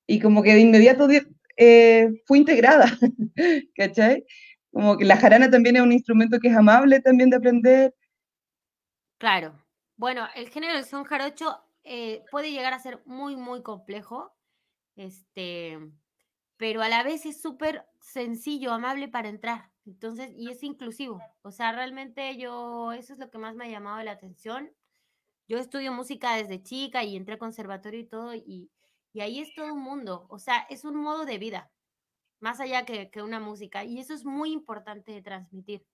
y 0.07 0.19
como 0.21 0.43
que 0.43 0.53
de 0.55 0.61
inmediato 0.61 1.07
di- 1.07 1.21
eh, 1.57 2.09
fui 2.27 2.39
integrada, 2.39 2.85
¿cachai? 3.75 4.25
Como 4.71 4.97
que 4.97 5.05
la 5.05 5.17
jarana 5.17 5.51
también 5.51 5.77
es 5.77 5.83
un 5.83 5.93
instrumento 5.93 6.39
que 6.39 6.49
es 6.49 6.55
amable 6.57 7.01
también 7.01 7.29
de 7.31 7.37
aprender. 7.37 7.93
Claro. 9.17 9.59
Bueno, 9.95 10.27
el 10.35 10.49
género 10.49 10.73
del 10.75 10.85
son 10.85 11.03
jarocho 11.05 11.59
eh, 11.83 12.23
puede 12.31 12.51
llegar 12.51 12.73
a 12.73 12.79
ser 12.79 13.01
muy, 13.05 13.35
muy 13.35 13.61
complejo, 13.63 14.35
este, 14.97 15.79
pero 16.57 16.83
a 16.83 16.89
la 16.89 17.03
vez 17.03 17.27
es 17.27 17.41
súper 17.41 17.87
sencillo, 18.01 18.73
amable 18.73 19.09
para 19.09 19.29
entrar. 19.29 19.72
Entonces, 19.85 20.31
y 20.35 20.49
es 20.49 20.63
inclusivo. 20.63 21.29
O 21.41 21.51
sea, 21.51 21.71
realmente 21.73 22.37
yo, 22.37 22.91
eso 22.93 23.13
es 23.13 23.19
lo 23.19 23.29
que 23.29 23.37
más 23.37 23.55
me 23.55 23.65
ha 23.65 23.69
llamado 23.69 24.01
la 24.03 24.11
atención. 24.11 24.71
Yo 25.47 25.57
estudio 25.59 25.93
música 25.93 26.35
desde 26.35 26.63
chica 26.63 27.03
y 27.03 27.15
entré 27.17 27.35
a 27.35 27.39
conservatorio 27.39 27.99
y 28.01 28.07
todo, 28.07 28.33
y, 28.35 28.71
y 29.13 29.21
ahí 29.21 29.39
es 29.39 29.53
todo 29.55 29.73
un 29.73 29.81
mundo. 29.81 30.27
O 30.29 30.39
sea, 30.39 30.59
es 30.69 30.85
un 30.85 30.95
modo 30.97 31.25
de 31.25 31.37
vida, 31.39 31.73
más 32.39 32.59
allá 32.61 32.85
que, 32.85 33.11
que 33.11 33.21
una 33.23 33.39
música. 33.39 33.83
Y 33.85 33.99
eso 33.99 34.13
es 34.13 34.25
muy 34.25 34.51
importante 34.53 35.11
de 35.13 35.21
transmitir. 35.23 35.85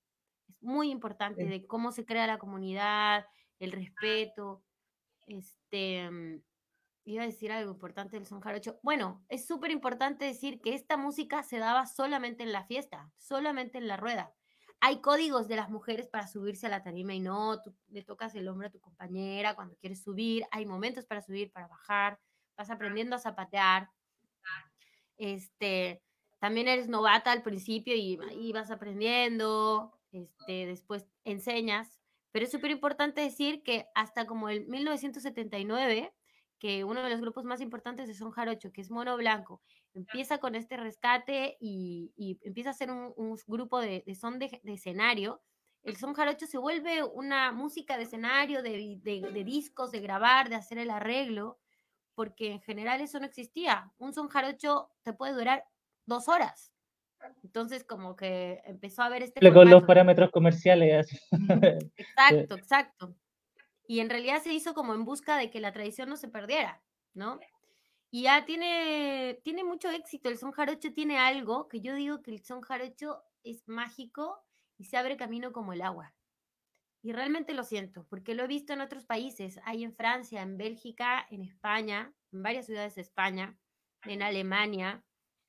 Es 0.49 0.61
muy 0.63 0.91
importante 0.91 1.45
Sí. 1.45 1.49
de 1.49 1.67
cómo 1.67 1.91
se 1.91 2.05
crea 2.05 2.27
la 2.27 2.39
comunidad, 2.39 3.27
el 3.59 3.71
respeto. 3.73 4.63
Este, 5.27 6.09
iba 7.13 7.23
a 7.23 7.27
decir 7.27 7.51
algo 7.51 7.71
importante 7.71 8.15
del 8.15 8.25
son 8.25 8.41
jarocho. 8.41 8.79
Bueno, 8.83 9.23
es 9.29 9.45
súper 9.45 9.71
importante 9.71 10.25
decir 10.25 10.61
que 10.61 10.73
esta 10.73 10.97
música 10.97 11.43
se 11.43 11.57
daba 11.57 11.85
solamente 11.85 12.43
en 12.43 12.51
la 12.51 12.65
fiesta, 12.65 13.11
solamente 13.17 13.77
en 13.77 13.87
la 13.87 13.97
rueda. 13.97 14.33
Hay 14.81 15.01
códigos 15.01 15.47
de 15.47 15.57
las 15.57 15.69
mujeres 15.69 16.07
para 16.07 16.27
subirse 16.27 16.67
a 16.67 16.69
la 16.69 16.83
tarima 16.83 17.13
y 17.13 17.19
no, 17.19 17.61
le 17.89 18.03
tocas 18.03 18.33
el 18.35 18.47
hombro 18.47 18.67
a 18.67 18.71
tu 18.71 18.79
compañera 18.79 19.55
cuando 19.55 19.75
quieres 19.75 20.03
subir, 20.03 20.45
hay 20.51 20.65
momentos 20.65 21.05
para 21.05 21.21
subir, 21.21 21.51
para 21.51 21.67
bajar, 21.67 22.19
vas 22.57 22.69
aprendiendo 22.69 23.15
a 23.15 23.19
zapatear. 23.19 23.89
Este, 25.17 26.01
también 26.39 26.69
eres 26.69 26.87
novata 26.87 27.31
al 27.31 27.43
principio 27.43 27.93
y, 27.95 28.17
y 28.39 28.53
vas 28.53 28.71
aprendiendo, 28.71 29.99
este, 30.11 30.65
después 30.65 31.05
enseñas, 31.25 31.99
pero 32.31 32.45
es 32.45 32.51
súper 32.51 32.71
importante 32.71 33.21
decir 33.21 33.63
que 33.63 33.87
hasta 33.95 34.25
como 34.25 34.49
el 34.49 34.65
1979, 34.67 36.13
que 36.59 36.83
uno 36.83 37.01
de 37.01 37.09
los 37.09 37.21
grupos 37.21 37.45
más 37.45 37.61
importantes 37.61 38.07
de 38.07 38.13
Son 38.13 38.31
Jarocho, 38.31 38.71
que 38.71 38.81
es 38.81 38.91
Mono 38.91 39.17
Blanco, 39.17 39.61
empieza 39.93 40.39
con 40.39 40.55
este 40.55 40.77
rescate 40.77 41.57
y, 41.59 42.13
y 42.15 42.37
empieza 42.43 42.71
a 42.71 42.73
ser 42.73 42.91
un, 42.91 43.13
un 43.15 43.37
grupo 43.47 43.79
de, 43.79 44.03
de 44.05 44.15
son 44.15 44.37
de, 44.39 44.59
de, 44.63 44.73
escenario, 44.73 45.41
el 45.83 45.95
son 45.95 46.13
jarocho 46.13 46.45
se 46.45 46.57
vuelve 46.57 47.03
una 47.03 47.51
música 47.51 47.97
de 47.97 48.03
escenario, 48.03 48.61
de, 48.61 48.99
de, 49.01 49.21
de, 49.31 49.43
discos, 49.43 49.91
de 49.91 50.01
grabar, 50.01 50.49
de 50.49 50.55
hacer 50.55 50.77
el 50.77 50.89
arreglo, 50.89 51.57
porque 52.15 52.51
en 52.51 52.61
general 52.61 53.01
eso 53.01 53.19
no 53.19 53.25
existía. 53.25 53.91
Un 53.97 54.13
son 54.13 54.27
jarocho 54.27 54.91
te 55.03 55.13
puede 55.13 55.33
durar 55.33 55.65
dos 56.05 56.27
horas. 56.27 56.73
Entonces, 57.43 57.83
como 57.83 58.15
que 58.15 58.61
empezó 58.65 59.01
a 59.01 59.05
haber 59.05 59.23
este. 59.23 59.39
Con 59.39 59.53
formato. 59.53 59.77
los 59.77 59.87
parámetros 59.87 60.31
comerciales. 60.31 61.07
Exacto, 61.97 62.55
exacto. 62.55 63.15
Y 63.89 64.01
en 64.01 64.09
realidad 64.11 64.43
se 64.43 64.53
hizo 64.53 64.75
como 64.75 64.93
en 64.93 65.03
busca 65.03 65.35
de 65.35 65.49
que 65.49 65.59
la 65.59 65.73
tradición 65.73 66.09
no 66.09 66.15
se 66.15 66.27
perdiera, 66.27 66.79
¿no? 67.15 67.39
Y 68.11 68.21
ya 68.21 68.45
tiene, 68.45 69.39
tiene 69.43 69.63
mucho 69.63 69.89
éxito. 69.89 70.29
El 70.29 70.37
son 70.37 70.51
jarocho 70.51 70.93
tiene 70.93 71.17
algo 71.17 71.67
que 71.67 71.81
yo 71.81 71.95
digo 71.95 72.21
que 72.21 72.29
el 72.29 72.43
son 72.45 72.61
jarocho 72.61 73.23
es 73.43 73.67
mágico 73.67 74.43
y 74.77 74.85
se 74.85 74.97
abre 74.97 75.17
camino 75.17 75.51
como 75.51 75.73
el 75.73 75.81
agua. 75.81 76.13
Y 77.01 77.13
realmente 77.13 77.55
lo 77.55 77.63
siento, 77.63 78.05
porque 78.11 78.35
lo 78.35 78.43
he 78.43 78.47
visto 78.47 78.73
en 78.73 78.81
otros 78.81 79.07
países. 79.07 79.59
Hay 79.65 79.83
en 79.83 79.95
Francia, 79.95 80.43
en 80.43 80.55
Bélgica, 80.55 81.25
en 81.31 81.41
España, 81.41 82.13
en 82.31 82.43
varias 82.43 82.67
ciudades 82.67 82.93
de 82.93 83.01
España, 83.01 83.57
en 84.03 84.21
Alemania, 84.21 85.03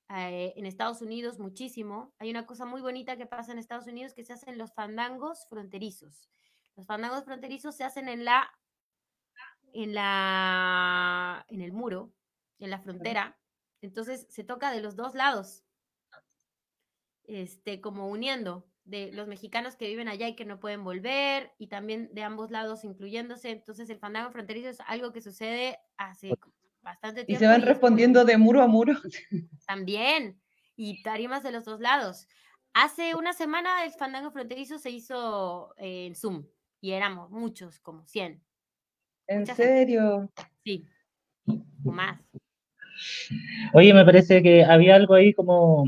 eh, 0.09 0.55
en 0.57 0.64
Estados 0.64 1.03
Unidos 1.03 1.38
muchísimo. 1.38 2.14
Hay 2.18 2.31
una 2.31 2.46
cosa 2.46 2.64
muy 2.64 2.81
bonita 2.81 3.18
que 3.18 3.26
pasa 3.26 3.53
en 3.53 3.59
Estados 3.59 3.87
Unidos 3.87 4.14
que 4.14 4.24
se 4.24 4.33
hacen 4.33 4.57
los 4.57 4.72
fandangos 4.72 5.46
fronterizos. 5.50 6.31
Los 6.80 6.86
fandangos 6.86 7.24
fronterizos 7.24 7.76
se 7.76 7.84
hacen 7.84 8.08
en 8.08 8.24
la 8.24 8.50
en 9.74 9.92
la 9.92 11.44
en 11.50 11.60
el 11.60 11.72
muro, 11.72 12.10
en 12.58 12.70
la 12.70 12.80
frontera. 12.80 13.38
Entonces 13.82 14.26
se 14.30 14.44
toca 14.44 14.72
de 14.72 14.80
los 14.80 14.96
dos 14.96 15.14
lados. 15.14 15.62
Este, 17.24 17.82
como 17.82 18.08
uniendo 18.08 18.66
de 18.84 19.12
los 19.12 19.28
mexicanos 19.28 19.76
que 19.76 19.88
viven 19.88 20.08
allá 20.08 20.26
y 20.26 20.36
que 20.36 20.46
no 20.46 20.58
pueden 20.58 20.82
volver, 20.82 21.52
y 21.58 21.66
también 21.66 22.08
de 22.14 22.22
ambos 22.22 22.50
lados 22.50 22.82
incluyéndose. 22.82 23.50
Entonces, 23.50 23.90
el 23.90 23.98
fandango 23.98 24.30
fronterizo 24.30 24.70
es 24.70 24.80
algo 24.86 25.12
que 25.12 25.20
sucede 25.20 25.78
hace 25.98 26.32
bastante 26.80 27.26
tiempo. 27.26 27.38
Y 27.38 27.44
se 27.44 27.46
van 27.46 27.60
respondiendo 27.60 28.24
de 28.24 28.38
muro 28.38 28.62
a 28.62 28.66
muro. 28.66 28.94
También, 29.66 30.40
y 30.76 31.02
tarimas 31.02 31.42
de 31.42 31.52
los 31.52 31.66
dos 31.66 31.80
lados. 31.80 32.26
Hace 32.72 33.14
una 33.14 33.34
semana 33.34 33.84
el 33.84 33.92
fandango 33.92 34.30
fronterizo 34.30 34.78
se 34.78 34.90
hizo 34.90 35.74
en 35.76 36.14
Zoom, 36.14 36.46
y 36.80 36.92
éramos 36.92 37.30
muchos, 37.30 37.78
como 37.80 38.06
100. 38.06 38.42
¿En 39.26 39.46
serio? 39.46 40.30
Sí, 40.64 40.86
o 41.84 41.90
más. 41.90 42.20
Oye, 43.72 43.94
me 43.94 44.04
parece 44.04 44.42
que 44.42 44.64
había 44.64 44.96
algo 44.96 45.14
ahí 45.14 45.32
como 45.32 45.86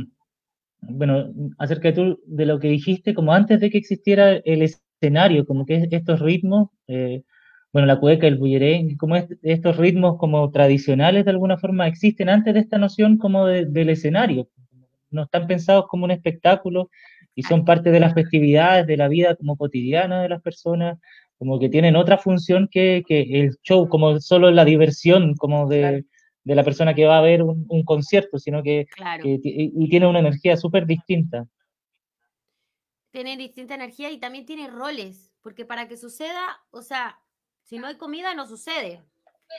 bueno, 0.83 1.33
acerca 1.59 1.89
de, 1.89 1.95
tú, 1.95 2.21
de 2.27 2.47
lo 2.47 2.59
que 2.59 2.69
dijiste, 2.69 3.15
como 3.15 3.33
antes 3.33 3.61
de 3.61 3.71
que 3.71 3.79
existiera 3.79 4.33
el 4.33 4.63
escenario, 4.63 5.47
como 5.47 5.65
que 5.65 5.89
estos 5.91 6.21
ritmos, 6.21 6.71
eh, 6.89 7.23
bueno, 7.73 7.87
la 7.87 8.01
cueca, 8.01 8.27
el 8.27 8.37
bulleré, 8.37 8.97
como 8.99 9.17
estos 9.17 9.77
ritmos 9.77 10.19
como 10.19 10.51
tradicionales 10.51 11.25
de 11.25 11.31
alguna 11.31 11.57
forma 11.57 11.87
existen 11.87 12.29
antes 12.29 12.53
de 12.53 12.61
esta 12.61 12.79
noción 12.79 13.17
como 13.17 13.47
del 13.47 13.89
escenario. 13.89 14.49
No 15.11 15.25
están 15.25 15.47
pensados 15.47 15.87
como 15.89 16.05
un 16.05 16.11
espectáculo 16.11 16.91
y 17.35 17.43
son 17.43 17.65
parte 17.65 17.91
de 17.91 18.01
las 18.01 18.15
festividades, 18.15 18.87
de 18.87 18.97
la 18.97 19.09
vida 19.09 19.37
como 19.37 19.57
cotidiana 19.57 20.23
de 20.23 20.29
las 20.29 20.43
personas, 20.43 20.99
como 21.39 21.59
que 21.59 21.69
tienen 21.69 21.97
otra 21.97 22.19
función 22.19 22.69
que, 22.71 23.03
que 23.07 23.23
el 23.23 23.57
show, 23.63 23.89
como 23.89 24.21
solo 24.21 24.51
la 24.51 24.65
diversión, 24.65 25.35
como 25.37 25.67
de, 25.67 26.05
de 26.45 26.55
la 26.55 26.65
persona 26.65 26.95
que 26.95 27.07
va 27.07 27.19
a 27.19 27.23
ver 27.23 27.43
un, 27.43 27.85
concierto, 27.85 28.39
sino 28.39 28.63
que, 28.63 28.87
y 29.23 29.89
tiene 29.89 30.07
una 30.07 30.21
energía 30.21 30.57
súper 30.57 30.87
distinta. 30.87 31.47
Tiene 33.11 33.37
distinta 33.37 33.75
energía 33.75 34.11
y 34.11 34.19
también 34.19 34.47
tiene 34.47 34.69
roles, 34.69 35.31
porque 35.43 35.65
para 35.65 35.87
que 35.87 35.97
suceda, 35.97 36.61
o 36.71 36.83
sea, 36.83 37.19
si 37.63 37.79
no 37.79 37.87
hay 37.87 37.97
comida 37.97 38.35
no 38.35 38.47
sucede, 38.47 39.03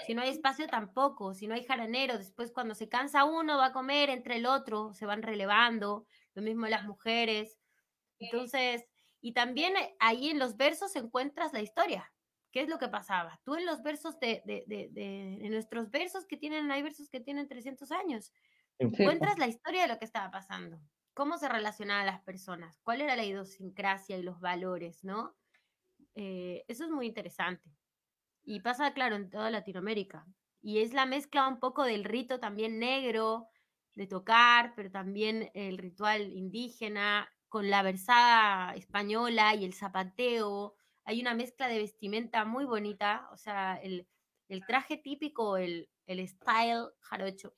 si 0.06 0.14
no 0.16 0.22
hay 0.24 0.30
espacio 0.30 0.68
tampoco, 0.68 1.34
si 1.34 1.48
no 1.48 1.54
hay 1.54 1.64
jaranero, 1.64 2.18
después 2.18 2.52
cuando 2.52 2.76
se 2.76 2.90
cansa 2.90 3.26
uno 3.26 3.58
va 3.58 3.68
a 3.68 3.74
comer 3.74 4.10
entre 4.10 4.38
el 4.38 4.46
otro, 4.46 4.94
se 4.94 5.06
van 5.06 5.22
relevando, 5.22 6.06
lo 6.34 6.42
mismo 6.42 6.66
las 6.68 6.86
mujeres. 6.86 7.60
Entonces, 8.24 8.86
y 9.22 9.34
también 9.34 9.74
ahí 10.00 10.30
en 10.30 10.40
los 10.40 10.58
versos 10.58 10.96
encuentras 10.96 11.54
la 11.54 11.62
historia. 11.62 12.12
¿Qué 12.52 12.62
es 12.62 12.70
lo 12.70 12.78
que 12.78 12.88
pasaba? 12.88 13.40
Tú 13.44 13.56
en 13.56 13.66
los 13.66 13.82
versos 13.82 14.20
de, 14.20 14.44
de, 14.46 14.90
de, 14.92 15.50
nuestros 15.50 15.90
versos 15.90 16.26
que 16.28 16.38
tienen, 16.38 16.72
hay 16.72 16.84
versos 16.84 17.10
que 17.10 17.20
tienen 17.20 17.48
300 17.48 17.92
años, 17.92 18.32
encuentras 18.78 19.40
la 19.40 19.48
historia 19.48 19.84
de 19.84 19.88
lo 19.88 19.98
que 19.98 20.06
estaba 20.06 20.30
pasando, 20.30 20.80
cómo 21.16 21.38
se 21.38 21.50
relacionaban 21.50 22.06
las 22.06 22.22
personas, 22.22 22.80
cuál 22.84 23.02
era 23.02 23.16
la 23.16 23.26
idiosincrasia 23.26 24.18
y 24.18 24.24
los 24.24 24.40
valores, 24.40 25.04
¿no? 25.04 25.36
Eh, 26.14 26.64
eso 26.68 26.84
es 26.84 26.92
muy 26.92 27.08
interesante. 27.08 27.72
Y 28.44 28.60
pasa, 28.60 28.94
claro, 28.94 29.16
en 29.16 29.32
toda 29.32 29.50
Latinoamérica. 29.50 30.28
Y 30.62 30.80
es 30.80 30.94
la 30.94 31.08
mezcla 31.08 31.48
un 31.48 31.60
poco 31.60 31.84
del 31.84 32.04
rito 32.04 32.40
también 32.40 32.78
negro, 32.78 33.48
de 33.96 34.06
tocar, 34.06 34.74
pero 34.76 34.92
también 34.92 35.50
el 35.54 35.78
ritual 35.78 36.32
indígena, 36.32 37.33
con 37.54 37.70
la 37.70 37.84
versada 37.84 38.74
española 38.74 39.54
y 39.54 39.64
el 39.64 39.76
zapateo, 39.76 40.74
hay 41.04 41.22
una 41.22 41.36
mezcla 41.36 41.68
de 41.68 41.78
vestimenta 41.78 42.46
muy 42.46 42.66
bonita, 42.66 43.30
o 43.32 43.38
sea, 43.38 43.76
el, 43.76 44.08
traje 44.66 44.98
típico, 44.98 45.58
el, 45.58 45.88
el, 46.08 46.28
style 46.28 46.88
jarocho, 47.02 47.54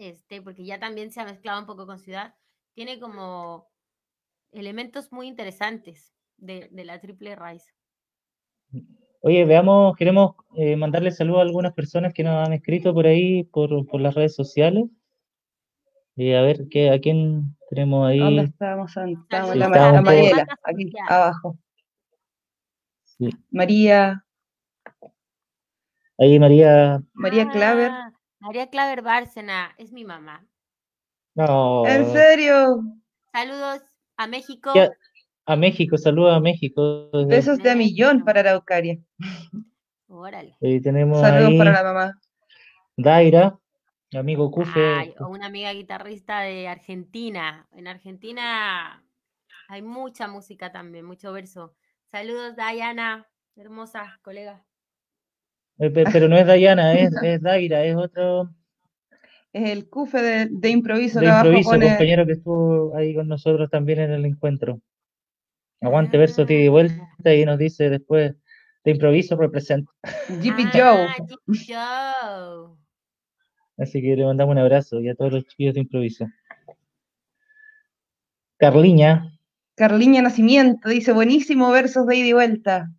este, 0.00 0.42
porque 0.42 0.64
ya 0.64 0.80
también 0.80 1.12
se 1.12 1.20
ha 1.20 1.24
mezclado 1.24 1.60
un 1.60 1.66
poco 1.66 1.86
con 1.86 2.00
ciudad, 2.00 2.34
tiene 2.74 2.98
como 2.98 3.68
elementos 4.50 5.12
muy 5.12 5.28
interesantes 5.28 6.12
de, 6.36 6.68
la 6.72 7.00
triple 7.00 7.36
raíz. 7.36 7.72
Oye, 9.20 9.44
veamos, 9.44 9.94
queremos 9.96 10.34
eh, 10.56 10.74
mandarle 10.74 11.12
saludos 11.12 11.38
a 11.38 11.42
algunas 11.42 11.72
personas 11.72 12.12
que 12.12 12.24
nos 12.24 12.44
han 12.44 12.52
escrito 12.52 12.92
por 12.92 13.06
ahí, 13.06 13.44
por, 13.44 14.00
las 14.00 14.16
redes 14.16 14.34
sociales. 14.34 14.86
Y 16.16 16.32
a 16.32 16.42
ver, 16.42 16.66
¿qué, 16.68 16.90
¿a 16.90 16.98
quién 16.98 17.57
tenemos 17.68 18.08
ahí? 18.08 18.18
¿Dónde 18.18 18.42
estamos? 18.42 18.96
Estamos 18.96 19.56
la, 19.56 19.68
la 19.68 20.02
Mariela, 20.02 20.46
aquí 20.62 20.92
abajo. 21.08 21.58
María. 23.50 24.24
Ahí 26.18 26.38
María. 26.38 27.02
María 27.12 27.48
Claver. 27.48 27.90
Ah, 27.90 28.12
María 28.40 28.68
Claver 28.68 29.02
Bárcena, 29.02 29.74
es 29.78 29.92
mi 29.92 30.04
mamá. 30.04 30.46
No. 31.34 31.86
¿En 31.86 32.06
serio? 32.10 32.82
Saludos 33.32 33.82
a 34.16 34.26
México. 34.26 34.72
A 35.46 35.56
México, 35.56 35.96
saludos 35.96 36.36
a 36.36 36.40
México. 36.40 37.10
Besos 37.26 37.58
de 37.58 37.70
a 37.70 37.74
millón 37.74 38.24
para 38.24 38.40
Araucaria. 38.40 38.98
Órale. 40.08 40.56
Ahí 40.62 40.80
tenemos 40.80 41.20
Saludos 41.20 41.54
para 41.58 41.72
la 41.72 41.82
mamá. 41.82 42.20
Daira, 42.96 43.58
amigo 44.16 44.50
Cufe. 44.50 45.14
o 45.20 45.28
una 45.28 45.46
amiga 45.46 45.72
guitarrista 45.72 46.40
de 46.40 46.68
Argentina. 46.68 47.68
En 47.72 47.86
Argentina 47.86 49.04
hay 49.68 49.82
mucha 49.82 50.28
música 50.28 50.72
también, 50.72 51.04
mucho 51.04 51.32
verso. 51.32 51.74
Saludos, 52.10 52.56
Dayana, 52.56 53.28
hermosa 53.56 54.18
colega. 54.22 54.64
Eh, 55.78 55.90
pero 55.90 56.28
no 56.28 56.36
es 56.36 56.46
Dayana, 56.46 56.94
es, 56.94 57.12
es 57.22 57.42
Daira, 57.42 57.84
es 57.84 57.96
otro. 57.96 58.50
Es 59.50 59.70
el 59.70 59.88
CUFE 59.88 60.46
de, 60.50 60.68
improviso. 60.68 61.20
De 61.20 61.26
improviso, 61.26 61.70
compañero 61.70 62.26
que 62.26 62.32
estuvo 62.32 62.94
ahí 62.94 63.14
con 63.14 63.28
nosotros 63.28 63.70
también 63.70 63.98
en 64.00 64.12
el 64.12 64.26
encuentro. 64.26 64.82
Aguante 65.80 66.18
ah, 66.18 66.20
verso 66.20 66.44
y 66.46 66.68
vuelta 66.68 67.34
y 67.34 67.46
nos 67.46 67.58
dice 67.58 67.88
después 67.88 68.34
de 68.84 68.90
improviso 68.90 69.36
representa. 69.36 69.90
GP 70.28 70.68
ah, 70.74 71.16
Joe. 71.24 72.76
Así 73.78 74.02
que 74.02 74.16
le 74.16 74.24
mandamos 74.24 74.52
un 74.52 74.58
abrazo 74.58 75.00
y 75.00 75.08
a 75.08 75.14
todos 75.14 75.32
los 75.32 75.46
chicos 75.46 75.74
de 75.74 75.80
improviso. 75.80 76.26
Carliña, 78.58 79.38
Carliña 79.78 80.22
Nacimiento 80.22 80.88
dice, 80.88 81.12
buenísimo 81.12 81.70
versos 81.70 82.04
de 82.06 82.16
ida 82.16 82.26
y 82.26 82.32
vuelta. 82.32 82.90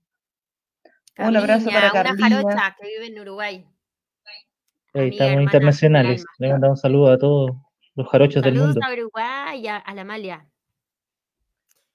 un 1.17 1.35
abrazo 1.35 1.69
para 1.69 1.91
Carliña. 1.91 2.27
Una 2.27 2.53
jarocha 2.53 2.75
que 2.79 2.87
vive 2.87 3.07
en 3.07 3.19
Uruguay. 3.19 3.65
Estamos 4.93 5.43
internacionales. 5.43 6.25
Le 6.37 6.51
mandamos 6.51 6.79
un 6.79 6.81
saludo 6.81 7.11
a 7.11 7.17
todos 7.17 7.51
los 7.95 8.07
jarochos 8.07 8.41
del 8.41 8.55
mundo. 8.55 8.79
Saludos 8.79 8.89
a 8.89 8.93
Uruguay 8.93 9.61
y 9.61 9.67
a, 9.67 9.83
la 9.93 10.01
Amalia. 10.01 10.47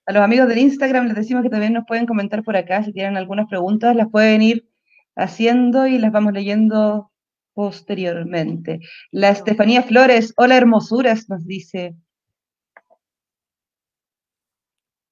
A 0.04 0.12
los 0.12 0.22
amigos 0.22 0.48
del 0.48 0.58
Instagram 0.58 1.06
les 1.06 1.16
decimos 1.16 1.42
que 1.42 1.48
también 1.48 1.72
nos 1.72 1.86
pueden 1.86 2.04
comentar 2.04 2.44
por 2.44 2.54
acá 2.54 2.82
si 2.82 2.92
tienen 2.92 3.16
algunas 3.16 3.48
preguntas, 3.48 3.96
las 3.96 4.10
pueden 4.10 4.42
ir 4.42 4.68
haciendo 5.16 5.86
y 5.86 5.96
las 5.96 6.12
vamos 6.12 6.34
leyendo 6.34 7.10
posteriormente. 7.54 8.80
La 9.10 9.30
Estefanía 9.30 9.82
Flores, 9.82 10.34
hola 10.36 10.56
hermosuras, 10.56 11.28
nos 11.28 11.46
dice. 11.46 11.94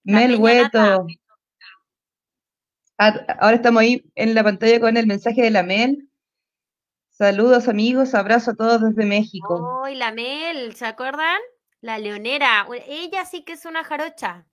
Mel 0.05 0.37
Hueto. 0.37 1.07
Ah, 2.99 3.25
ahora 3.41 3.57
estamos 3.57 3.83
ahí 3.83 4.05
en 4.15 4.35
la 4.35 4.45
pantalla 4.45 4.81
con 4.81 4.97
el 4.97 5.07
mensaje 5.07 5.43
de 5.43 5.51
la 5.51 5.63
Mel. 5.63 6.09
Saludos 7.11 7.69
amigos, 7.69 8.15
abrazo 8.15 8.53
a 8.53 8.55
todos 8.55 8.83
desde 8.83 9.07
México. 9.07 9.83
¡Uy, 9.85 9.95
la 9.95 10.13
Mel! 10.13 10.75
¿Se 10.75 10.87
acuerdan? 10.87 11.39
La 11.81 11.99
leonera. 11.99 12.67
Ella 12.87 13.25
sí 13.25 13.45
que 13.45 13.53
es 13.53 13.65
una 13.65 13.85
jarocha. 13.85 14.47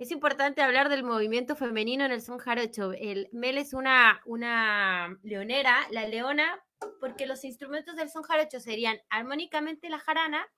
Es 0.00 0.10
importante 0.10 0.62
hablar 0.62 0.88
del 0.88 1.04
movimiento 1.04 1.56
femenino 1.56 2.06
en 2.06 2.10
el 2.10 2.22
son 2.22 2.38
jarocho. 2.38 2.92
El 2.92 3.28
Mel 3.32 3.58
es 3.58 3.74
una, 3.74 4.22
una 4.24 5.18
leonera, 5.22 5.76
la 5.90 6.08
leona, 6.08 6.58
porque 7.00 7.26
los 7.26 7.44
instrumentos 7.44 7.96
del 7.96 8.08
son 8.08 8.22
jarocho 8.22 8.60
serían 8.60 8.98
armónicamente 9.10 9.90
la 9.90 9.98
jarana 9.98 10.48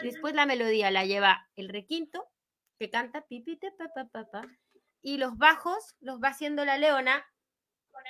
y 0.00 0.06
después 0.06 0.34
la 0.34 0.46
melodía 0.46 0.90
la 0.90 1.04
lleva 1.04 1.46
el 1.56 1.68
requinto, 1.68 2.26
que 2.78 2.88
canta 2.88 3.26
pipite, 3.26 3.70
pa, 3.72 4.06
pa, 4.10 4.30
pa, 4.30 4.48
y 5.02 5.18
los 5.18 5.36
bajos 5.36 5.94
los 6.00 6.18
va 6.18 6.28
haciendo 6.28 6.64
la 6.64 6.78
leona 6.78 7.22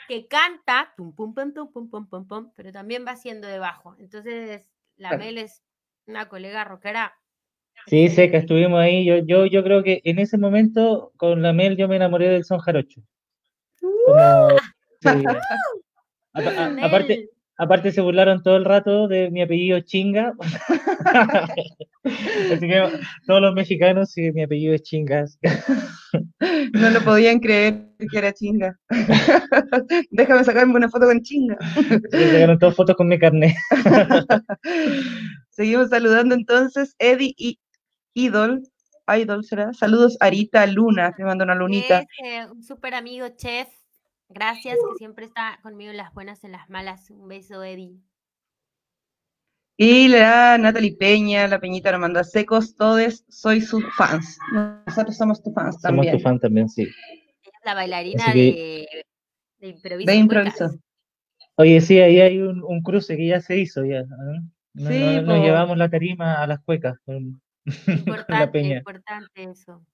que 0.06 0.28
canta, 0.28 0.94
tum, 0.96 1.12
pum, 1.16 1.34
pum, 1.34 1.52
tum, 1.52 1.72
pum, 1.72 1.90
pum, 1.90 2.08
pum, 2.08 2.28
pum, 2.28 2.52
pero 2.54 2.70
también 2.70 3.04
va 3.04 3.10
haciendo 3.10 3.48
de 3.48 3.58
bajo. 3.58 3.96
Entonces, 3.98 4.70
la. 4.94 5.16
Mel 5.16 5.38
es 5.38 5.64
una 6.06 6.28
colega 6.28 6.62
rockera. 6.62 7.18
Sí, 7.86 8.08
sé 8.08 8.30
que 8.30 8.38
estuvimos 8.38 8.80
ahí. 8.80 9.04
Yo, 9.04 9.18
yo, 9.18 9.46
yo 9.46 9.62
creo 9.62 9.82
que 9.82 10.00
en 10.04 10.18
ese 10.18 10.38
momento 10.38 11.12
con 11.16 11.42
la 11.42 11.52
Mel 11.52 11.76
yo 11.76 11.88
me 11.88 11.96
enamoré 11.96 12.28
del 12.28 12.44
son 12.44 12.58
jarocho. 12.58 13.00
Como, 13.80 14.48
sí. 15.00 15.24
A- 16.34 16.68
Mel, 16.70 16.84
aparte, 16.84 17.30
aparte 17.56 17.92
se 17.92 18.00
burlaron 18.00 18.42
todo 18.42 18.56
el 18.56 18.64
rato 18.64 19.08
de 19.08 19.30
mi 19.30 19.42
apellido 19.42 19.80
Chinga. 19.80 20.34
Así 22.04 22.68
que 22.68 22.82
todos 23.26 23.40
los 23.40 23.54
mexicanos, 23.54 24.12
sí, 24.12 24.30
mi 24.32 24.42
apellido 24.42 24.74
es 24.74 24.82
Chingas. 24.82 25.38
No 26.72 26.90
lo 26.90 27.00
podían 27.02 27.40
creer 27.40 27.88
que 28.10 28.18
era 28.18 28.32
chinga. 28.32 28.78
Déjame 30.10 30.44
sacarme 30.44 30.74
una 30.74 30.88
foto 30.88 31.06
con 31.06 31.20
chinga. 31.22 31.56
Se 32.10 32.32
sacaron 32.32 32.58
todas 32.58 32.76
fotos 32.76 32.96
con 32.96 33.08
mi 33.08 33.18
carnet. 33.18 33.54
Seguimos 35.50 35.88
saludando 35.90 36.34
entonces. 36.34 36.94
Eddie 36.98 37.34
y 37.36 37.58
Idol. 38.16 38.62
Idol 39.08 39.44
será. 39.44 39.72
Saludos 39.72 40.16
Arita 40.20 40.66
Luna, 40.66 41.12
que 41.16 41.22
me 41.22 41.28
manda 41.28 41.44
una 41.44 41.54
lunita. 41.54 42.00
Ese, 42.18 42.50
un 42.50 42.62
súper 42.62 42.94
amigo 42.94 43.28
chef. 43.36 43.68
Gracias, 44.28 44.74
que 44.76 44.96
siempre 44.98 45.26
está 45.26 45.60
conmigo 45.62 45.92
en 45.92 45.98
las 45.98 46.12
buenas, 46.12 46.42
en 46.42 46.50
las 46.52 46.68
malas. 46.68 47.10
Un 47.10 47.28
beso, 47.28 47.62
Eddie. 47.62 47.94
Y 49.78 50.08
la 50.08 50.56
Natalie 50.58 50.96
Peña, 50.96 51.46
la 51.46 51.60
Peñita 51.60 51.92
nos 51.92 52.00
manda 52.00 52.24
secos, 52.24 52.74
todes, 52.74 53.24
soy 53.28 53.60
sus 53.60 53.84
fans. 53.94 54.38
Nosotros 54.86 55.16
somos 55.16 55.42
tus 55.42 55.52
fans 55.54 55.74
Somos 55.80 55.82
también. 56.06 56.16
tu 56.16 56.22
fan 56.22 56.40
también, 56.40 56.68
sí. 56.68 56.82
Ella 56.82 56.92
es 57.44 57.64
la 57.64 57.74
bailarina 57.74 58.32
de, 58.32 58.86
de 59.60 60.14
improviso. 60.14 60.68
De. 60.70 60.78
Oye, 61.56 61.80
sí, 61.82 62.00
ahí 62.00 62.20
hay 62.20 62.38
un, 62.38 62.62
un 62.64 62.82
cruce 62.82 63.16
que 63.16 63.26
ya 63.28 63.40
se 63.40 63.58
hizo, 63.58 63.84
ya. 63.84 64.02
No- 64.02 64.90
Sí, 64.90 64.98
no- 65.16 65.22
nos 65.22 65.38
llevamos 65.42 65.78
la 65.78 65.88
tarima 65.88 66.42
a 66.42 66.46
las 66.46 66.60
cuecas 66.64 66.98
con, 67.06 67.40
Importante, 67.90 68.52
peña. 68.52 68.78
importante 68.78 69.42
eso. 69.44 69.84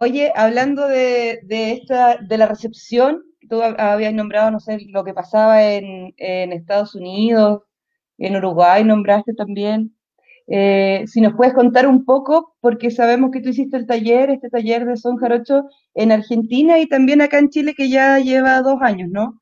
Oye, 0.00 0.32
hablando 0.36 0.86
de, 0.86 1.40
de 1.42 1.72
esta, 1.72 2.16
de 2.18 2.38
la 2.38 2.46
recepción, 2.46 3.22
tú 3.48 3.56
hab- 3.62 3.74
habías 3.78 4.14
nombrado, 4.14 4.50
no 4.50 4.60
sé, 4.60 4.78
lo 4.88 5.02
que 5.04 5.12
pasaba 5.14 5.64
en, 5.64 6.14
en 6.18 6.52
Estados 6.52 6.94
Unidos, 6.94 7.62
en 8.18 8.36
Uruguay 8.36 8.84
nombraste 8.84 9.34
también. 9.34 9.96
Eh, 10.48 11.04
si 11.08 11.20
nos 11.20 11.34
puedes 11.34 11.54
contar 11.54 11.86
un 11.88 12.04
poco, 12.04 12.56
porque 12.60 12.90
sabemos 12.92 13.30
que 13.32 13.40
tú 13.42 13.48
hiciste 13.50 13.76
el 13.76 13.86
taller, 13.86 14.30
este 14.30 14.50
taller 14.50 14.86
de 14.86 14.96
son 14.96 15.16
jarocho 15.18 15.64
en 15.94 16.12
Argentina 16.12 16.78
y 16.78 16.88
también 16.88 17.20
acá 17.20 17.38
en 17.38 17.50
Chile, 17.50 17.74
que 17.76 17.90
ya 17.90 18.18
lleva 18.20 18.62
dos 18.62 18.80
años, 18.82 19.10
¿no? 19.10 19.40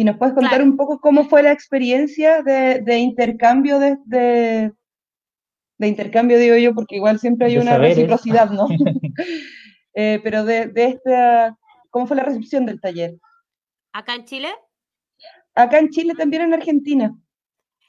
Si 0.00 0.04
nos 0.04 0.16
puedes 0.16 0.34
contar 0.34 0.62
Claro. 0.62 0.64
un 0.64 0.76
poco 0.78 0.98
cómo 0.98 1.28
fue 1.28 1.42
la 1.42 1.52
experiencia 1.52 2.40
de, 2.42 2.80
de 2.80 2.96
intercambio 2.98 3.78
de, 3.78 3.98
de, 4.06 4.72
de 5.76 5.88
intercambio, 5.88 6.38
digo 6.38 6.56
yo, 6.56 6.74
porque 6.74 6.96
igual 6.96 7.18
siempre 7.18 7.48
hay 7.48 7.56
De 7.56 7.60
una 7.60 7.72
saberes. 7.72 7.96
reciprocidad, 7.96 8.50
¿no? 8.50 8.66
Eh, 9.92 10.20
pero 10.22 10.44
de, 10.44 10.68
de 10.68 10.84
esta, 10.84 11.58
¿cómo 11.90 12.06
fue 12.06 12.16
la 12.16 12.22
recepción 12.22 12.64
del 12.64 12.80
taller? 12.80 13.18
Acá 13.92 14.14
en 14.14 14.24
Chile, 14.24 14.50
Acá 15.54 15.80
en 15.80 15.90
Chile, 15.90 16.14
también 16.14 16.42
en 16.44 16.54
Argentina. 16.54 17.14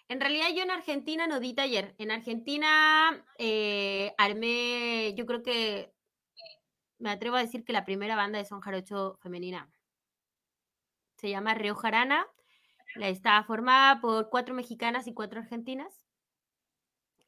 en 0.10 0.19
realidad 0.19 0.47
yo 0.56 0.63
en 0.63 0.71
Argentina 0.71 1.28
no 1.28 1.39
di 1.39 1.54
taller. 1.54 1.95
En 1.97 2.12
Argentina 2.12 3.24
eh, 3.38 4.13
armé, 4.17 5.13
yo 5.15 5.26
creo 5.28 5.43
que 5.43 5.93
me 7.00 7.10
atrevo 7.12 7.36
a 7.36 7.41
decir 7.41 7.63
que 7.63 7.74
la 7.74 7.86
primera 7.86 8.15
banda 8.15 8.39
de 8.39 8.45
son 8.45 8.62
jarocho 8.62 9.17
femenina. 9.21 9.69
Se 11.21 11.29
llama 11.29 11.53
Río 11.53 11.75
Jarana. 11.75 12.27
La 12.95 13.07
está 13.07 13.43
formada 13.43 14.01
por 14.01 14.29
cuatro 14.29 14.53
mexicanas 14.53 15.07
y 15.07 15.13
cuatro 15.13 15.39
argentinas. 15.39 16.05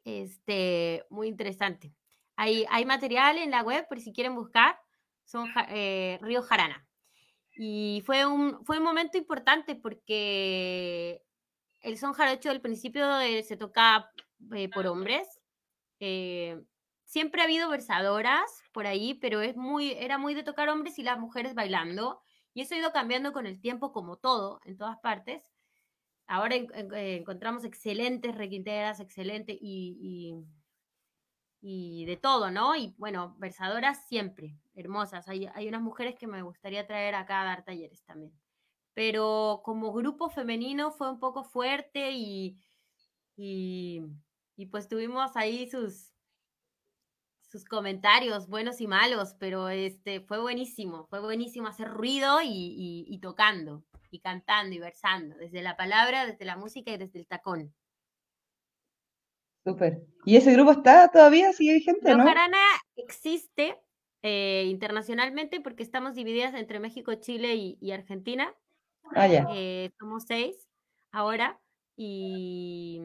Este, 0.03 1.05
muy 1.09 1.27
interesante. 1.27 1.93
Hay, 2.35 2.65
hay 2.69 2.85
material 2.85 3.37
en 3.37 3.51
la 3.51 3.61
web 3.61 3.87
por 3.87 4.01
si 4.01 4.11
quieren 4.11 4.35
buscar. 4.35 4.77
Son 5.23 5.47
eh, 5.69 6.19
Río 6.21 6.41
Jarana. 6.41 6.85
Y 7.55 8.01
fue 8.05 8.25
un, 8.25 8.65
fue 8.65 8.79
un 8.79 8.83
momento 8.83 9.17
importante 9.17 9.75
porque 9.75 11.21
el 11.81 11.97
son 11.97 12.13
jarocho 12.13 12.49
al 12.49 12.61
principio 12.61 13.19
eh, 13.19 13.43
se 13.43 13.57
toca 13.57 14.09
eh, 14.55 14.69
por 14.69 14.87
hombres. 14.87 15.27
Eh, 15.99 16.59
siempre 17.05 17.41
ha 17.41 17.45
habido 17.45 17.69
versadoras 17.69 18.63
por 18.71 18.87
ahí, 18.87 19.13
pero 19.13 19.41
es 19.41 19.55
muy, 19.55 19.91
era 19.91 20.17
muy 20.17 20.33
de 20.33 20.43
tocar 20.43 20.69
hombres 20.69 20.97
y 20.97 21.03
las 21.03 21.19
mujeres 21.19 21.53
bailando. 21.53 22.21
Y 22.53 22.61
eso 22.61 22.75
ha 22.75 22.77
ido 22.79 22.91
cambiando 22.93 23.33
con 23.33 23.45
el 23.47 23.59
tiempo, 23.61 23.91
como 23.91 24.17
todo, 24.17 24.61
en 24.65 24.77
todas 24.77 24.99
partes. 24.99 25.43
Ahora 26.27 26.55
eh, 26.57 26.67
encontramos 27.17 27.65
excelentes 27.65 28.35
requinteras, 28.35 28.99
excelentes 28.99 29.57
y, 29.61 29.97
y, 30.01 30.45
y 31.61 32.05
de 32.05 32.17
todo, 32.17 32.51
¿no? 32.51 32.75
Y 32.75 32.93
bueno, 32.97 33.35
versadoras 33.39 34.05
siempre, 34.07 34.57
hermosas. 34.75 35.27
Hay, 35.29 35.47
hay 35.53 35.67
unas 35.67 35.81
mujeres 35.81 36.15
que 36.15 36.27
me 36.27 36.41
gustaría 36.41 36.85
traer 36.87 37.15
acá 37.15 37.41
a 37.41 37.45
dar 37.45 37.63
talleres 37.65 38.03
también. 38.03 38.33
Pero 38.93 39.61
como 39.65 39.93
grupo 39.93 40.29
femenino 40.29 40.91
fue 40.91 41.11
un 41.11 41.19
poco 41.19 41.43
fuerte 41.43 42.11
y, 42.13 42.59
y, 43.37 44.01
y 44.57 44.67
pues 44.67 44.87
tuvimos 44.89 45.35
ahí 45.37 45.69
sus, 45.69 46.12
sus 47.53 47.65
comentarios 47.65 48.49
buenos 48.49 48.81
y 48.81 48.87
malos, 48.87 49.35
pero 49.39 49.69
este 49.69 50.21
fue 50.21 50.41
buenísimo, 50.41 51.07
fue 51.09 51.21
buenísimo 51.21 51.69
hacer 51.69 51.89
ruido 51.89 52.41
y, 52.43 52.49
y- 52.49 53.05
y 53.07 53.19
tocando, 53.21 53.85
y 54.11 54.19
cantando 54.19 54.75
y 54.75 54.79
versando, 54.79 55.37
desde 55.37 55.63
la 55.63 55.77
palabra, 55.77 56.25
desde 56.27 56.45
la 56.45 56.57
música 56.57 56.91
y 56.93 56.97
desde 56.97 57.19
el 57.19 57.27
tacón. 57.27 57.73
Súper. 59.65 60.01
¿Y 60.25 60.37
ese 60.37 60.53
grupo 60.53 60.71
está 60.71 61.09
todavía? 61.09 61.51
¿Sigue 61.51 61.73
vigente, 61.73 62.15
no? 62.15 62.23
Jarana 62.23 62.57
existe 62.95 63.79
eh, 64.21 64.65
internacionalmente 64.69 65.61
porque 65.61 65.83
estamos 65.83 66.15
divididas 66.15 66.53
entre 66.55 66.79
México, 66.79 67.13
Chile 67.15 67.55
y, 67.55 67.77
y 67.81 67.91
Argentina. 67.91 68.53
Ah, 69.15 69.27
ya. 69.27 69.47
eh, 69.49 69.91
somos 69.99 70.23
seis 70.27 70.67
ahora 71.11 71.59
y, 71.95 72.99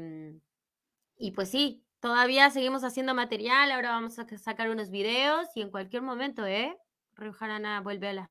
y 1.19 1.33
pues 1.33 1.51
sí, 1.51 1.85
todavía 2.01 2.51
seguimos 2.51 2.85
haciendo 2.85 3.15
material, 3.15 3.71
ahora 3.71 3.91
vamos 3.91 4.19
a 4.19 4.27
ca- 4.27 4.39
sacar 4.39 4.71
unos 4.71 4.91
videos 4.91 5.47
y 5.55 5.63
en 5.63 5.71
cualquier 5.71 6.03
momento, 6.03 6.47
¿eh? 6.47 6.77
Río 7.17 7.33
Jarana 7.33 7.81
vuelve 7.81 8.09
a 8.09 8.13
la... 8.13 8.31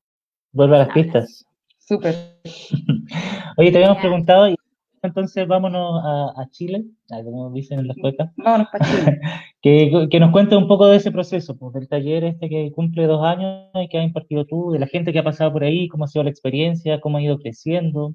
Vuelve 0.52 0.76
a 0.76 0.78
las 0.80 0.88
Tablas. 0.88 1.04
pistas. 1.04 1.44
Súper. 1.78 2.14
Oye, 3.56 3.70
te 3.70 3.76
habíamos 3.78 3.96
Ya. 3.98 4.02
preguntado, 4.02 4.48
y 4.48 4.56
entonces 5.02 5.46
vámonos 5.46 6.02
a, 6.04 6.40
a 6.42 6.48
Chile, 6.50 6.84
a 7.10 7.22
como 7.22 7.50
dicen 7.52 7.78
en 7.80 7.86
las 7.88 7.96
cuecas, 7.98 8.30
Vámonos 8.36 8.68
para 8.72 8.84
Chile. 8.84 9.20
que, 9.62 10.08
que 10.10 10.20
nos 10.20 10.32
cuentes 10.32 10.58
un 10.58 10.66
poco 10.68 10.86
de 10.86 10.96
ese 10.96 11.12
proceso, 11.12 11.56
pues, 11.56 11.72
del 11.74 11.88
taller 11.88 12.24
este 12.24 12.48
que 12.48 12.72
cumple 12.72 13.06
dos 13.06 13.24
años 13.24 13.68
y 13.74 13.88
que 13.88 13.98
has 13.98 14.04
impartido 14.04 14.44
tú, 14.46 14.70
de 14.72 14.78
la 14.78 14.86
gente 14.86 15.12
que 15.12 15.18
ha 15.18 15.24
pasado 15.24 15.52
por 15.52 15.64
ahí, 15.64 15.88
cómo 15.88 16.04
ha 16.04 16.08
sido 16.08 16.24
la 16.24 16.30
experiencia, 16.30 17.00
cómo 17.00 17.18
ha 17.18 17.22
ido 17.22 17.38
creciendo. 17.38 18.14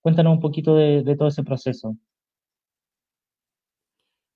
Cuéntanos 0.00 0.34
un 0.34 0.40
poquito 0.40 0.74
de, 0.74 1.02
de 1.02 1.16
todo 1.16 1.28
ese 1.28 1.42
proceso. 1.44 1.96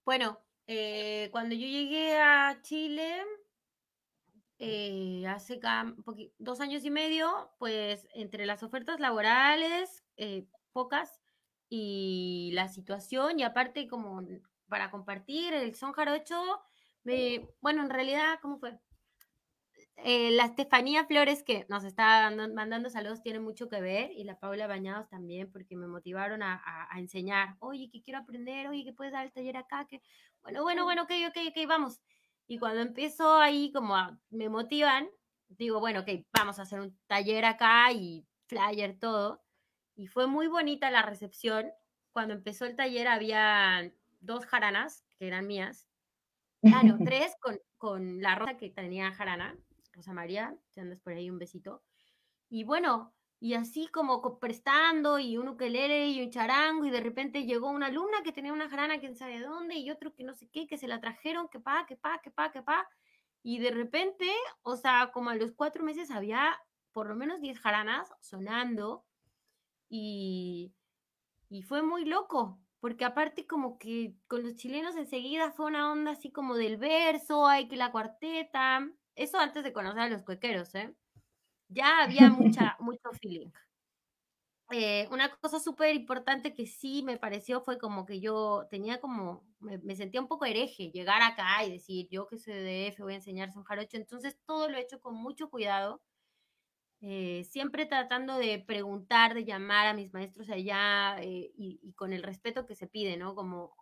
Bueno, 0.08 0.40
eh, 0.66 1.28
cuando 1.32 1.54
yo 1.54 1.66
llegué 1.66 2.16
a 2.16 2.62
Chile, 2.62 3.22
eh, 4.58 5.26
hace 5.28 5.60
dos 6.38 6.60
años 6.62 6.82
y 6.86 6.90
medio, 6.90 7.50
pues 7.58 8.08
entre 8.14 8.46
las 8.46 8.62
ofertas 8.62 9.00
laborales, 9.00 10.02
eh, 10.16 10.46
pocas, 10.72 11.20
y 11.68 12.52
la 12.54 12.68
situación, 12.68 13.38
y 13.38 13.42
aparte 13.42 13.86
como 13.86 14.22
para 14.66 14.90
compartir 14.90 15.52
el 15.52 15.74
son 15.74 15.92
jarocho, 15.92 16.42
me, 17.04 17.46
bueno, 17.60 17.82
en 17.82 17.90
realidad, 17.90 18.38
¿cómo 18.40 18.58
fue? 18.58 18.78
Eh, 20.04 20.30
la 20.30 20.44
Estefanía 20.44 21.04
Flores, 21.06 21.42
que 21.42 21.66
nos 21.68 21.82
está 21.82 22.20
dando- 22.20 22.54
mandando 22.54 22.88
saludos, 22.88 23.20
tiene 23.20 23.40
mucho 23.40 23.68
que 23.68 23.80
ver, 23.80 24.12
y 24.12 24.22
la 24.24 24.38
Paula 24.38 24.68
Bañados 24.68 25.08
también, 25.08 25.50
porque 25.50 25.76
me 25.76 25.88
motivaron 25.88 26.40
a, 26.42 26.54
a- 26.54 26.86
a 26.94 26.98
enseñar, 27.00 27.56
oye, 27.58 27.90
que 27.90 28.00
quiero 28.02 28.20
aprender, 28.20 28.68
oye, 28.68 28.84
que 28.84 28.92
puedes 28.92 29.12
dar 29.12 29.26
el 29.26 29.32
taller 29.32 29.56
acá, 29.56 29.86
que, 29.88 30.00
bueno, 30.42 30.62
bueno, 30.62 30.84
bueno, 30.84 31.02
ok, 31.02 31.10
ok, 31.28 31.36
ok, 31.48 31.66
vamos. 31.68 32.00
Y 32.46 32.58
cuando 32.58 32.80
empiezo 32.80 33.38
ahí, 33.38 33.72
como 33.72 33.96
a- 33.96 34.16
me 34.30 34.48
motivan, 34.48 35.08
digo, 35.48 35.80
bueno, 35.80 36.00
ok, 36.00 36.08
vamos 36.32 36.58
a 36.58 36.62
hacer 36.62 36.78
un 36.80 36.96
taller 37.08 37.44
acá 37.44 37.90
y 37.92 38.24
flyer, 38.46 38.98
todo. 39.00 39.42
Y 39.96 40.06
fue 40.06 40.26
muy 40.28 40.46
bonita 40.46 40.90
la 40.90 41.02
recepción. 41.02 41.72
Cuando 42.12 42.34
empezó 42.34 42.66
el 42.66 42.76
taller 42.76 43.08
había 43.08 43.92
dos 44.20 44.46
jaranas, 44.46 45.04
que 45.18 45.26
eran 45.26 45.46
mías. 45.48 45.88
Ah, 46.72 46.82
no, 46.84 46.98
tres 47.32 47.36
con, 47.40 47.58
con 47.78 48.20
la 48.22 48.36
rosa 48.36 48.56
que 48.56 48.70
tenía 48.70 49.12
jarana, 49.12 49.56
Rosa 49.98 50.14
María, 50.14 50.56
si 50.70 50.80
andas 50.80 51.00
por 51.00 51.14
ahí, 51.14 51.30
un 51.30 51.38
besito. 51.38 51.82
Y 52.50 52.64
bueno, 52.64 53.14
y 53.40 53.54
así 53.54 53.88
como 53.88 54.20
co- 54.22 54.38
prestando, 54.38 55.18
y 55.18 55.36
un 55.38 55.48
ukelele 55.48 56.08
y 56.08 56.22
un 56.22 56.30
charango, 56.30 56.86
y 56.86 56.90
de 56.90 57.00
repente 57.00 57.44
llegó 57.46 57.70
una 57.70 57.86
alumna 57.86 58.22
que 58.24 58.32
tenía 58.32 58.52
una 58.52 58.68
jarana, 58.70 59.00
quién 59.00 59.16
sabe 59.16 59.40
dónde, 59.40 59.76
y 59.76 59.90
otro 59.90 60.14
que 60.14 60.24
no 60.24 60.34
sé 60.34 60.48
qué, 60.50 60.66
que 60.66 60.78
se 60.78 60.88
la 60.88 61.00
trajeron, 61.00 61.48
que 61.48 61.60
pa, 61.60 61.86
que 61.86 61.96
pa, 61.96 62.20
que 62.22 62.30
pa, 62.30 62.52
que 62.52 62.62
pa. 62.62 62.88
Y 63.42 63.58
de 63.60 63.70
repente, 63.70 64.30
o 64.62 64.76
sea, 64.76 65.10
como 65.12 65.30
a 65.30 65.36
los 65.36 65.52
cuatro 65.52 65.84
meses 65.84 66.10
había 66.10 66.58
por 66.92 67.08
lo 67.08 67.16
menos 67.16 67.40
10 67.40 67.60
jaranas 67.60 68.08
sonando 68.20 69.04
y, 69.88 70.74
y 71.50 71.62
fue 71.62 71.82
muy 71.82 72.04
loco, 72.04 72.60
porque 72.80 73.04
aparte 73.04 73.46
como 73.46 73.78
que 73.78 74.14
con 74.28 74.42
los 74.44 74.56
chilenos 74.56 74.96
enseguida 74.96 75.52
fue 75.52 75.66
una 75.66 75.92
onda 75.92 76.12
así 76.12 76.30
como 76.32 76.56
del 76.56 76.76
verso, 76.78 77.46
hay 77.46 77.68
que 77.68 77.76
la 77.76 77.92
cuarteta, 77.92 78.88
eso 79.18 79.38
antes 79.38 79.64
de 79.64 79.72
conocer 79.72 80.00
a 80.00 80.08
los 80.08 80.22
cuequeros, 80.22 80.74
¿eh? 80.74 80.94
Ya 81.68 82.04
había 82.04 82.30
mucha, 82.30 82.76
mucho 82.80 83.10
feeling. 83.20 83.50
Eh, 84.70 85.08
una 85.10 85.34
cosa 85.36 85.58
súper 85.60 85.94
importante 85.94 86.54
que 86.54 86.66
sí 86.66 87.02
me 87.02 87.16
pareció 87.16 87.62
fue 87.62 87.78
como 87.78 88.04
que 88.04 88.20
yo 88.20 88.66
tenía 88.70 89.00
como, 89.00 89.46
me, 89.60 89.96
sentía 89.96 90.20
un 90.20 90.28
poco 90.28 90.44
hereje 90.44 90.90
llegar 90.90 91.22
acá 91.22 91.64
y 91.64 91.72
decir, 91.72 92.06
yo 92.10 92.26
que 92.26 92.36
soy 92.36 92.52
de 92.54 92.90
DF 92.90 93.00
voy 93.00 93.14
a 93.14 93.16
enseñarse 93.16 93.58
un 93.58 93.64
jarocho, 93.64 93.96
entonces 93.96 94.38
todo 94.44 94.68
lo 94.68 94.76
he 94.76 94.82
hecho 94.82 95.00
con 95.00 95.14
mucho 95.14 95.48
cuidado, 95.48 96.02
eh, 97.00 97.44
siempre 97.44 97.86
tratando 97.86 98.36
de 98.36 98.58
preguntar, 98.58 99.34
de 99.34 99.44
llamar 99.44 99.86
a 99.86 99.94
mis 99.94 100.12
maestros 100.12 100.50
allá 100.50 101.16
eh, 101.22 101.50
y, 101.56 101.80
y, 101.82 101.92
con 101.94 102.12
el 102.12 102.22
respeto 102.22 102.66
que 102.66 102.74
se 102.74 102.88
pide, 102.88 103.16
¿no? 103.16 103.34
Como, 103.34 103.74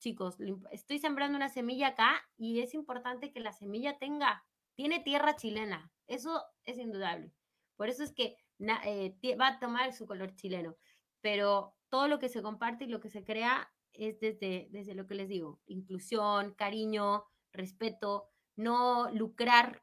chicos, 0.00 0.36
estoy 0.70 0.98
sembrando 0.98 1.36
una 1.36 1.48
semilla 1.48 1.88
acá 1.88 2.28
y 2.36 2.60
es 2.60 2.74
importante 2.74 3.32
que 3.32 3.40
la 3.40 3.52
semilla 3.52 3.98
tenga, 3.98 4.44
tiene 4.76 5.00
tierra 5.00 5.36
chilena, 5.36 5.90
eso 6.06 6.42
es 6.64 6.78
indudable. 6.78 7.32
Por 7.76 7.88
eso 7.88 8.04
es 8.04 8.12
que 8.12 8.36
eh, 8.58 9.36
va 9.40 9.48
a 9.48 9.58
tomar 9.58 9.92
su 9.92 10.06
color 10.06 10.34
chileno, 10.36 10.76
pero 11.20 11.74
todo 11.88 12.08
lo 12.08 12.18
que 12.18 12.28
se 12.28 12.42
comparte 12.42 12.84
y 12.84 12.88
lo 12.88 13.00
que 13.00 13.10
se 13.10 13.24
crea 13.24 13.72
es 13.92 14.20
desde, 14.20 14.68
desde 14.70 14.94
lo 14.94 15.06
que 15.06 15.14
les 15.14 15.28
digo, 15.28 15.60
inclusión, 15.66 16.54
cariño, 16.54 17.24
respeto, 17.52 18.28
no 18.54 19.10
lucrar 19.10 19.82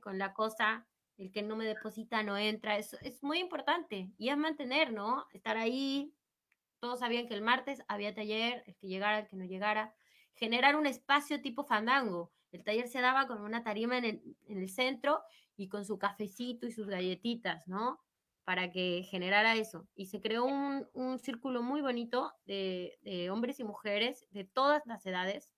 con 0.00 0.18
la 0.18 0.34
cosa, 0.34 0.86
el 1.16 1.30
que 1.30 1.42
no 1.42 1.56
me 1.56 1.64
deposita 1.64 2.22
no 2.22 2.36
entra, 2.36 2.76
eso 2.76 2.96
es 3.02 3.22
muy 3.22 3.38
importante 3.38 4.10
y 4.18 4.28
es 4.30 4.36
mantener, 4.36 4.92
¿no? 4.92 5.26
Estar 5.32 5.56
ahí, 5.56 6.12
todos 6.80 7.00
sabían 7.00 7.28
que 7.28 7.34
el 7.34 7.42
martes 7.42 7.82
había 7.88 8.14
taller, 8.14 8.64
el 8.66 8.76
que 8.76 8.88
llegara, 8.88 9.20
el 9.20 9.28
que 9.28 9.36
no 9.36 9.44
llegara, 9.44 9.94
generar 10.34 10.76
un 10.76 10.86
espacio 10.86 11.40
tipo 11.40 11.64
fandango. 11.64 12.32
El 12.54 12.62
taller 12.62 12.86
se 12.86 13.00
daba 13.00 13.26
con 13.26 13.42
una 13.42 13.64
tarima 13.64 13.98
en 13.98 14.04
el, 14.04 14.36
en 14.46 14.58
el 14.58 14.70
centro 14.70 15.24
y 15.56 15.68
con 15.68 15.84
su 15.84 15.98
cafecito 15.98 16.68
y 16.68 16.72
sus 16.72 16.86
galletitas, 16.86 17.66
¿no? 17.66 18.00
Para 18.44 18.70
que 18.70 19.02
generara 19.10 19.56
eso. 19.56 19.88
Y 19.96 20.06
se 20.06 20.20
creó 20.20 20.44
un, 20.44 20.88
un 20.92 21.18
círculo 21.18 21.64
muy 21.64 21.80
bonito 21.80 22.32
de, 22.46 22.96
de, 23.02 23.28
hombres 23.30 23.58
y 23.58 23.64
mujeres 23.64 24.28
de 24.30 24.44
todas 24.44 24.86
las 24.86 25.04
edades. 25.04 25.50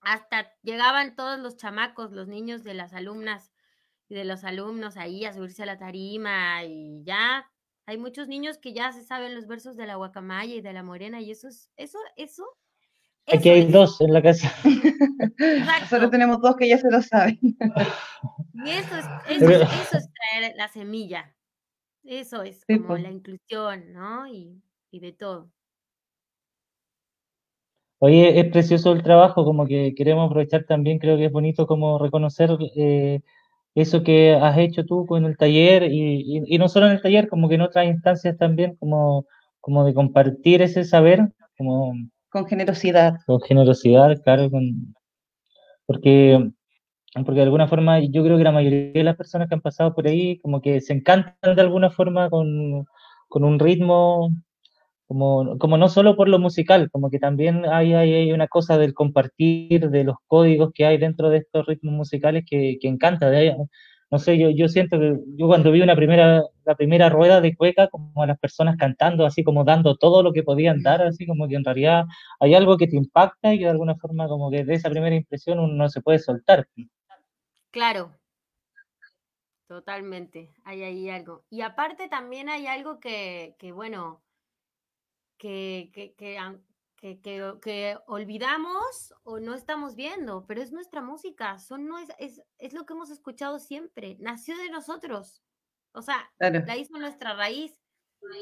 Hasta 0.00 0.50
llegaban 0.62 1.14
todos 1.14 1.38
los 1.38 1.58
chamacos, 1.58 2.10
los 2.10 2.26
niños 2.26 2.64
de 2.64 2.72
las 2.72 2.94
alumnas 2.94 3.52
y 4.08 4.14
de 4.14 4.24
los 4.24 4.44
alumnos 4.44 4.96
ahí 4.96 5.26
a 5.26 5.34
subirse 5.34 5.64
a 5.64 5.66
la 5.66 5.78
tarima 5.78 6.64
y 6.64 7.04
ya. 7.04 7.46
Hay 7.84 7.98
muchos 7.98 8.28
niños 8.28 8.56
que 8.56 8.72
ya 8.72 8.92
se 8.92 9.04
saben 9.04 9.34
los 9.34 9.46
versos 9.46 9.76
de 9.76 9.86
la 9.86 9.96
guacamaya 9.96 10.54
y 10.54 10.62
de 10.62 10.72
la 10.72 10.82
morena 10.82 11.20
y 11.20 11.32
eso 11.32 11.48
es, 11.48 11.70
eso, 11.76 11.98
eso 12.16 12.46
Aquí 13.26 13.48
hay 13.48 13.66
dos 13.66 14.00
en 14.00 14.12
la 14.12 14.22
casa. 14.22 14.52
Solo 15.90 16.10
tenemos 16.10 16.40
dos 16.40 16.56
que 16.56 16.68
ya 16.68 16.78
se 16.78 16.90
lo 16.90 17.00
saben. 17.02 17.38
Y 17.42 18.70
eso 18.70 18.96
es, 18.96 19.04
eso, 19.28 19.50
eso 19.50 19.98
es 19.98 20.08
traer 20.12 20.54
la 20.56 20.68
semilla. 20.68 21.32
Eso 22.04 22.42
es 22.42 22.64
como 22.66 22.88
pues. 22.88 23.02
la 23.02 23.10
inclusión, 23.10 23.92
¿no? 23.92 24.26
Y, 24.26 24.60
y, 24.90 25.00
de 25.00 25.12
todo. 25.12 25.50
Oye, 28.00 28.40
es 28.40 28.50
precioso 28.50 28.92
el 28.92 29.04
trabajo, 29.04 29.44
como 29.44 29.66
que 29.66 29.94
queremos 29.94 30.26
aprovechar 30.26 30.64
también, 30.64 30.98
creo 30.98 31.16
que 31.16 31.26
es 31.26 31.32
bonito 31.32 31.68
como 31.68 32.00
reconocer 32.00 32.50
eh, 32.74 33.20
eso 33.76 34.02
que 34.02 34.34
has 34.34 34.58
hecho 34.58 34.84
tú 34.84 35.06
con 35.06 35.24
el 35.24 35.36
taller 35.36 35.84
y, 35.84 36.20
y, 36.20 36.42
y, 36.44 36.58
no 36.58 36.68
solo 36.68 36.86
en 36.86 36.92
el 36.92 37.00
taller, 37.00 37.28
como 37.28 37.48
que 37.48 37.54
en 37.54 37.60
otras 37.60 37.86
instancias 37.86 38.36
también, 38.36 38.74
como, 38.74 39.26
como 39.60 39.84
de 39.84 39.94
compartir 39.94 40.62
ese 40.62 40.82
saber, 40.82 41.28
como 41.56 41.94
con 42.32 42.46
generosidad. 42.46 43.16
Con 43.26 43.40
generosidad, 43.42 44.16
claro, 44.24 44.50
con, 44.50 44.94
porque, 45.86 46.50
porque 47.14 47.40
de 47.40 47.42
alguna 47.42 47.68
forma 47.68 48.00
yo 48.00 48.24
creo 48.24 48.38
que 48.38 48.44
la 48.44 48.52
mayoría 48.52 48.92
de 48.92 49.04
las 49.04 49.16
personas 49.16 49.48
que 49.48 49.54
han 49.54 49.60
pasado 49.60 49.94
por 49.94 50.06
ahí 50.06 50.38
como 50.40 50.62
que 50.62 50.80
se 50.80 50.94
encantan 50.94 51.54
de 51.54 51.60
alguna 51.60 51.90
forma 51.90 52.30
con, 52.30 52.86
con 53.28 53.44
un 53.44 53.58
ritmo, 53.58 54.30
como, 55.06 55.58
como 55.58 55.76
no 55.76 55.90
solo 55.90 56.16
por 56.16 56.28
lo 56.28 56.38
musical, 56.38 56.90
como 56.90 57.10
que 57.10 57.18
también 57.18 57.66
hay, 57.66 57.92
hay, 57.92 58.32
una 58.32 58.48
cosa 58.48 58.78
del 58.78 58.94
compartir, 58.94 59.90
de 59.90 60.04
los 60.04 60.16
códigos 60.26 60.70
que 60.74 60.86
hay 60.86 60.96
dentro 60.96 61.28
de 61.28 61.38
estos 61.38 61.66
ritmos 61.66 61.94
musicales 61.94 62.44
que, 62.48 62.78
que 62.80 62.88
encanta. 62.88 63.28
De, 63.28 63.54
no 64.12 64.18
sé, 64.18 64.38
yo, 64.38 64.50
yo 64.50 64.68
siento 64.68 64.98
que 65.00 65.16
yo 65.38 65.46
cuando 65.46 65.72
vi 65.72 65.80
una 65.80 65.96
primera, 65.96 66.42
la 66.66 66.74
primera 66.74 67.08
rueda 67.08 67.40
de 67.40 67.56
cueca, 67.56 67.88
como 67.88 68.22
a 68.22 68.26
las 68.26 68.38
personas 68.38 68.76
cantando, 68.76 69.24
así 69.24 69.42
como 69.42 69.64
dando 69.64 69.96
todo 69.96 70.22
lo 70.22 70.34
que 70.34 70.42
podían 70.42 70.82
dar, 70.82 71.00
así 71.00 71.26
como 71.26 71.48
que 71.48 71.54
en 71.54 71.64
realidad 71.64 72.04
hay 72.38 72.54
algo 72.54 72.76
que 72.76 72.86
te 72.86 72.96
impacta 72.96 73.54
y 73.54 73.58
que 73.58 73.64
de 73.64 73.70
alguna 73.70 73.96
forma 73.96 74.28
como 74.28 74.50
que 74.50 74.66
de 74.66 74.74
esa 74.74 74.90
primera 74.90 75.16
impresión 75.16 75.60
uno 75.60 75.72
no 75.72 75.88
se 75.88 76.02
puede 76.02 76.18
soltar. 76.18 76.68
Claro, 77.70 78.14
totalmente, 79.66 80.50
hay 80.64 80.82
ahí 80.82 81.08
algo. 81.08 81.44
Y 81.48 81.62
aparte 81.62 82.06
también 82.08 82.50
hay 82.50 82.66
algo 82.66 83.00
que, 83.00 83.56
que 83.58 83.72
bueno, 83.72 84.20
que, 85.38 85.90
que, 85.94 86.12
que, 86.12 86.38
que, 87.02 87.20
que, 87.20 87.54
que, 87.60 87.98
olvidamos 88.06 89.12
o 89.24 89.40
no 89.40 89.54
estamos 89.54 89.96
viendo, 89.96 90.46
pero 90.46 90.62
es 90.62 90.70
nuestra 90.70 91.02
música, 91.02 91.58
son, 91.58 91.88
no 91.88 91.98
es, 91.98 92.08
es, 92.18 92.40
es, 92.58 92.72
lo 92.72 92.86
que 92.86 92.92
hemos 92.92 93.10
escuchado 93.10 93.58
siempre, 93.58 94.16
nació 94.20 94.56
de 94.56 94.70
nosotros, 94.70 95.42
o 95.94 96.00
sea, 96.00 96.32
claro. 96.38 96.62
la 96.64 96.76
hizo 96.76 96.96
nuestra 96.98 97.34
raíz, 97.34 97.76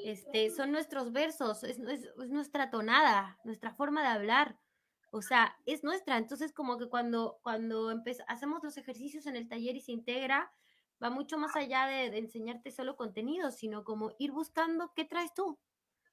este, 0.04 0.50
son 0.50 0.72
nuestros 0.72 1.10
versos, 1.10 1.64
es, 1.64 1.78
es, 1.78 2.04
es 2.04 2.28
nuestra 2.28 2.70
tonada, 2.70 3.38
nuestra 3.44 3.72
forma 3.72 4.02
de 4.02 4.08
hablar, 4.08 4.58
o 5.10 5.22
sea, 5.22 5.56
es 5.64 5.82
nuestra, 5.82 6.18
entonces 6.18 6.52
como 6.52 6.76
que 6.76 6.90
cuando, 6.90 7.40
cuando 7.42 7.90
hacemos 8.28 8.62
los 8.62 8.76
ejercicios 8.76 9.24
en 9.24 9.36
el 9.36 9.48
taller 9.48 9.74
y 9.74 9.80
se 9.80 9.92
integra, 9.92 10.52
va 11.02 11.08
mucho 11.08 11.38
más 11.38 11.56
allá 11.56 11.86
de, 11.86 12.10
de 12.10 12.18
enseñarte 12.18 12.72
solo 12.72 12.94
contenido, 12.94 13.52
sino 13.52 13.84
como 13.84 14.12
ir 14.18 14.32
buscando 14.32 14.92
qué 14.94 15.06
traes 15.06 15.32
tú, 15.32 15.58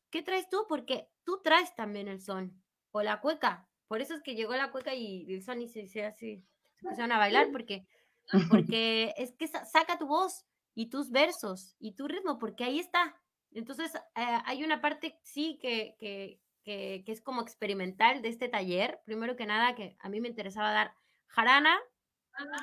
¿qué 0.10 0.22
traes 0.22 0.50
tú? 0.50 0.66
Porque 0.68 1.10
tú 1.24 1.42
traes 1.44 1.76
también 1.76 2.08
el 2.08 2.22
son 2.22 2.62
o 2.92 3.02
la 3.02 3.22
cueca. 3.22 3.68
Por 3.88 4.02
eso 4.02 4.14
es 4.14 4.22
que 4.22 4.36
llegó 4.36 4.56
la 4.56 4.72
cueca 4.72 4.94
y 4.94 5.32
el 5.34 5.44
son 5.44 5.62
y 5.62 5.68
se, 5.68 5.88
se, 5.88 6.06
así, 6.06 6.44
se 6.76 6.86
empezaron 6.86 7.12
a 7.12 7.18
bailar 7.18 7.52
porque, 7.52 7.88
porque 8.50 9.14
es 9.18 9.34
que 9.36 9.48
saca 9.48 9.98
tu 9.98 10.08
voz 10.08 10.46
y 10.74 10.90
tus 10.90 11.12
versos 11.12 11.76
y 11.80 11.94
tu 11.94 12.08
ritmo, 12.08 12.38
porque 12.38 12.64
ahí 12.64 12.80
está. 12.80 13.16
Entonces, 13.52 13.96
eh, 13.96 14.42
hay 14.46 14.64
una 14.64 14.82
parte, 14.82 15.20
sí, 15.24 15.58
que, 15.62 15.96
que, 16.00 16.40
que, 16.64 17.04
que, 17.06 17.12
es 17.12 17.22
como 17.22 17.42
experimental 17.42 18.22
de 18.22 18.30
este 18.30 18.50
taller. 18.50 19.00
Primero 19.06 19.36
que 19.36 19.46
nada, 19.46 19.74
que 19.74 19.96
a 20.00 20.10
mí 20.10 20.20
me 20.20 20.28
interesaba 20.28 20.72
dar 20.72 20.94
jarana, 21.28 21.80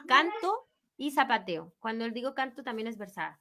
canto 0.07 0.69
y 0.97 1.11
zapateo. 1.11 1.75
Cuando 1.81 2.09
digo 2.11 2.35
canto, 2.35 2.63
también 2.63 2.87
es 2.87 2.99
versada 2.99 3.41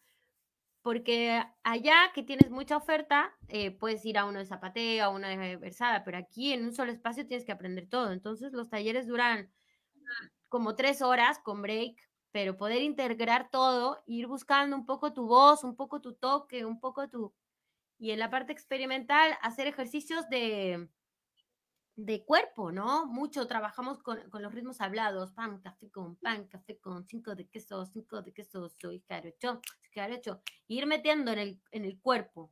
porque 0.83 1.41
allá 1.63 2.11
que 2.13 2.23
tienes 2.23 2.51
mucha 2.51 2.75
oferta, 2.77 3.33
eh, 3.47 3.71
puedes 3.71 4.05
ir 4.05 4.17
a 4.17 4.25
uno 4.25 4.39
de 4.39 4.45
zapateo, 4.45 5.05
a 5.05 5.09
uno 5.09 5.27
de 5.29 5.55
versada, 5.55 6.03
pero 6.03 6.17
aquí 6.17 6.51
en 6.51 6.65
un 6.65 6.73
solo 6.73 6.91
espacio 6.91 7.25
tienes 7.25 7.45
que 7.45 7.53
aprender 7.53 7.87
todo. 7.87 8.11
Entonces 8.11 8.51
los 8.51 8.69
talleres 8.69 9.07
duran 9.07 9.49
como 10.49 10.75
tres 10.75 11.01
horas 11.01 11.39
con 11.39 11.61
break, 11.61 11.95
pero 12.31 12.57
poder 12.57 12.81
integrar 12.81 13.49
todo, 13.49 14.03
ir 14.05 14.27
buscando 14.27 14.75
un 14.75 14.85
poco 14.85 15.13
tu 15.13 15.25
voz, 15.25 15.63
un 15.63 15.75
poco 15.75 16.01
tu 16.01 16.13
toque, 16.13 16.65
un 16.65 16.79
poco 16.79 17.09
tu... 17.09 17.33
Y 17.97 18.11
en 18.11 18.19
la 18.19 18.29
parte 18.29 18.51
experimental, 18.51 19.37
hacer 19.41 19.67
ejercicios 19.67 20.27
de, 20.29 20.89
de 21.95 22.23
cuerpo, 22.25 22.71
¿no? 22.71 23.05
Mucho 23.05 23.45
trabajamos 23.47 24.01
con, 24.01 24.19
con, 24.29 24.41
los 24.41 24.53
ritmos 24.53 24.81
hablados, 24.81 25.31
pan, 25.31 25.59
café 25.59 25.89
con 25.91 26.15
pan, 26.15 26.47
café 26.47 26.79
con 26.79 27.05
cinco 27.05 27.35
de 27.35 27.47
queso, 27.47 27.85
cinco 27.85 28.21
de 28.21 28.33
queso, 28.33 28.69
soy 28.69 29.01
carocho, 29.01 29.61
carocho, 29.93 30.41
ir 30.67 30.87
metiendo 30.87 31.31
en 31.31 31.39
el, 31.39 31.61
en 31.71 31.85
el 31.85 31.99
cuerpo. 31.99 32.51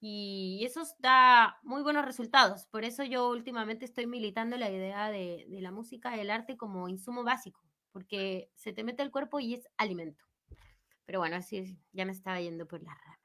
Y 0.00 0.62
eso 0.64 0.82
da 1.00 1.58
muy 1.62 1.82
buenos 1.82 2.04
resultados. 2.04 2.66
Por 2.66 2.84
eso 2.84 3.02
yo 3.02 3.30
últimamente 3.30 3.84
estoy 3.84 4.06
militando 4.06 4.56
la 4.56 4.70
idea 4.70 5.10
de, 5.10 5.46
de 5.48 5.60
la 5.60 5.72
música, 5.72 6.16
del 6.16 6.30
arte 6.30 6.56
como 6.56 6.88
insumo 6.88 7.24
básico, 7.24 7.60
porque 7.90 8.50
se 8.54 8.72
te 8.72 8.84
mete 8.84 9.02
el 9.02 9.10
cuerpo 9.10 9.40
y 9.40 9.54
es 9.54 9.66
alimento. 9.76 10.24
Pero 11.04 11.20
bueno, 11.20 11.36
así 11.36 11.78
ya 11.92 12.04
me 12.04 12.12
estaba 12.12 12.40
yendo 12.40 12.68
por 12.68 12.82
las 12.82 12.94
ramas. 13.02 13.18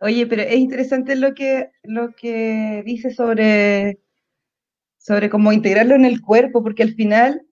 Oye, 0.00 0.26
pero 0.26 0.42
es 0.42 0.56
interesante 0.56 1.16
lo 1.16 1.34
que, 1.34 1.70
lo 1.82 2.14
que 2.14 2.82
dice 2.84 3.10
sobre 3.10 4.00
sobre 5.08 5.30
cómo 5.30 5.52
integrarlo 5.52 5.94
en 5.94 6.04
el 6.04 6.20
cuerpo, 6.20 6.62
porque 6.62 6.82
al 6.82 6.94
final 6.94 7.42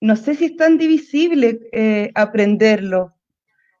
no 0.00 0.16
sé 0.16 0.34
si 0.34 0.46
es 0.46 0.56
tan 0.56 0.78
divisible 0.78 1.60
eh, 1.72 2.10
aprenderlo, 2.14 3.14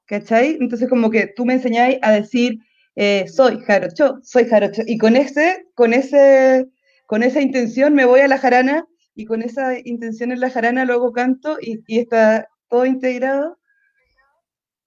¿cachai? 0.04 0.58
Entonces 0.60 0.86
como 0.88 1.10
que 1.10 1.26
tú 1.34 1.46
me 1.46 1.54
enseñáis 1.54 1.98
a 2.02 2.12
decir, 2.12 2.58
eh, 2.96 3.26
soy 3.26 3.58
jarocho, 3.60 4.18
soy 4.22 4.44
jarocho, 4.44 4.82
y 4.86 4.98
con 4.98 5.16
ese, 5.16 5.66
con 5.74 5.94
ese, 5.94 6.68
con 7.06 7.22
esa 7.22 7.40
intención 7.40 7.94
me 7.94 8.04
voy 8.04 8.20
a 8.20 8.28
la 8.28 8.36
jarana, 8.36 8.86
y 9.14 9.24
con 9.24 9.40
esa 9.42 9.78
intención 9.84 10.30
en 10.30 10.40
la 10.40 10.50
jarana 10.50 10.84
luego 10.84 11.12
canto, 11.12 11.56
y, 11.60 11.82
y 11.86 12.00
está 12.00 12.48
todo 12.68 12.84
integrado. 12.84 13.58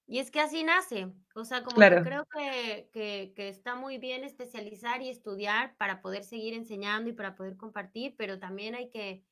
Y 0.06 0.20
es 0.20 0.30
que 0.30 0.40
así 0.40 0.62
nace, 0.62 1.08
o 1.34 1.44
sea, 1.44 1.62
como 1.64 1.76
Claro. 1.76 1.96
que 2.02 2.02
creo 2.02 2.26
que, 2.26 2.90
que- 2.92 3.32
que 3.36 3.48
está 3.48 3.74
muy 3.74 3.98
bien 3.98 4.24
especializar 4.24 5.02
y 5.02 5.08
estudiar 5.10 5.76
para 5.76 6.00
poder 6.00 6.24
seguir 6.24 6.54
enseñando 6.54 7.10
y 7.10 7.12
para 7.14 7.34
poder 7.34 7.56
compartir, 7.56 8.14
pero 8.16 8.38
también 8.38 8.74
hay 8.74 8.90
que, 8.90 9.24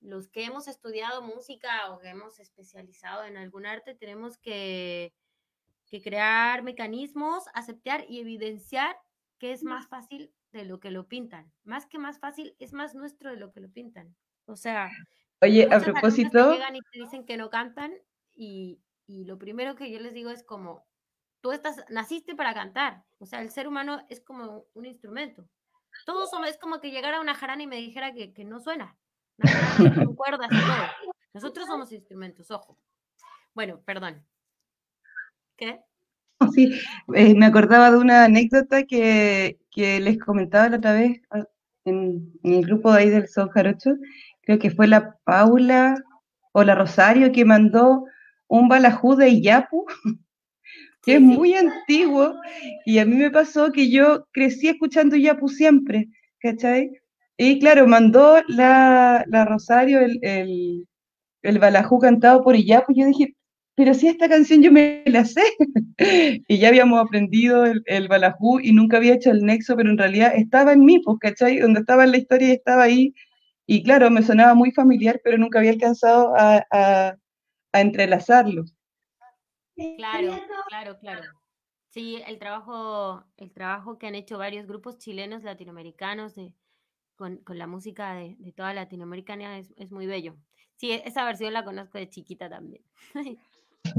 los 0.00 0.28
que 0.28 0.44
hemos 0.44 0.68
estudiado 0.68 1.22
música 1.22 1.90
o 1.92 1.98
que 1.98 2.08
hemos 2.10 2.38
especializado 2.40 3.24
en 3.24 3.36
algún 3.38 3.66
arte, 3.66 3.94
tenemos 3.94 4.38
que, 4.38 5.14
que 5.86 6.02
crear 6.02 6.62
mecanismos, 6.62 7.44
aceptar 7.54 8.04
y 8.08 8.20
evidenciar 8.20 8.96
que 9.38 9.52
es 9.52 9.62
más 9.64 9.86
fácil 9.88 10.32
de 10.52 10.64
lo 10.64 10.80
que 10.80 10.90
lo 10.90 11.08
pintan. 11.08 11.52
Más 11.64 11.86
que 11.86 11.98
más 11.98 12.18
fácil, 12.20 12.56
es 12.58 12.72
más 12.72 12.94
nuestro 12.94 13.30
de 13.30 13.36
lo 13.38 13.52
que 13.52 13.60
lo 13.60 13.70
pintan. 13.70 14.16
O 14.46 14.56
sea, 14.56 14.90
Oye, 15.42 15.68
a 15.70 15.80
propósito, 15.80 16.52
llegan 16.52 16.76
y 16.76 16.80
te 16.80 17.00
dicen 17.00 17.26
que 17.26 17.36
no 17.36 17.50
cantan 17.50 17.92
y, 18.32 18.80
y 19.06 19.24
lo 19.24 19.38
primero 19.38 19.74
que 19.74 19.90
yo 19.90 20.00
les 20.00 20.14
digo 20.14 20.30
es 20.30 20.42
como, 20.44 20.86
tú 21.44 21.52
estás, 21.52 21.84
naciste 21.90 22.34
para 22.34 22.54
cantar, 22.54 23.04
o 23.18 23.26
sea, 23.26 23.42
el 23.42 23.50
ser 23.50 23.68
humano 23.68 24.00
es 24.08 24.22
como 24.22 24.64
un 24.72 24.86
instrumento. 24.86 25.46
Todos 26.06 26.30
somos, 26.30 26.48
es 26.48 26.56
como 26.56 26.80
que 26.80 26.90
llegara 26.90 27.20
una 27.20 27.34
jarana 27.34 27.62
y 27.62 27.66
me 27.66 27.76
dijera 27.76 28.14
que, 28.14 28.32
que 28.32 28.46
no 28.46 28.60
suena. 28.60 28.96
Con 29.76 30.16
cuerdas 30.16 30.48
y 30.50 30.56
todo. 30.56 31.12
Nosotros 31.34 31.66
somos 31.66 31.92
instrumentos, 31.92 32.50
ojo. 32.50 32.78
Bueno, 33.52 33.78
perdón. 33.84 34.24
¿Qué? 35.58 35.82
sí, 36.54 36.80
eh, 37.14 37.34
me 37.34 37.44
acordaba 37.44 37.90
de 37.90 37.98
una 37.98 38.24
anécdota 38.24 38.84
que, 38.84 39.58
que 39.70 40.00
les 40.00 40.18
comentaba 40.18 40.70
la 40.70 40.78
otra 40.78 40.94
vez 40.94 41.20
ah, 41.28 41.44
en, 41.84 42.32
el 42.42 42.64
grupo 42.64 42.90
ahí 42.90 43.10
del 43.10 43.28
Son 43.28 43.50
Jarocho. 43.50 43.90
Creo 44.40 44.58
que 44.58 44.70
fue 44.70 44.86
la 44.86 45.18
Paula 45.24 45.94
o 46.52 46.64
la 46.64 46.74
Rosario 46.74 47.32
que 47.32 47.44
mandó 47.44 48.06
un 48.48 48.66
balajú 48.68 49.14
de 49.14 49.28
Iyapu, 49.28 49.84
que 51.04 51.14
es 51.14 51.20
muy 51.20 51.54
antiguo, 51.54 52.34
y 52.86 52.98
a 52.98 53.04
mí 53.04 53.16
me 53.16 53.30
pasó 53.30 53.72
que 53.72 53.90
yo 53.90 54.26
crecí 54.32 54.68
escuchando 54.68 55.16
Iyapu 55.16 55.48
siempre, 55.48 56.08
¿cachai? 56.40 56.90
Y 57.36 57.58
claro, 57.58 57.86
mandó 57.86 58.42
la, 58.48 59.24
la 59.28 59.44
Rosario 59.44 60.00
el, 60.00 60.18
el, 60.22 60.86
el 61.42 61.58
balajú 61.58 61.98
cantado 61.98 62.42
por 62.42 62.56
Iyapu, 62.56 62.92
y 62.92 63.00
yo 63.00 63.06
dije, 63.06 63.34
pero 63.76 63.92
si 63.92 64.08
esta 64.08 64.28
canción 64.28 64.62
yo 64.62 64.70
me 64.72 65.02
la 65.06 65.24
sé. 65.24 65.42
Y 66.48 66.58
ya 66.58 66.68
habíamos 66.68 67.00
aprendido 67.00 67.64
el, 67.66 67.82
el 67.86 68.08
balajú 68.08 68.58
y 68.60 68.72
nunca 68.72 68.96
había 68.96 69.14
hecho 69.14 69.30
el 69.30 69.42
nexo, 69.44 69.76
pero 69.76 69.90
en 69.90 69.98
realidad 69.98 70.32
estaba 70.34 70.72
en 70.72 70.84
mí, 70.84 70.98
pues, 71.00 71.18
¿cachai? 71.20 71.58
Donde 71.58 71.80
estaba 71.80 72.04
en 72.04 72.10
la 72.10 72.18
historia 72.18 72.48
y 72.48 72.52
estaba 72.52 72.82
ahí. 72.82 73.14
Y 73.66 73.82
claro, 73.84 74.10
me 74.10 74.22
sonaba 74.22 74.54
muy 74.54 74.72
familiar, 74.72 75.20
pero 75.22 75.38
nunca 75.38 75.60
había 75.60 75.70
alcanzado 75.70 76.34
a, 76.36 76.64
a, 76.72 77.16
a 77.72 77.80
entrelazarlo. 77.80 78.64
Claro, 79.96 80.32
claro, 80.68 80.98
claro. 80.98 81.22
Sí, 81.90 82.22
el 82.26 82.38
trabajo, 82.38 83.24
el 83.36 83.52
trabajo 83.52 83.98
que 83.98 84.06
han 84.08 84.14
hecho 84.16 84.38
varios 84.38 84.66
grupos 84.66 84.98
chilenos, 84.98 85.42
latinoamericanos, 85.44 86.34
de, 86.34 86.52
con, 87.16 87.38
con 87.38 87.58
la 87.58 87.66
música 87.66 88.14
de, 88.14 88.36
de 88.38 88.52
toda 88.52 88.74
Latinoamérica 88.74 89.34
es, 89.58 89.74
es 89.76 89.92
muy 89.92 90.06
bello. 90.06 90.36
Sí, 90.76 90.92
esa 90.92 91.24
versión 91.24 91.52
la 91.54 91.64
conozco 91.64 91.98
de 91.98 92.10
chiquita 92.10 92.48
también. 92.50 92.84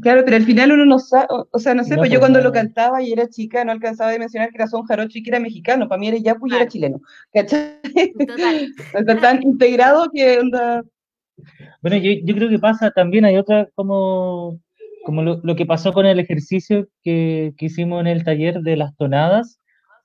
Claro, 0.01 0.23
pero 0.25 0.35
al 0.37 0.43
final 0.45 0.71
uno 0.71 0.85
no 0.85 0.99
sabe, 0.99 1.27
o, 1.29 1.47
o 1.51 1.59
sea, 1.59 1.73
no 1.75 1.83
sé, 1.83 1.95
No, 1.95 1.97
pues 1.97 2.09
yo 2.11 2.19
pues 2.19 2.19
cuando 2.19 2.39
no. 2.39 2.49
lo 2.49 2.51
cantaba 2.51 3.01
y 3.03 3.13
era 3.13 3.29
chica 3.29 3.63
no 3.63 3.71
alcanzaba 3.71 4.11
a 4.11 4.17
mencionar 4.17 4.49
que 4.49 4.57
era 4.57 4.67
son 4.67 4.83
jarocho 4.85 5.17
y 5.19 5.23
que 5.23 5.29
era 5.29 5.39
mexicano, 5.39 5.87
para 5.87 5.99
mí 5.99 6.07
era 6.07 6.17
yapu 6.17 6.47
y 6.47 6.55
era 6.55 6.67
chileno, 6.67 7.01
¿cachai? 7.33 7.79
Total. 8.27 8.73
Está 8.93 9.19
tan 9.19 9.43
integrado 9.43 10.09
que 10.13 10.39
onda, 10.39 10.83
Bueno, 11.81 11.97
yo, 11.97 12.11
yo 12.23 12.35
creo 12.35 12.49
que 12.49 12.59
pasa 12.59 12.91
también, 12.91 13.25
hay 13.25 13.37
otra 13.37 13.67
como, 13.75 14.59
como 15.05 15.21
lo, 15.21 15.39
lo 15.43 15.55
que 15.55 15.67
pasó 15.67 15.93
con 15.93 16.07
el 16.07 16.19
ejercicio 16.19 16.87
que, 17.03 17.53
que 17.57 17.67
hicimos 17.67 18.01
en 18.01 18.07
el 18.07 18.23
taller 18.23 18.61
de 18.61 18.75
las 18.75 18.97
tonadas, 18.97 19.59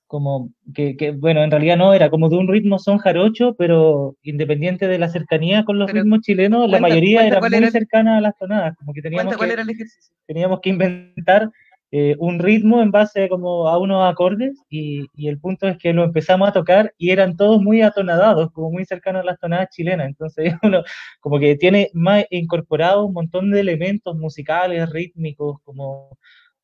como 0.07 0.51
que, 0.75 0.97
que, 0.97 1.13
bueno, 1.13 1.43
en 1.43 1.51
realidad 1.51 1.79
no, 1.79 1.95
era 1.95 2.11
como 2.11 2.29
de 2.29 2.37
un 2.37 2.49
ritmo 2.49 2.79
son 2.79 2.99
jarocho, 2.99 3.55
pero 3.57 4.17
independiente 4.23 4.89
de 4.89 4.99
la 4.99 5.09
cercanía 5.09 5.65
con 5.65 5.79
los 5.79 5.87
Pero 5.87 6.03
ritmos 6.03 6.21
chilenos, 6.21 6.69
la 6.69 6.81
mayoría 6.81 7.27
era 7.27 7.41
muy 7.41 7.49
era 7.55 7.71
cercana 7.71 8.19
a 8.19 8.21
las 8.21 8.37
tonadas, 8.37 8.77
como 8.77 8.93
que 8.93 9.01
teníamos 9.01 9.25
cuenta 9.25 9.39
cuál 9.39 9.51
era 9.53 9.63
el 9.63 9.71
ejercicio. 9.71 10.15
teníamos 10.27 10.61
que 10.61 10.69
inventar 10.69 11.51
eh, 11.93 12.15
un 12.21 12.39
ritmo 12.39 12.81
en 12.83 12.93
base 12.93 13.29
como 13.29 13.69
a 13.69 13.77
unos 13.79 14.09
acordes 14.09 14.57
y, 14.69 15.07
y 15.15 15.29
el 15.29 15.41
punto 15.41 15.67
es 15.67 15.77
que 15.77 15.93
lo 15.93 16.05
empezamos 16.05 16.49
a 16.49 16.53
tocar 16.53 16.95
y 16.99 17.11
eran 17.11 17.37
todos 17.37 17.61
muy 17.61 17.83
atonadados, 17.83 18.53
como 18.53 18.71
muy 18.71 18.85
cercanos 18.85 19.23
a 19.23 19.25
las 19.25 19.41
tonadas 19.41 19.71
chilenas. 19.71 20.07
Entonces 20.07 20.55
uno 20.63 20.83
como 21.21 21.39
que 21.41 21.57
tiene 21.57 21.91
más 21.93 22.25
incorporado 22.31 23.05
un 23.07 23.15
montón 23.15 23.51
de 23.51 23.61
elementos 23.61 24.17
musicales, 24.17 24.89
rítmicos, 24.91 25.59
como, 25.65 26.17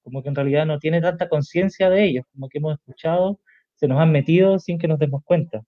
como 0.02 0.22
que 0.22 0.28
en 0.28 0.36
realidad 0.36 0.66
no 0.66 0.78
tiene 0.78 1.00
tanta 1.00 1.28
conciencia 1.28 1.90
de 1.90 2.04
ellos, 2.04 2.24
como 2.32 2.48
que 2.48 2.58
hemos 2.58 2.74
escuchado, 2.74 3.40
se 3.74 3.88
nos 3.88 4.00
han 4.00 4.12
metido 4.12 4.58
sin 4.58 4.78
que 4.78 4.88
nos 4.88 4.98
demos 4.98 5.22
cuenta. 5.24 5.62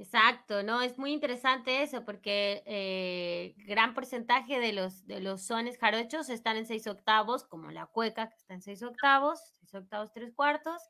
Exacto, 0.00 0.62
¿no? 0.62 0.80
Es 0.80 0.96
muy 0.96 1.12
interesante 1.12 1.82
eso 1.82 2.04
porque 2.04 2.62
eh, 2.66 3.54
gran 3.66 3.94
porcentaje 3.94 4.60
de 4.60 4.72
los, 4.72 5.04
de 5.08 5.20
los 5.20 5.42
sones 5.42 5.76
jarochos 5.76 6.28
están 6.30 6.56
en 6.56 6.66
seis 6.66 6.86
octavos, 6.86 7.42
como 7.42 7.72
la 7.72 7.86
cueca, 7.86 8.28
que 8.28 8.36
está 8.36 8.54
en 8.54 8.62
seis 8.62 8.80
octavos, 8.84 9.40
seis 9.58 9.74
octavos, 9.74 10.12
tres 10.12 10.32
cuartos. 10.32 10.80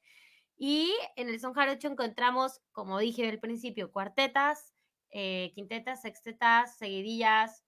Y 0.59 0.93
en 1.17 1.31
el 1.31 1.41
son 1.41 1.55
jarocho 1.55 1.89
encontramos, 1.89 2.61
como 2.73 2.99
dije 2.99 3.27
al 3.27 3.41
principio, 3.41 3.91
cuartetas, 3.93 4.75
eh, 5.11 5.53
quintetas, 5.55 6.03
sextetas, 6.03 6.77
seguidillas, 6.77 7.65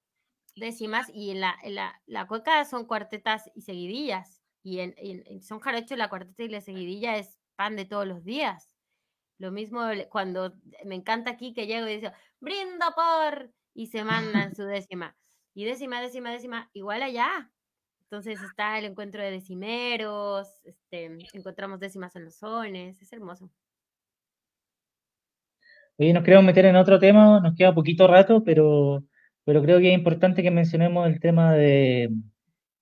décimas, 0.56 1.08
y 1.14 1.30
en 1.32 1.40
la, 1.40 1.56
en 1.62 1.76
la, 1.76 2.02
la 2.06 2.26
cueca 2.26 2.64
son 2.66 2.86
cuartetas 2.86 3.50
y 3.54 3.62
seguidillas. 3.62 4.42
Y 4.62 4.80
en, 4.80 4.94
en, 4.98 5.22
en 5.26 5.42
son 5.42 5.60
jarocho 5.60 5.96
la 5.96 6.10
cuarteta 6.10 6.42
y 6.44 6.48
la 6.48 6.60
seguidilla 6.62 7.16
es 7.18 7.38
pan 7.56 7.76
de 7.76 7.86
todos 7.86 8.06
los 8.06 8.24
días. 8.24 8.76
Lo 9.40 9.50
mismo 9.50 9.80
cuando 10.10 10.52
me 10.84 10.94
encanta 10.94 11.30
aquí 11.30 11.54
que 11.54 11.66
llego 11.66 11.88
y 11.88 11.96
digo, 11.96 12.12
brindo 12.40 12.84
por, 12.94 13.50
y 13.72 13.86
se 13.86 14.04
mandan 14.04 14.54
su 14.54 14.64
décima. 14.64 15.16
Y 15.54 15.64
décima, 15.64 16.02
décima, 16.02 16.30
décima, 16.30 16.68
igual 16.74 17.02
allá. 17.02 17.50
Entonces 18.02 18.38
está 18.42 18.78
el 18.78 18.84
encuentro 18.84 19.22
de 19.22 19.30
decimeros, 19.30 20.46
este, 20.64 21.16
encontramos 21.32 21.80
décimas 21.80 22.14
en 22.16 22.26
los 22.26 22.34
sones, 22.34 23.00
es 23.00 23.12
hermoso. 23.14 23.50
Oye, 25.96 26.12
nos 26.12 26.22
queremos 26.22 26.44
meter 26.44 26.66
en 26.66 26.76
otro 26.76 26.98
tema, 26.98 27.40
nos 27.40 27.56
queda 27.56 27.74
poquito 27.74 28.06
rato, 28.06 28.44
pero, 28.44 29.04
pero 29.44 29.62
creo 29.62 29.78
que 29.78 29.88
es 29.88 29.98
importante 29.98 30.42
que 30.42 30.50
mencionemos 30.50 31.06
el 31.06 31.18
tema 31.18 31.54
de, 31.54 32.10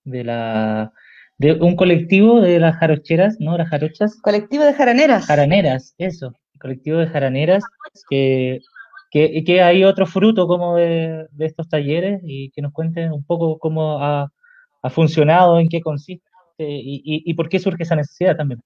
de 0.02 0.24
la 0.24 0.92
de 1.36 1.52
un 1.52 1.76
colectivo 1.76 2.40
de 2.40 2.58
las 2.58 2.76
jarocheras, 2.76 3.36
¿no? 3.38 3.56
Las 3.56 3.68
jarochas, 3.68 4.20
Colectivo 4.20 4.64
de 4.64 4.74
jaraneras. 4.74 5.26
jaraneras, 5.26 5.94
eso, 5.98 6.34
colectivo 6.58 6.98
de 6.98 7.08
jaraneras, 7.08 7.64
que, 8.10 8.60
que, 9.10 9.62
hay 9.62 9.84
otro 9.84 10.06
fruto 10.06 10.46
como 10.46 10.76
de, 10.76 11.26
estos 11.38 11.68
talleres 11.68 12.20
y 12.24 12.50
que 12.50 12.62
nos 12.62 12.72
cuenten 12.72 13.12
un 13.12 13.24
poco 13.24 13.58
cómo 13.58 14.02
ha, 14.02 14.30
ha 14.82 14.90
funcionado, 14.90 15.58
en 15.58 15.68
qué 15.68 15.80
consiste 15.80 16.28
y, 16.58 17.22
y, 17.24 17.34
por 17.34 17.48
qué 17.48 17.58
surge 17.58 17.84
esa 17.84 17.96
necesidad 17.96 18.36
también. 18.36 18.62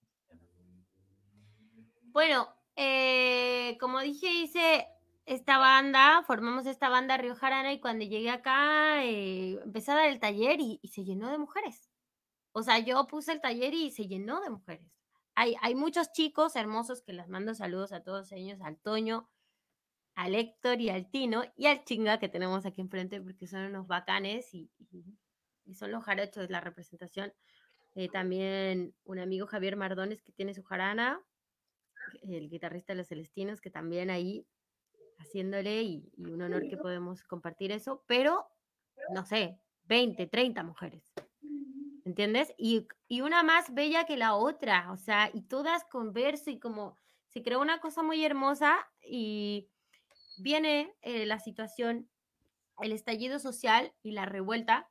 Bueno, 2.12 2.48
eh, 2.76 3.76
como 3.80 4.00
dije, 4.00 4.28
hice 4.30 4.86
esta 5.26 5.58
banda, 5.58 6.22
formamos 6.26 6.66
esta 6.66 6.88
banda 6.88 7.16
Río 7.16 7.34
Jarana 7.34 7.72
y 7.72 7.80
cuando 7.80 8.04
llegué 8.04 8.30
acá 8.30 9.04
eh, 9.04 9.58
empecé 9.64 9.92
a 9.92 9.96
dar 9.96 10.10
el 10.10 10.20
taller 10.20 10.60
y, 10.60 10.78
y 10.82 10.88
se 10.88 11.04
llenó 11.04 11.30
de 11.30 11.38
mujeres. 11.38 11.90
O 12.52 12.62
sea, 12.62 12.78
yo 12.78 13.06
puse 13.06 13.32
el 13.32 13.40
taller 13.40 13.72
y 13.74 13.90
se 13.90 14.06
llenó 14.06 14.40
de 14.40 14.50
mujeres. 14.50 14.86
Hay, 15.34 15.74
muchos 15.74 16.12
chicos 16.12 16.56
hermosos 16.56 17.02
que 17.02 17.12
les 17.12 17.28
mando 17.28 17.54
saludos 17.54 17.92
a 17.92 18.02
todos 18.02 18.30
ellos, 18.32 18.60
al 18.60 18.78
Toño, 18.78 19.30
al 20.14 20.34
Héctor 20.34 20.80
y 20.80 20.90
al 20.90 21.10
Tino 21.10 21.42
y 21.56 21.66
al 21.66 21.84
Chinga 21.84 22.18
que 22.18 22.28
tenemos 22.28 22.66
aquí 22.66 22.80
enfrente 22.80 23.20
porque 23.20 23.46
son 23.46 23.62
unos 23.62 23.86
bacanes 23.86 24.52
y 24.52 24.70
son 25.74 25.90
los 25.90 26.04
jarochos, 26.04 26.50
la 26.50 26.60
representación. 26.60 27.32
Eh, 27.94 28.08
también 28.08 28.94
un 29.04 29.18
amigo 29.18 29.46
Javier 29.46 29.76
Mardones 29.76 30.22
que 30.22 30.32
tiene 30.32 30.54
su 30.54 30.62
jarana, 30.62 31.20
el 32.22 32.48
guitarrista 32.48 32.92
de 32.92 32.98
los 32.98 33.08
Celestinos 33.08 33.60
que 33.60 33.70
también 33.70 34.10
ahí 34.10 34.46
haciéndole 35.18 35.82
y, 35.82 36.12
y 36.16 36.30
un 36.30 36.42
honor 36.42 36.68
que 36.68 36.76
podemos 36.76 37.22
compartir 37.22 37.70
eso, 37.70 38.02
pero 38.06 38.46
no 39.10 39.24
sé, 39.24 39.58
20, 39.84 40.26
30 40.26 40.62
mujeres. 40.62 41.12
¿Entiendes? 42.04 42.52
Y, 42.58 42.88
y 43.08 43.20
una 43.22 43.42
más 43.42 43.74
bella 43.74 44.04
que 44.06 44.16
la 44.16 44.34
otra, 44.34 44.90
o 44.92 44.96
sea, 44.96 45.30
y 45.32 45.42
todas 45.42 45.84
con 45.84 46.12
verso 46.12 46.50
y 46.50 46.58
como 46.60 46.98
se 47.28 47.42
creó 47.42 47.60
una 47.60 47.80
cosa 47.80 48.02
muy 48.02 48.24
hermosa 48.24 48.90
y 49.02 49.70
viene 50.36 50.94
eh, 51.02 51.26
la 51.26 51.38
situación, 51.40 52.10
el 52.80 52.92
estallido 52.92 53.38
social 53.38 53.94
y 54.02 54.12
la 54.12 54.26
revuelta 54.26 54.90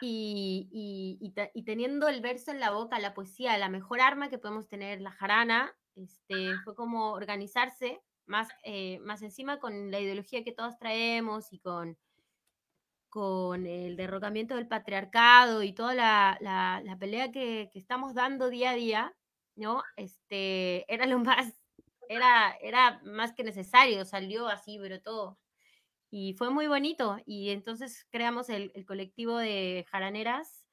y, 0.00 0.68
y, 0.72 1.18
y, 1.26 1.32
te- 1.32 1.50
y 1.54 1.64
teniendo 1.64 2.08
el 2.08 2.20
verso 2.22 2.50
en 2.50 2.60
la 2.60 2.70
boca, 2.70 2.98
la 2.98 3.14
poesía, 3.14 3.58
la 3.58 3.68
mejor 3.68 4.00
arma 4.00 4.30
que 4.30 4.38
podemos 4.38 4.68
tener, 4.68 5.00
la 5.00 5.10
jarana, 5.12 5.76
este, 5.94 6.58
fue 6.58 6.74
como 6.74 7.12
organizarse 7.12 8.02
más, 8.26 8.48
eh, 8.64 8.98
más 9.00 9.22
encima 9.22 9.58
con 9.60 9.90
la 9.90 10.00
ideología 10.00 10.44
que 10.44 10.52
todos 10.52 10.78
traemos 10.78 11.52
y 11.52 11.60
con, 11.60 11.98
con 13.10 13.66
el 13.66 13.96
derrocamiento 13.96 14.54
del 14.54 14.68
patriarcado 14.68 15.62
y 15.62 15.72
toda 15.72 15.94
la, 15.94 16.38
la, 16.40 16.80
la 16.84 16.96
pelea 16.96 17.32
que, 17.32 17.68
que, 17.72 17.78
estamos 17.78 18.14
dando 18.14 18.48
día 18.48 18.70
a 18.70 18.74
día, 18.74 19.14
¿no? 19.56 19.82
Este, 19.96 20.90
era 20.92 21.06
lo 21.06 21.18
más, 21.24 21.52
era, 22.08 22.56
era 22.62 23.00
más 23.04 23.32
que 23.32 23.44
necesario, 23.44 24.04
salió 24.04 24.48
así, 24.48 24.78
pero 24.80 25.02
todo. 25.02 25.38
Y 26.10 26.34
fue 26.34 26.50
muy 26.50 26.66
bonito. 26.68 27.18
Y 27.26 27.50
entonces 27.50 28.06
creamos 28.10 28.48
el, 28.48 28.72
el 28.74 28.86
colectivo 28.86 29.38
de 29.38 29.84
jaraneras. 29.90 30.64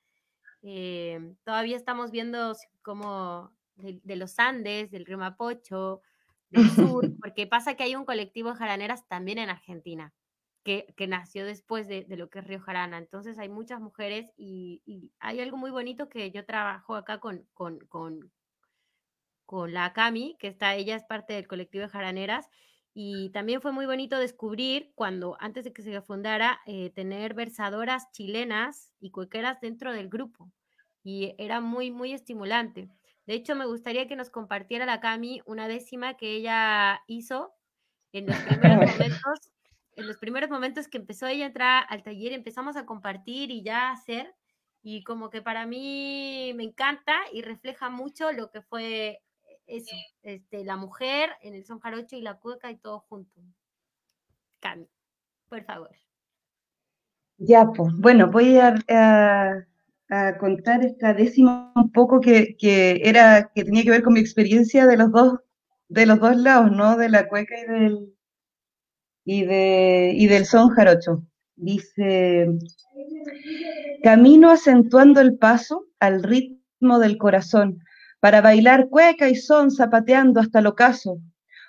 Eh, 0.63 1.35
todavía 1.43 1.77
estamos 1.77 2.11
viendo 2.11 2.55
como 2.81 3.51
de, 3.75 3.99
de, 4.03 4.15
los 4.15 4.39
Andes, 4.39 4.91
del 4.91 5.05
río 5.05 5.17
Mapocho, 5.17 6.01
del 6.49 6.69
sur, 6.71 7.05
porque 7.21 7.47
pasa 7.47 7.75
que 7.75 7.83
hay 7.83 7.95
un 7.95 8.05
colectivo 8.05 8.51
de 8.51 8.57
jaraneras 8.57 9.07
también 9.07 9.37
en 9.39 9.49
Argentina 9.49 10.13
que, 10.67 10.93
que 10.97 11.07
nació 11.07 11.45
después 11.45 11.87
de, 11.87 12.03
de, 12.03 12.17
lo 12.17 12.29
que 12.29 12.39
es 12.39 12.45
Río 12.45 12.59
Jarana. 12.59 12.97
Entonces 12.97 13.39
hay 13.39 13.47
muchas 13.47 13.79
mujeres 13.79 14.33
y, 14.35 14.81
y, 14.85 15.13
hay 15.21 15.39
algo 15.39 15.55
muy 15.55 15.71
bonito 15.71 16.09
que 16.09 16.29
yo 16.29 16.43
trabajo 16.45 16.95
acá 16.95 17.21
con, 17.21 17.47
con, 17.53 17.79
con, 17.87 18.33
con 19.45 19.73
la 19.73 19.93
Cami, 19.93 20.35
que 20.39 20.49
está, 20.49 20.75
ella 20.75 20.97
es 20.97 21.05
parte 21.05 21.31
del 21.31 21.47
colectivo 21.47 21.83
de 21.83 21.89
jaraneras. 21.89 22.49
Y 22.93 23.29
también 23.29 23.61
fue 23.61 23.71
muy 23.71 23.85
bonito 23.85 24.19
descubrir 24.19 24.91
cuando, 24.93 25.37
antes 25.39 25.63
de 25.63 25.71
que 25.71 25.83
se 25.83 26.01
fundara, 26.01 26.59
eh, 26.65 26.89
tener 26.89 27.33
versadoras 27.33 28.11
chilenas 28.11 28.91
y 28.99 29.11
cuequeras 29.11 29.61
dentro 29.61 29.93
del 29.93 30.09
grupo. 30.09 30.51
Y 31.01 31.33
era 31.37 31.61
muy, 31.61 31.91
muy 31.91 32.11
estimulante. 32.11 32.89
De 33.25 33.35
hecho, 33.35 33.55
me 33.55 33.65
gustaría 33.65 34.09
que 34.09 34.17
nos 34.17 34.29
compartiera 34.29 34.85
la 34.85 34.99
Cami 34.99 35.41
una 35.45 35.69
décima 35.69 36.17
que 36.17 36.31
ella 36.35 37.03
hizo 37.07 37.53
en 38.11 38.25
los 38.25 38.35
primeros 38.39 38.77
momentos 38.99 39.51
en 39.97 40.07
los 40.07 40.17
primeros 40.17 40.49
momentos 40.49 40.87
que 40.87 40.99
empezó 40.99 41.25
ella 41.25 41.45
a 41.45 41.47
entrar 41.47 41.85
al 41.89 42.03
taller, 42.03 42.31
empezamos 42.31 42.77
a 42.77 42.85
compartir 42.85 43.49
y 43.49 43.63
ya 43.63 43.89
a 43.89 43.93
hacer, 43.93 44.33
y 44.83 45.03
como 45.03 45.31
que 45.31 45.41
para 45.41 45.65
mí 45.65 46.53
me 46.55 46.63
encanta 46.63 47.15
y 47.33 47.41
refleja 47.41 47.89
mucho 47.89 48.31
lo 48.31 48.51
que 48.51 48.61
fue 48.61 49.23
eso, 49.65 49.95
este, 50.21 50.63
la 50.63 50.77
mujer 50.77 51.31
en 51.41 51.55
el 51.55 51.65
son 51.65 51.79
jarocho 51.79 52.15
y 52.15 52.21
la 52.21 52.35
cueca 52.35 52.69
y 52.69 52.77
todo 52.77 52.99
junto. 53.09 53.41
Cami, 54.59 54.87
por 55.49 55.63
favor. 55.63 55.89
Ya, 57.39 57.65
pues, 57.65 57.91
bueno, 57.97 58.29
voy 58.31 58.57
a, 58.57 58.75
a, 58.89 59.65
a, 60.09 60.37
contar 60.37 60.83
esta 60.83 61.15
décima 61.15 61.71
un 61.75 61.91
poco 61.91 62.21
que, 62.21 62.55
que, 62.55 63.01
era, 63.03 63.51
que 63.53 63.63
tenía 63.63 63.83
que 63.83 63.91
ver 63.91 64.03
con 64.03 64.13
mi 64.13 64.19
experiencia 64.19 64.85
de 64.85 64.97
los 64.97 65.11
dos, 65.11 65.39
de 65.89 66.05
los 66.05 66.19
dos 66.19 66.37
lados, 66.37 66.71
¿no? 66.71 66.97
De 66.97 67.09
la 67.09 67.27
cueca 67.27 67.59
y 67.59 67.65
del, 67.65 68.16
y, 69.27 69.43
de, 69.43 70.13
y 70.15 70.27
del 70.27 70.45
son 70.45 70.69
jarocho. 70.69 71.21
Dice, 71.57 72.47
camino 74.01 74.49
acentuando 74.49 75.19
el 75.19 75.37
paso 75.37 75.85
al 75.99 76.23
ritmo 76.23 76.97
del 76.99 77.17
corazón, 77.17 77.83
para 78.21 78.39
bailar 78.39 78.87
cueca 78.87 79.27
y 79.27 79.35
son 79.35 79.69
zapateando 79.69 80.39
hasta 80.39 80.59
el 80.59 80.67
ocaso. 80.67 81.19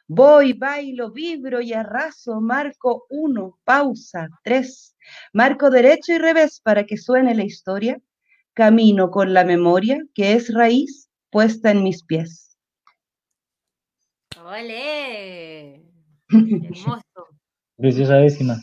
Voy, 0.06 0.52
bailo, 0.52 1.10
vibro 1.10 1.60
y 1.60 1.72
arraso, 1.72 2.40
marco 2.40 3.06
uno, 3.10 3.58
pausa, 3.64 4.28
tres, 4.44 4.94
marco 5.32 5.68
derecho 5.68 6.12
y 6.12 6.18
revés 6.18 6.60
para 6.62 6.84
que 6.86 6.96
suene 6.96 7.34
la 7.34 7.44
historia, 7.44 8.00
camino 8.54 9.10
con 9.10 9.34
la 9.34 9.44
memoria 9.44 10.00
que 10.14 10.34
es 10.34 10.54
raíz 10.54 11.10
puesta 11.30 11.72
en 11.72 11.82
mis 11.82 12.04
pies. 12.04 12.56
¡Ole! 14.40 15.82
Hermoso. 16.28 17.37
Preciosa 17.78 18.16
décima. 18.16 18.56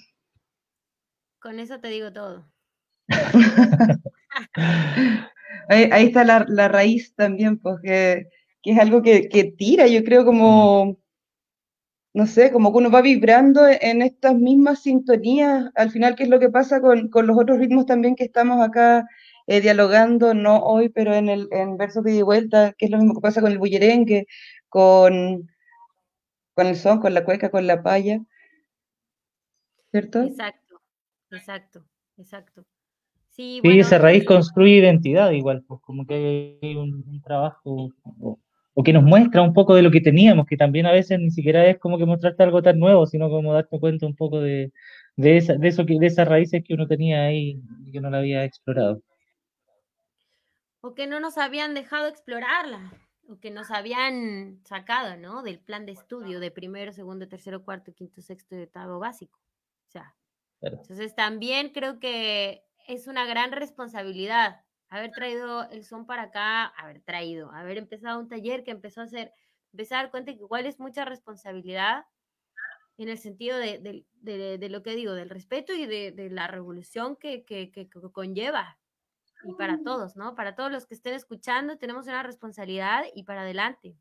Con 1.40 1.60
eso 1.60 1.80
te 1.80 1.88
digo 1.88 2.12
todo. 2.12 2.46
ahí, 5.70 5.90
ahí, 5.92 6.08
está 6.08 6.26
la, 6.26 6.46
la, 6.50 6.68
raíz 6.68 7.16
también, 7.16 7.58
pues, 7.58 7.78
que, 7.82 8.28
que 8.62 8.72
es 8.72 8.80
algo 8.80 9.02
que, 9.02 9.30
que, 9.30 9.46
tira, 9.46 9.88
yo 9.88 10.04
creo 10.04 10.26
como, 10.26 10.98
no 12.14 12.28
sé, 12.28 12.52
como 12.52 12.74
que 12.74 12.80
uno 12.80 12.92
va 12.92 13.02
vibrando 13.02 13.66
en 13.68 14.02
estas 14.02 14.36
mismas 14.36 14.82
sintonías, 14.82 15.72
al 15.76 15.92
final, 15.92 16.16
¿qué 16.16 16.24
es 16.24 16.30
lo 16.30 16.40
que 16.40 16.50
pasa 16.50 16.82
con, 16.82 17.10
con 17.10 17.26
los 17.26 17.38
otros 17.38 17.60
ritmos 17.60 17.86
también 17.86 18.16
que 18.16 18.26
estamos 18.26 18.62
acá 18.62 19.08
eh, 19.48 19.62
dialogando, 19.62 20.34
no 20.34 20.60
hoy, 20.60 20.90
pero 20.90 21.14
en 21.14 21.30
el 21.30 21.48
en 21.52 21.78
versos 21.78 22.04
de 22.04 22.22
vuelta, 22.24 22.74
que 22.78 22.86
es 22.86 22.92
lo 22.92 22.98
mismo 22.98 23.14
que 23.16 23.22
pasa 23.22 23.40
con 23.42 23.52
el 23.52 23.60
bullerengue, 23.60 24.28
con, 24.68 25.50
con 26.56 26.68
el 26.68 26.76
son, 26.76 27.00
con 27.00 27.14
la 27.14 27.24
cueca, 27.24 27.50
con 27.50 27.68
la 27.68 27.82
paya. 27.84 28.20
¿Cierto? 29.96 30.24
Exacto, 30.24 30.82
exacto, 31.32 31.86
exacto. 32.18 32.66
Sí, 33.30 33.62
esa 33.64 33.98
raíz 33.98 34.26
construye 34.26 34.78
identidad 34.78 35.32
igual, 35.32 35.64
pues 35.68 35.82
como 35.82 36.06
que 36.06 36.58
hay 36.62 36.76
un, 36.76 37.04
un 37.08 37.22
trabajo 37.22 37.92
o, 38.04 38.40
o 38.74 38.84
que 38.84 38.92
nos 38.92 39.04
muestra 39.04 39.42
un 39.42 39.54
poco 39.54 39.74
de 39.74 39.82
lo 39.82 39.92
que 39.92 40.02
teníamos, 40.02 40.46
que 40.46 40.58
también 40.58 40.86
a 40.86 40.92
veces 40.92 41.18
ni 41.20 41.32
siquiera 41.32 41.66
es 41.66 41.80
como 41.80 41.98
que 41.98 42.06
mostrarte 42.06 42.44
algo 42.44 42.62
tan 42.62 42.78
nuevo, 42.78 43.06
sino 43.06 43.30
como 43.30 43.54
darte 43.54 43.80
cuenta 43.80 44.06
un 44.06 44.16
poco 44.16 44.42
de, 44.42 44.74
de, 45.16 45.38
esa, 45.38 45.54
de, 45.54 45.68
eso 45.70 45.86
que, 45.86 45.98
de 45.98 46.08
esas 46.08 46.28
raíces 46.28 46.62
que 46.66 46.74
uno 46.74 46.88
tenía 46.88 47.24
ahí 47.24 47.62
y 47.86 47.92
que 47.92 48.02
no 48.02 48.10
la 48.10 48.18
había 48.18 48.44
explorado. 48.44 49.02
O 50.82 50.94
que 50.94 51.08
no 51.08 51.22
nos 51.22 51.38
habían 51.38 51.74
dejado 51.74 52.08
explorarla, 52.08 52.92
o 53.30 53.40
que 53.40 53.50
nos 53.50 53.72
habían 53.72 54.60
sacado, 54.66 55.16
¿no? 55.18 55.42
Del 55.42 55.60
plan 55.60 55.86
de 55.86 55.94
estudio 55.94 56.42
de 56.42 56.52
primero, 56.52 56.92
segundo, 56.92 57.28
tercero, 57.30 57.64
cuarto, 57.64 57.94
quinto, 57.94 58.22
sexto 58.22 58.58
y 58.58 58.64
octavo 58.64 59.00
básico. 59.00 59.40
Claro. 60.60 60.78
entonces 60.82 61.16
también 61.16 61.70
creo 61.70 62.00
que 62.00 62.66
es 62.88 63.08
una 63.08 63.26
gran 63.26 63.52
responsabilidad 63.52 64.66
haber 64.90 65.12
traído 65.14 65.70
el 65.70 65.84
son 65.84 66.06
para 66.06 66.24
acá, 66.24 66.66
haber 66.66 67.02
traído, 67.02 67.52
haber 67.52 67.78
empezado 67.78 68.20
un 68.20 68.28
taller 68.28 68.64
que 68.64 68.72
empezó 68.72 69.02
a 69.02 69.06
hacer, 69.06 69.34
empezar 69.72 70.00
a 70.00 70.02
dar 70.04 70.12
cuenta 70.12 70.34
que 70.34 70.40
igual 70.40 70.66
es 70.66 70.80
mucha 70.80 71.06
responsabilidad 71.06 72.06
en 72.98 73.10
el 73.10 73.18
sentido 73.18 73.58
de, 73.58 73.80
de, 73.80 74.06
de, 74.22 74.58
de 74.58 74.70
lo 74.70 74.84
que 74.84 74.96
digo, 74.96 75.14
del 75.14 75.30
respeto 75.30 75.74
y 75.74 75.86
de, 75.86 76.30
la 76.30 76.48
revolución 76.48 77.18
que, 77.18 77.44
que, 77.44 77.72
que, 77.72 77.90
conlleva. 77.90 78.80
Y 79.44 79.54
para 79.54 79.84
todos, 79.84 80.16
¿no? 80.16 80.34
Para 80.34 80.56
todos 80.56 80.72
los 80.72 80.88
que 80.88 80.96
estén 80.96 81.14
escuchando, 81.14 81.78
tenemos 81.78 82.08
una 82.08 82.24
responsabilidad 82.24 83.04
y 83.14 83.24
para 83.24 83.42
adelante. 83.42 83.96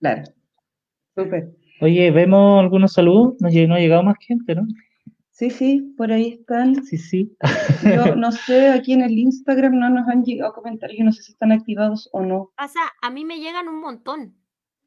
Claro, 0.00 0.22
súper. 1.14 1.54
Oye, 1.80 2.10
vemos 2.10 2.60
algunos 2.60 2.92
saludos, 2.92 3.34
no, 3.40 3.48
no 3.68 3.74
ha 3.74 3.78
llegado 3.78 4.02
más 4.02 4.16
gente, 4.20 4.54
¿no? 4.54 4.66
Sí, 5.30 5.50
sí, 5.50 5.94
por 5.96 6.10
ahí 6.10 6.30
están. 6.40 6.82
Sí, 6.84 6.98
sí. 6.98 7.36
Yo 7.84 8.16
no 8.16 8.32
sé, 8.32 8.68
aquí 8.70 8.92
en 8.92 9.02
el 9.02 9.16
Instagram 9.16 9.78
no 9.78 9.88
nos 9.88 10.08
han 10.08 10.24
llegado 10.24 10.52
comentarios, 10.52 11.04
no 11.04 11.12
sé 11.12 11.22
si 11.22 11.32
están 11.32 11.52
activados 11.52 12.08
o 12.12 12.22
no. 12.22 12.50
Pasa, 12.56 12.80
a 13.00 13.10
mí 13.10 13.24
me 13.24 13.38
llegan 13.38 13.68
un 13.68 13.80
montón. 13.80 14.34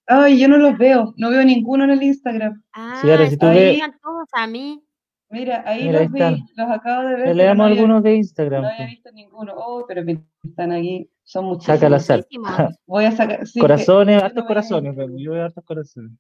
Ay, 0.08 0.40
yo 0.40 0.50
no 0.50 0.58
los 0.58 0.78
veo, 0.78 1.14
no 1.16 1.30
veo 1.30 1.46
ninguno 1.46 1.86
en 1.86 1.92
el 1.92 2.04
Instagram. 2.04 2.62
Ah, 2.74 3.00
Sí, 3.02 3.10
ahora 3.10 3.30
si 3.30 3.38
tú 3.38 3.46
me 3.46 3.54
ves- 3.54 3.74
llegan 3.76 3.96
todos 4.02 4.28
a 4.34 4.48
mí. 4.48 4.84
Mira, 5.30 5.64
ahí 5.66 5.86
Mira, 5.86 6.00
ahí 6.00 6.06
los 6.10 6.12
vi, 6.12 6.44
los 6.58 6.70
acabo 6.70 7.08
de 7.08 7.16
ver. 7.16 7.28
Le 7.28 7.34
leamos 7.36 7.58
no 7.60 7.64
había- 7.64 7.76
algunos 7.82 8.04
de 8.04 8.16
Instagram. 8.18 8.62
No 8.64 8.68
había 8.68 8.78
pues. 8.80 8.90
visto 8.90 9.12
ninguno. 9.14 9.54
Oh, 9.56 9.86
pero 9.88 10.04
que 10.06 10.20
están 10.44 10.74
aquí, 10.74 11.10
son 11.24 11.46
muchísimos. 11.46 11.78
Saca 11.78 11.88
al 11.88 11.94
azar. 11.94 12.18
Muchísimos. 12.20 12.76
Voy 12.86 13.06
a 13.06 13.12
sacar. 13.14 13.48
sí, 13.48 13.58
Corazones, 13.58 14.22
hartos 14.22 14.44
corazones, 14.44 14.94
yo 15.16 15.32
veo 15.32 15.46
hartos 15.46 15.64
corazones. 15.64 16.12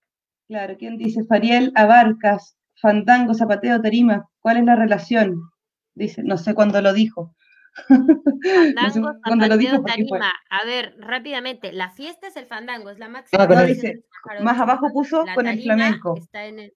Claro, 0.51 0.75
¿quién 0.77 0.97
dice? 0.97 1.23
Fariel 1.23 1.71
Abarcas, 1.75 2.57
Fandango, 2.81 3.33
Zapateo, 3.33 3.81
Tarima. 3.81 4.27
¿Cuál 4.41 4.57
es 4.57 4.65
la 4.65 4.75
relación? 4.75 5.49
Dice, 5.95 6.23
no 6.23 6.37
sé 6.37 6.53
cuándo 6.53 6.81
lo 6.81 6.91
dijo. 6.91 7.33
No 8.75 8.89
sé 8.89 9.01
Fandango, 9.23 9.55
dijo 9.55 9.77
zapateo, 9.77 10.07
fue. 10.09 10.19
tarima. 10.19 10.33
A 10.49 10.65
ver, 10.65 10.93
rápidamente, 10.99 11.71
la 11.71 11.89
fiesta 11.91 12.27
es 12.27 12.35
el 12.35 12.47
fandango, 12.47 12.89
es 12.89 12.99
la 12.99 13.07
máxima. 13.07 13.43
Ah, 13.43 13.47
No, 13.47 13.63
dice. 13.63 14.03
Más 14.43 14.59
abajo 14.59 14.91
puso 14.91 15.23
La 15.23 15.35
con 15.35 15.47
el 15.47 15.61
flamenco. 15.63 16.17
Está 16.17 16.43
en 16.45 16.59
el... 16.59 16.73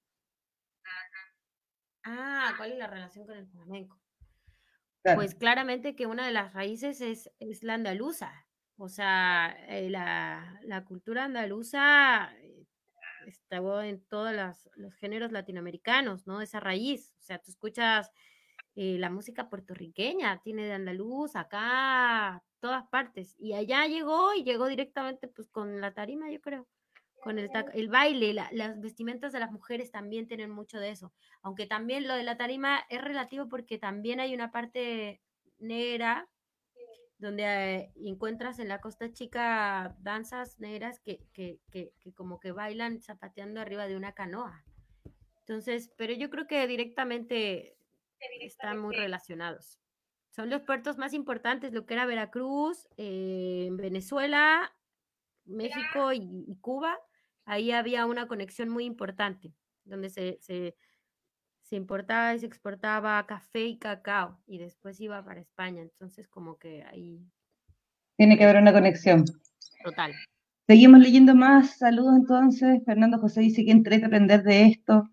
Ah, 2.05 2.53
¿cuál 2.55 2.71
es 2.71 2.77
la 2.77 2.87
relación 2.87 3.25
con 3.25 3.35
el 3.35 3.47
flamenco? 3.47 3.99
Claro. 5.03 5.17
Pues 5.17 5.35
claramente 5.35 5.97
que 5.97 6.05
una 6.05 6.25
de 6.25 6.31
las 6.31 6.53
raíces 6.53 7.01
es, 7.01 7.29
es 7.41 7.61
la 7.61 7.73
andaluza. 7.73 8.31
O 8.77 8.87
sea, 8.87 9.53
eh, 9.67 9.89
la, 9.89 10.61
la 10.63 10.85
cultura 10.85 11.25
andaluza 11.25 12.31
está 13.29 13.57
en 13.85 14.03
todos 14.05 14.33
las- 14.33 14.69
los 14.75 14.93
géneros 14.95 15.31
latinoamericanos, 15.31 16.27
¿no? 16.27 16.41
Esa 16.41 16.59
raíz. 16.59 17.13
O 17.19 17.23
sea, 17.23 17.39
tú 17.39 17.51
escuchas 17.51 18.11
eh, 18.75 18.97
la 18.99 19.09
música 19.09 19.49
puertorriqueña, 19.49 20.41
tiene 20.43 20.65
de 20.65 20.73
andaluz, 20.73 21.35
acá, 21.35 22.43
todas 22.59 22.85
partes. 22.89 23.35
Y 23.39 23.53
allá 23.53 23.87
llegó 23.87 24.33
y 24.33 24.43
llegó 24.43 24.67
directamente 24.67 25.27
pues 25.29 25.49
con 25.49 25.79
la 25.81 25.93
tarima, 25.93 26.29
yo 26.31 26.41
creo. 26.41 26.67
Con 27.21 27.39
el, 27.39 27.49
el 27.73 27.87
baile, 27.89 28.33
la- 28.33 28.49
las 28.51 28.79
vestimentas 28.81 29.31
de 29.33 29.39
las 29.39 29.51
mujeres 29.51 29.91
también 29.91 30.27
tienen 30.27 30.51
mucho 30.51 30.79
de 30.79 30.89
eso. 30.91 31.13
Aunque 31.41 31.65
también 31.65 32.07
lo 32.07 32.15
de 32.15 32.23
la 32.23 32.37
tarima 32.37 32.81
es 32.89 33.01
relativo 33.01 33.47
porque 33.49 33.77
también 33.79 34.19
hay 34.19 34.33
una 34.35 34.51
parte 34.51 35.21
negra 35.57 36.29
donde 37.25 37.43
eh, 37.43 37.91
encuentras 37.95 38.59
en 38.59 38.67
la 38.67 38.79
Costa 38.79 39.11
Chica 39.11 39.95
danzas 39.99 40.59
negras 40.59 40.99
que, 40.99 41.25
que, 41.33 41.59
que, 41.71 41.91
que 41.99 42.13
como 42.13 42.39
que 42.39 42.51
bailan 42.51 43.01
zapateando 43.01 43.59
arriba 43.59 43.87
de 43.87 43.97
una 43.97 44.13
canoa. 44.13 44.63
Entonces, 45.39 45.91
pero 45.97 46.13
yo 46.13 46.29
creo 46.29 46.45
que 46.45 46.67
directamente 46.67 47.77
están 48.41 48.77
muy 48.77 48.95
relacionados. 48.95 49.79
Son 50.29 50.51
los 50.51 50.61
puertos 50.61 50.97
más 50.97 51.13
importantes, 51.13 51.73
lo 51.73 51.85
que 51.85 51.95
era 51.95 52.05
Veracruz, 52.05 52.87
eh, 52.97 53.69
Venezuela, 53.71 54.75
México 55.45 56.13
y, 56.13 56.57
Cuba. 56.61 56.95
Ahí 57.45 57.71
había 57.71 58.05
una 58.05 58.27
conexión 58.27 58.69
muy 58.69 58.85
importante, 58.85 59.55
donde 59.83 60.09
se, 60.09 60.37
se, 60.41 60.75
se 61.65 61.75
importaba 61.75 62.33
y 62.33 62.39
se 62.39 62.45
exportaba 62.45 63.25
café 63.25 63.65
y 63.65 63.77
cacao, 63.77 64.39
y 64.45 64.59
después 64.59 65.01
iba 65.01 65.23
para 65.25 65.41
España. 65.41 65.81
Entonces, 65.81 66.27
como 66.27 66.57
que 66.57 66.83
ahí... 66.83 67.19
Tiene 68.17 68.37
que 68.37 68.43
haber 68.43 68.61
una 68.61 68.71
conexión. 68.71 69.25
Total. 69.83 70.13
Seguimos 70.67 70.99
leyendo 70.99 71.35
más. 71.35 71.77
Saludos 71.77 72.15
entonces. 72.15 72.81
Fernando 72.85 73.19
José 73.19 73.41
dice 73.41 73.65
que 73.65 73.71
entrete 73.71 74.05
aprender 74.05 74.43
de 74.43 74.67
esto. 74.67 75.09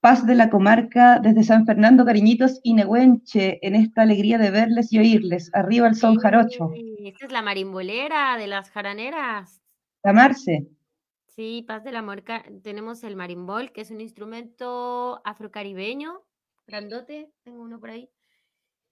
Paz 0.00 0.24
de 0.24 0.36
la 0.36 0.48
comarca 0.48 1.18
desde 1.18 1.42
San 1.42 1.66
Fernando, 1.66 2.04
cariñitos 2.04 2.60
y 2.62 2.74
Nehuenche, 2.74 3.58
en 3.66 3.74
esta 3.74 4.02
alegría 4.02 4.38
de 4.38 4.50
verles 4.50 4.92
y 4.92 4.98
oírles. 4.98 5.50
Arriba 5.52 5.88
el 5.88 5.96
son 5.96 6.16
jarocho. 6.16 6.70
Esta 7.00 7.26
es 7.26 7.32
la 7.32 7.42
marimbolera 7.42 8.36
de 8.38 8.46
las 8.46 8.70
jaraneras. 8.70 9.60
Tamarse. 10.00 10.68
Sí, 11.38 11.62
Paz 11.62 11.84
de 11.84 11.92
la 11.92 12.00
Comarca. 12.00 12.42
Tenemos 12.64 13.04
el 13.04 13.14
marimbol, 13.14 13.70
que 13.70 13.82
es 13.82 13.92
un 13.92 14.00
instrumento 14.00 15.20
afrocaribeño, 15.24 16.24
grandote, 16.66 17.30
tengo 17.44 17.62
uno 17.62 17.78
por 17.78 17.90
ahí. 17.90 18.10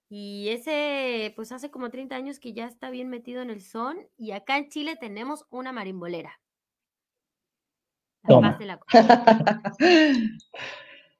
Y 0.08 0.50
ese, 0.50 1.32
pues 1.34 1.50
hace 1.50 1.72
como 1.72 1.90
30 1.90 2.14
años 2.14 2.38
que 2.38 2.52
ya 2.52 2.66
está 2.66 2.88
bien 2.90 3.08
metido 3.08 3.42
en 3.42 3.50
el 3.50 3.62
son. 3.62 3.96
Y 4.16 4.30
acá 4.30 4.58
en 4.58 4.68
Chile 4.68 4.94
tenemos 4.94 5.44
una 5.50 5.72
marimbolera. 5.72 6.40
Toma. 8.28 8.56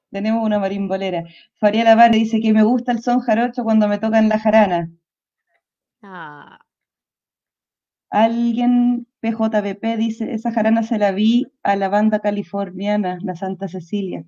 tenemos 0.09 0.45
una 0.45 0.59
marimbolera. 0.59 1.25
Faria 1.55 1.83
Lavarre 1.83 2.19
dice 2.19 2.39
que 2.39 2.53
me 2.53 2.63
gusta 2.63 2.93
el 2.93 3.01
son 3.01 3.19
jarocho 3.19 3.65
cuando 3.65 3.89
me 3.89 3.99
tocan 3.99 4.29
la 4.29 4.39
jarana. 4.39 4.89
Ah. 6.01 6.61
Alguien, 8.09 9.06
PJBP, 9.31 9.97
dice, 9.97 10.33
esa 10.33 10.51
jarana 10.51 10.83
se 10.83 10.97
la 10.97 11.11
vi 11.11 11.47
a 11.63 11.75
la 11.75 11.89
banda 11.89 12.19
californiana, 12.19 13.17
la 13.21 13.35
Santa 13.35 13.67
Cecilia. 13.67 14.23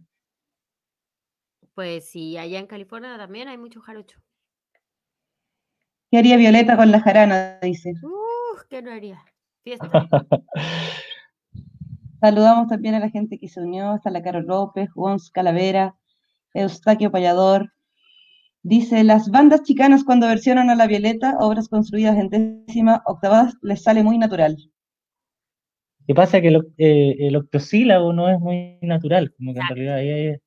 Pues 1.73 2.09
sí, 2.09 2.37
allá 2.37 2.59
en 2.59 2.67
California 2.67 3.17
también 3.17 3.47
hay 3.47 3.57
mucho 3.57 3.79
jarocho. 3.79 4.19
¿Qué 6.11 6.17
haría 6.17 6.37
Violeta 6.37 6.75
con 6.75 6.91
la 6.91 6.99
jarana? 6.99 7.59
Dice. 7.61 7.93
Uf, 8.03 8.63
¿qué 8.69 8.81
no 8.81 8.91
haría? 8.91 9.23
Fiesta. 9.63 9.89
Saludamos 12.19 12.67
también 12.67 12.95
a 12.95 12.99
la 12.99 13.09
gente 13.09 13.37
que 13.39 13.47
se 13.47 13.61
unió, 13.61 13.91
hasta 13.91 14.09
la 14.09 14.21
Caro 14.21 14.41
López, 14.41 14.89
Gons 14.93 15.31
Calavera, 15.31 15.95
Eustaquio 16.53 17.11
Payador. 17.11 17.71
Dice, 18.61 19.05
las 19.05 19.29
bandas 19.29 19.63
chicanas 19.63 20.03
cuando 20.03 20.27
versionan 20.27 20.69
a 20.69 20.75
la 20.75 20.87
Violeta, 20.87 21.37
obras 21.39 21.69
construidas 21.69 22.17
en 22.17 22.65
décima 22.65 23.01
octavas, 23.05 23.53
les 23.61 23.83
sale 23.83 24.03
muy 24.03 24.17
natural. 24.17 24.57
¿Qué 26.09 26.15
pasa? 26.15 26.41
Que 26.41 26.47
el, 26.47 26.73
eh, 26.79 27.37
octosílabo 27.37 28.11
no 28.13 28.29
es 28.29 28.39
muy 28.39 28.79
natural, 28.81 29.31
como 29.37 29.53
que 29.53 29.59
en 29.59 29.67
realidad 29.67 29.95
ahí 29.97 30.09
hay... 30.09 30.37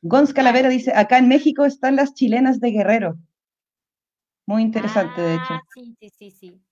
Gons 0.00 0.32
Calavera 0.32 0.70
dice, 0.70 0.90
acá 0.96 1.18
en 1.18 1.28
México 1.28 1.66
están 1.66 1.96
las 1.96 2.14
chilenas 2.14 2.58
de 2.58 2.70
Guerrero. 2.70 3.18
Muy 4.46 4.62
interesante, 4.62 5.20
de 5.20 5.34
hecho. 5.34 5.50
Ah, 5.50 5.62
sí, 5.74 5.94
sí, 6.00 6.08
sí, 6.08 6.30
sí. 6.30 6.62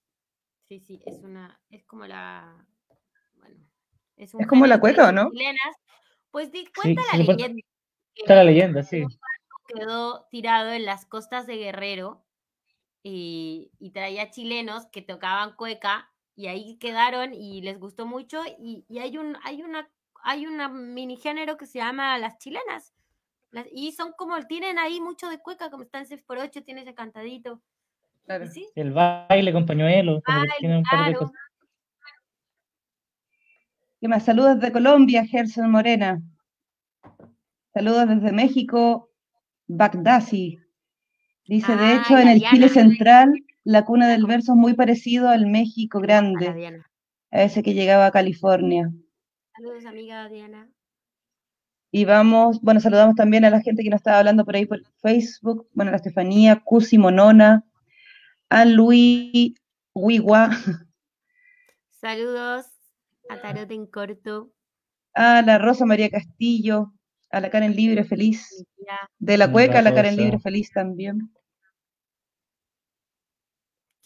Sí, 0.68 0.80
sí, 0.80 1.02
es 1.04 1.22
una, 1.22 1.60
es 1.68 1.84
como 1.84 2.06
la, 2.06 2.66
bueno, 3.36 3.60
es, 4.16 4.32
un 4.32 4.40
es 4.40 4.46
como 4.46 4.66
la 4.66 4.80
cueca, 4.80 5.10
¿o 5.10 5.12
no? 5.12 5.28
Chilenas. 5.30 5.76
Pues 6.30 6.50
di, 6.50 6.64
cuenta 6.74 7.02
la 7.12 7.18
leyenda. 7.18 7.62
Está 8.14 8.36
la 8.36 8.44
leyenda, 8.44 8.82
sí. 8.84 9.04
Quedó 9.68 10.26
tirado 10.30 10.72
en 10.72 10.86
las 10.86 11.04
costas 11.04 11.46
de 11.46 11.58
Guerrero 11.58 12.24
y, 13.02 13.70
y, 13.78 13.90
traía 13.90 14.30
chilenos 14.30 14.86
que 14.86 15.02
tocaban 15.02 15.56
cueca 15.56 16.10
y 16.40 16.46
ahí 16.46 16.76
quedaron 16.76 17.34
y 17.34 17.60
les 17.60 17.78
gustó 17.78 18.06
mucho 18.06 18.42
y, 18.58 18.86
y 18.88 18.98
hay 19.00 19.18
un, 19.18 19.36
hay 19.44 19.62
una, 19.62 19.90
hay 20.22 20.46
una 20.46 20.68
mini 20.68 21.18
género 21.18 21.58
que 21.58 21.66
se 21.66 21.80
llama 21.80 22.16
las 22.16 22.38
chilenas 22.38 22.94
y 23.72 23.92
son 23.92 24.12
como, 24.16 24.40
tienen 24.46 24.78
ahí 24.78 25.00
mucho 25.00 25.28
de 25.28 25.38
cueca, 25.38 25.70
como 25.70 25.82
están 25.82 26.06
6 26.06 26.22
por 26.22 26.38
8 26.38 26.62
tiene 26.62 26.82
ese 26.82 26.94
cantadito. 26.94 27.60
Claro. 28.24 28.46
El 28.74 28.92
baile 28.92 29.52
con 29.52 29.66
pañuelo. 29.66 30.22
¿Qué 34.00 34.08
más? 34.08 34.24
Saludos 34.24 34.60
de 34.60 34.72
Colombia, 34.72 35.26
Gerson 35.26 35.70
Morena. 35.70 36.22
Saludos 37.74 38.08
desde 38.08 38.32
México, 38.32 39.10
Bagdasi. 39.66 40.58
Dice, 41.46 41.76
de 41.76 41.96
hecho, 41.96 42.16
en 42.16 42.28
el 42.28 42.40
Chile 42.40 42.68
Central, 42.68 43.34
la 43.64 43.84
cuna 43.84 44.08
del 44.08 44.26
verso 44.26 44.52
es 44.52 44.58
muy 44.58 44.74
parecido 44.74 45.28
al 45.28 45.46
México 45.46 46.00
Grande, 46.00 46.82
a 47.30 47.42
ese 47.42 47.62
que 47.62 47.74
llegaba 47.74 48.06
a 48.06 48.10
California. 48.10 48.90
Saludos, 49.54 49.84
amiga 49.84 50.28
Diana. 50.28 50.70
Y 51.92 52.04
vamos, 52.04 52.60
bueno, 52.62 52.80
saludamos 52.80 53.16
también 53.16 53.44
a 53.44 53.50
la 53.50 53.60
gente 53.60 53.82
que 53.82 53.90
nos 53.90 53.98
estaba 53.98 54.18
hablando 54.18 54.44
por 54.44 54.54
ahí 54.54 54.64
por 54.64 54.80
Facebook, 55.02 55.68
bueno, 55.74 55.90
la 55.90 55.96
Estefanía, 55.96 56.62
Cusi 56.64 56.98
Monona, 56.98 57.64
a 58.48 58.64
Luis 58.64 59.54
Huigua. 59.92 60.50
Saludos 61.90 62.66
a 63.28 63.40
Tarot 63.40 63.70
en 63.70 63.86
Corto. 63.86 64.52
A 65.14 65.42
la 65.42 65.58
Rosa 65.58 65.84
María 65.84 66.08
Castillo, 66.08 66.92
a 67.30 67.40
la 67.40 67.50
Karen 67.50 67.74
Libre 67.74 68.04
Feliz. 68.04 68.64
De 69.18 69.36
la 69.36 69.50
Cueca, 69.50 69.80
a 69.80 69.82
la 69.82 69.94
Karen 69.94 70.16
Libre 70.16 70.38
Feliz 70.38 70.70
también. 70.72 71.32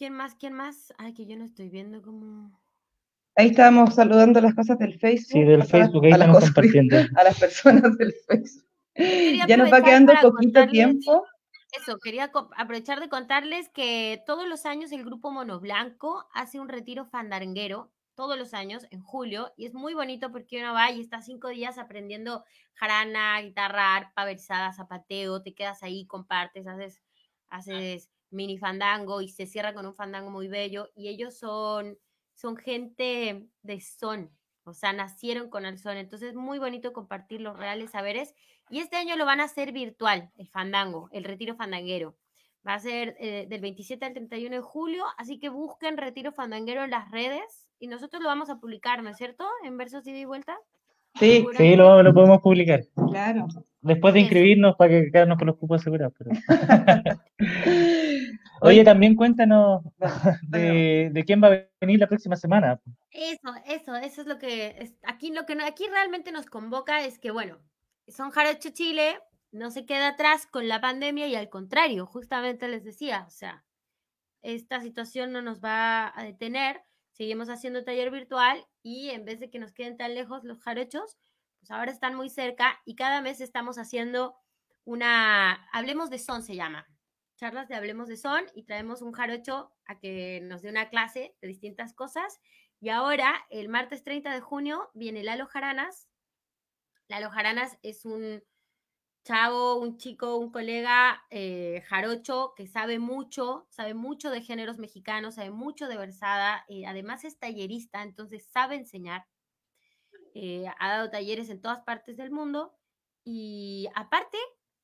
¿Quién 0.05 0.16
más? 0.16 0.34
¿Quién 0.34 0.52
más? 0.52 0.92
Ay, 0.98 1.14
que 1.14 1.24
yo 1.24 1.34
no 1.34 1.46
estoy 1.46 1.70
viendo 1.70 2.02
cómo. 2.02 2.52
Ahí 3.36 3.46
estábamos 3.46 3.94
saludando 3.94 4.38
las 4.42 4.55
cosas 4.55 4.78
del 4.78 4.98
Facebook. 4.98 5.32
Sí, 5.32 5.44
del 5.44 5.64
Facebook, 5.64 6.05
ahí 6.05 6.12
a 6.12 6.16
estamos 6.16 6.44
compartiendo. 6.44 6.96
A 7.16 7.24
las 7.24 7.40
personas 7.40 7.96
del 7.96 8.12
Facebook. 8.28 8.66
Ya 9.48 9.57
nos 9.57 9.72
va 9.72 9.82
quedando 9.82 10.12
poquito 10.20 10.66
tiempo. 10.66 11.24
Eso, 11.72 11.96
quería 12.00 12.30
aprovechar 12.55 13.00
de 13.00 13.09
contarles 13.09 13.70
que 13.70 14.22
todos 14.26 14.46
los 14.46 14.66
años 14.66 14.92
el 14.92 15.07
grupo 15.07 15.30
Mono 15.30 15.59
Blanco 15.59 16.28
hace 16.34 16.61
un 16.61 16.68
retiro 16.68 17.07
fandanguero, 17.07 17.90
todos 18.14 18.36
los 18.36 18.52
años, 18.52 18.86
en 18.90 19.00
julio, 19.00 19.55
y 19.57 19.64
es 19.64 19.72
muy 19.72 19.94
bonito 19.94 20.30
porque 20.30 20.61
uno 20.61 20.74
va 20.74 20.90
y 20.90 21.00
está 21.00 21.22
cinco 21.22 21.48
días 21.48 21.78
aprendiendo 21.78 22.44
jarana, 22.74 23.40
guitarra, 23.40 23.96
arpa, 23.96 24.26
versada, 24.26 24.74
zapateo, 24.74 25.40
te 25.40 25.55
quedas 25.55 25.82
ahí, 25.82 26.05
compartes, 26.05 26.66
haces, 26.66 27.00
haces 27.48 28.11
mini 28.35 28.59
fandango 28.59 29.20
y 29.20 29.28
se 29.28 29.47
cierra 29.47 29.72
con 29.74 29.87
un 29.87 29.95
fandango 29.95 30.30
muy 30.30 30.49
bello, 30.49 30.91
y 30.95 31.09
ellos 31.09 31.39
son 31.39 31.97
son 32.35 32.57
gente 32.57 33.47
de 33.62 33.80
son, 33.80 34.30
o 34.64 34.72
sea, 34.72 34.93
nacieron 34.93 35.49
con 35.49 35.66
el 35.66 35.78
son. 35.78 35.97
Entonces 35.97 36.30
es 36.30 36.35
muy 36.35 36.59
bonito 36.59 36.93
compartir 36.93 37.41
los 37.41 37.57
reales 37.57 37.93
saberes. 37.93 38.35
Y 38.70 38.80
este 38.80 38.97
año 38.97 39.16
lo 39.16 39.26
van 39.26 39.41
a 39.41 39.45
hacer 39.45 39.72
virtual, 39.72 40.30
el 40.37 40.49
fandango, 40.49 41.09
el 41.12 41.24
retiro 41.24 41.55
fandanguero. 41.55 42.16
Va 42.66 42.74
a 42.74 42.78
ser 42.78 43.14
eh, 43.20 43.47
del 43.49 43.61
27 43.61 44.05
al 44.07 44.14
31 44.14 44.57
de 44.57 44.62
julio, 44.62 45.05
así 45.18 45.39
que 45.39 45.51
busquen 45.51 45.99
Retiro 45.99 46.32
Fandanguero 46.32 46.82
en 46.82 46.91
las 46.91 47.11
redes 47.11 47.68
y 47.78 47.89
nosotros 47.89 48.22
lo 48.22 48.28
vamos 48.30 48.49
a 48.49 48.59
publicar, 48.59 49.03
¿no 49.03 49.11
es 49.11 49.18
cierto? 49.18 49.47
En 49.64 49.76
versos 49.76 50.07
ida 50.07 50.16
y 50.16 50.24
vuelta. 50.24 50.57
Sí, 51.16 51.47
sí, 51.59 51.76
lo, 51.76 52.03
lo, 52.03 52.14
podemos 52.14 52.41
publicar. 52.41 52.82
Claro. 53.11 53.47
Después 53.82 54.14
de 54.14 54.20
inscribirnos 54.20 54.76
para 54.76 54.91
que 54.91 55.11
quedarnos 55.12 55.37
con 55.37 55.47
los 55.47 55.59
cupos 55.59 55.82
asegurados. 55.82 56.14
Pero... 56.16 56.30
Oye, 58.61 58.85
también 58.85 59.14
cuéntanos 59.14 59.82
de, 60.49 61.24
quién 61.26 61.43
va 61.43 61.49
a 61.49 61.66
venir 61.80 62.01
la 62.01 62.07
próxima 62.07 62.37
semana. 62.37 62.80
Eso, 63.11 63.55
eso, 63.66 63.97
eso 63.97 64.20
es 64.22 64.26
lo 64.26 64.39
que 64.39 64.93
aquí 65.05 65.32
lo 65.32 65.47
que 65.47 65.57
aquí 65.62 65.87
realmente 65.89 66.32
nos 66.32 66.47
convoca 66.47 67.05
es 67.05 67.18
que 67.18 67.30
bueno, 67.30 67.59
son 68.09 68.30
Jarocho 68.30 68.70
Chile 68.70 69.18
no 69.55 69.70
se 69.70 69.87
queda 69.87 70.09
atrás 70.09 70.49
con 70.49 70.66
la 70.66 70.80
pandemia 70.80 71.28
y 71.28 71.37
al 71.37 71.49
contrario, 71.49 72.07
justamente 72.07 72.66
les 72.66 72.82
decía, 72.82 73.24
o 73.28 73.30
sea, 73.30 73.64
esta 74.43 74.80
situación 74.80 75.30
no 75.30 75.43
nos 75.43 75.62
va 75.62 76.12
a 76.18 76.24
detener, 76.24 76.82
seguimos 77.12 77.49
haciendo 77.49 77.85
taller 77.85 78.11
virtual 78.11 78.66
y 78.82 79.11
en 79.11 79.24
vez 79.24 79.39
de 79.39 79.51
que 79.51 79.61
nos 79.61 79.72
queden 79.72 79.97
tan 79.97 80.14
lejos 80.14 80.43
los 80.43 80.61
jarochos, 80.61 81.18
pues 81.61 81.70
ahora 81.70 81.93
están 81.93 82.16
muy 82.16 82.28
cerca 82.30 82.80
y 82.85 82.97
cada 82.97 83.22
mes 83.22 83.41
estamos 83.41 83.78
haciendo 83.78 84.35
una, 84.85 85.53
hablemos 85.72 86.11
de 86.11 86.18
son 86.18 86.43
se 86.43 86.57
llama, 86.57 86.89
charlas 87.37 87.68
de 87.68 87.74
Hablemos 87.74 88.09
de 88.09 88.16
Son 88.16 88.45
y 88.55 88.64
traemos 88.64 89.03
un 89.03 89.12
jarocho 89.12 89.72
a 89.87 89.99
que 89.99 90.41
nos 90.43 90.62
dé 90.62 90.70
una 90.70 90.89
clase 90.91 91.37
de 91.41 91.49
distintas 91.49 91.93
cosas. 91.95 92.41
Y 92.80 92.91
ahora, 92.91 93.47
el 93.51 93.68
martes 93.68 94.03
30 94.05 94.32
de 94.32 94.41
junio, 94.41 94.91
viene 94.95 95.24
Lalo 95.24 95.47
Jaranas. 95.47 96.09
Lalo 97.09 97.30
Jaranas 97.30 97.78
es 97.82 98.05
un 98.05 98.43
chavo, 99.24 99.76
un 99.80 99.99
chico, 99.99 100.37
un 100.37 100.53
colega 100.53 101.24
eh, 101.30 101.82
jarocho 101.87 102.55
que 102.57 102.66
sabe 102.68 102.99
mucho, 102.99 103.66
sabe 103.70 103.95
mucho 103.95 104.30
de 104.30 104.43
géneros 104.43 104.78
mexicanos, 104.78 105.37
sabe 105.37 105.51
mucho 105.51 105.89
de 105.89 105.99
versada, 105.99 106.64
y 106.68 106.85
además 106.87 107.24
es 107.24 107.39
tallerista, 107.39 108.03
entonces 108.03 108.47
sabe 108.53 108.76
enseñar. 108.76 109.26
eh, 110.35 110.66
ha 110.78 110.89
dado 110.89 111.11
talleres 111.11 111.49
en 111.51 111.61
todas 111.61 111.80
partes 111.82 112.16
del 112.16 112.30
mundo 112.30 112.74
y 113.24 113.89
aparte 113.95 114.39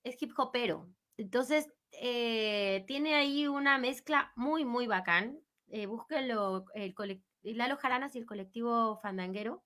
es 0.04 0.20
hip 0.22 0.32
hopero. 0.38 0.88
Entonces, 1.16 1.68
eh, 1.92 2.84
tiene 2.86 3.14
ahí 3.14 3.46
una 3.46 3.78
mezcla 3.78 4.32
muy, 4.36 4.64
muy 4.64 4.86
bacán. 4.86 5.40
Eh, 5.68 5.86
búsquenlo, 5.86 6.64
el 6.74 6.94
Lalo 7.42 7.76
Jaranas 7.76 8.14
y 8.14 8.18
el 8.18 8.26
colectivo 8.26 8.98
Fandanguero. 9.02 9.62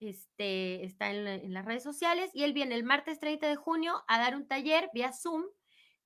Este, 0.00 0.84
está 0.84 1.10
en, 1.10 1.52
las 1.52 1.64
redes 1.64 1.82
sociales 1.82 2.30
y 2.34 2.42
él 2.42 2.52
viene 2.52 2.74
el 2.74 2.84
martes 2.84 3.18
30 3.20 3.48
de 3.48 3.56
junio 3.56 4.02
a 4.06 4.18
dar 4.18 4.36
un 4.36 4.46
taller 4.46 4.90
vía 4.92 5.12
Zoom 5.12 5.44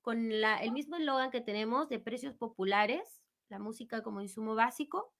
con 0.02 0.30
el 0.30 0.72
mismo 0.72 0.96
eslogan 0.96 1.30
que 1.30 1.40
tenemos 1.40 1.88
de 1.88 1.98
precios 1.98 2.34
populares, 2.34 3.22
la 3.48 3.58
música 3.58 4.02
como 4.02 4.20
insumo 4.20 4.54
básico. 4.54 5.12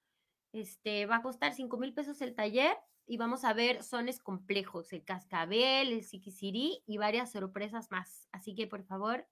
Este, 0.53 1.07
va 1.07 1.17
a 1.17 1.23
costar 1.23 1.55
5 1.55 1.77
mil 1.77 1.93
pesos 1.93 2.21
el 2.23 2.35
taller 2.35 2.77
y 3.07 3.17
vamos 3.17 3.45
a 3.45 3.53
ver 3.53 3.83
sones 3.83 4.21
complejos, 4.21 4.93
el 4.93 5.05
cascabel, 5.05 5.93
el 5.93 6.05
siquisirí 6.05 6.83
y 6.87 6.99
varias 6.99 7.33
sorpresas 7.33 7.91
más. 7.91 8.29
Así 8.33 8.55
que 8.55 8.67
por 8.67 8.85
favor, 8.85 9.27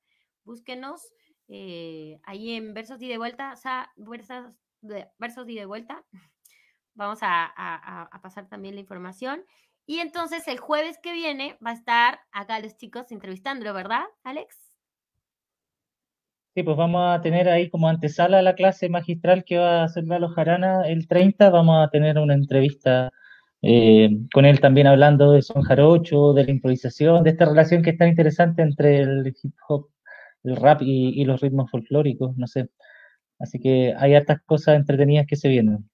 búsquenos 0.46 1.12
eh, 1.48 2.18
ahí 2.24 2.54
en 2.54 2.72
Versos 2.72 3.02
y 3.02 3.08
de 3.08 3.18
Vuelta, 3.18 3.52
o 3.52 3.56
sea, 3.56 3.92
Versos, 3.96 4.56
de, 4.80 5.08
y 5.46 5.54
de 5.54 5.66
Vuelta. 5.66 6.02
Vamos 6.94 7.18
a, 7.20 8.08
pasar 8.22 8.48
también 8.48 8.74
la 8.74 8.80
información. 8.80 9.44
Y 9.84 9.98
entonces 9.98 10.48
el 10.48 10.58
jueves 10.58 10.98
que 11.02 11.12
viene 11.12 11.58
va 11.64 11.70
a 11.70 11.74
estar 11.74 12.20
acá 12.32 12.58
los 12.58 12.76
chicos 12.76 13.12
entrevistándolo, 13.12 13.74
¿verdad, 13.74 14.04
Alex? 14.24 14.56
Sí, 16.54 16.62
pues 16.62 16.76
vamos 16.76 17.02
a 17.06 17.20
tener 17.20 17.50
ahí 17.50 17.68
como 17.68 17.86
antesala 17.86 18.40
la 18.40 18.54
clase 18.54 18.88
magistral 18.88 19.44
que 19.44 19.58
va 19.58 19.82
a 19.82 19.84
hacer 19.84 20.04
Lalo 20.04 20.30
Jarana 20.30 20.88
el 20.88 21.06
30, 21.06 21.50
vamos 21.50 21.86
a 21.86 21.90
tener 21.90 22.18
una 22.18 22.32
entrevista 22.32 23.12
eh, 23.60 24.08
con 24.32 24.46
él 24.46 24.60
también 24.60 24.86
hablando 24.86 25.32
de 25.32 25.42
son 25.42 25.62
jarocho, 25.62 26.32
de 26.32 26.44
la 26.44 26.50
improvisación, 26.50 27.22
de 27.22 27.30
esta 27.30 27.44
relación 27.44 27.82
que 27.82 27.90
es 27.90 27.98
tan 27.98 28.08
interesante 28.08 28.62
entre 28.62 29.00
el 29.00 29.34
hip 29.42 29.54
hop, 29.68 29.90
el 30.46 30.56
rap 30.56 30.80
y, 30.82 31.24
los 31.24 31.40
ritmos 31.40 31.70
folclóricos, 31.70 32.36
no 32.36 32.46
sé. 32.46 32.70
Así 33.38 33.58
que 33.58 33.94
hay 33.98 34.14
hartas 34.14 34.40
cosas 34.44 34.76
entretenidas 34.76 35.26
que 35.26 35.36
se 35.36 35.48
vienen. 35.48 35.88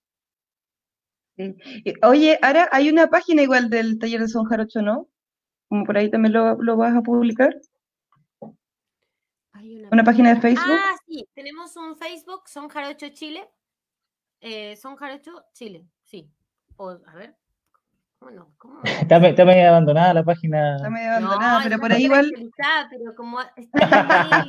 Oye, 2.03 2.39
ahora 2.43 2.69
hay 2.71 2.89
una 2.89 3.09
página 3.09 3.43
igual 3.43 3.71
del 3.71 3.99
taller 3.99 4.21
de 4.21 4.29
son 4.29 4.45
jarocho, 4.45 4.83
¿no? 4.83 5.09
Como 5.69 5.85
por 5.85 5.97
ahí 5.97 6.11
también 6.11 6.35
lo, 6.35 6.77
vas 6.77 6.95
a 6.95 7.01
publicar. 7.01 7.55
una, 9.91 10.05
página 10.05 10.35
de 10.35 10.41
Facebook. 10.41 10.67
Ah, 10.69 10.95
sí, 11.07 11.27
tenemos 11.35 11.75
un 11.77 11.97
Facebook, 11.97 12.49
Son 12.49 12.69
Jarocho 12.69 13.09
Chile. 13.09 13.49
Eh, 14.41 14.77
son 14.77 14.97
Jarocho 14.97 15.45
Chile, 15.55 15.89
sí. 16.05 16.31
O, 16.77 16.91
a 16.91 17.15
ver, 17.15 17.37
bueno, 18.23 18.55
¿cómo? 18.59 18.81
Está, 18.85 19.17
está, 19.27 19.45
medio 19.45 19.69
abandonada 19.69 20.15
la 20.15 20.25
página. 20.25 20.77
Está 20.77 20.91
medio 20.91 21.11
abandonada, 21.11 21.61
pero 21.63 21.79
por 21.79 21.93
ahí 21.93 22.05
igual. 22.05 22.31
Pero 22.91 23.15
como 23.15 23.41
está 23.57 24.47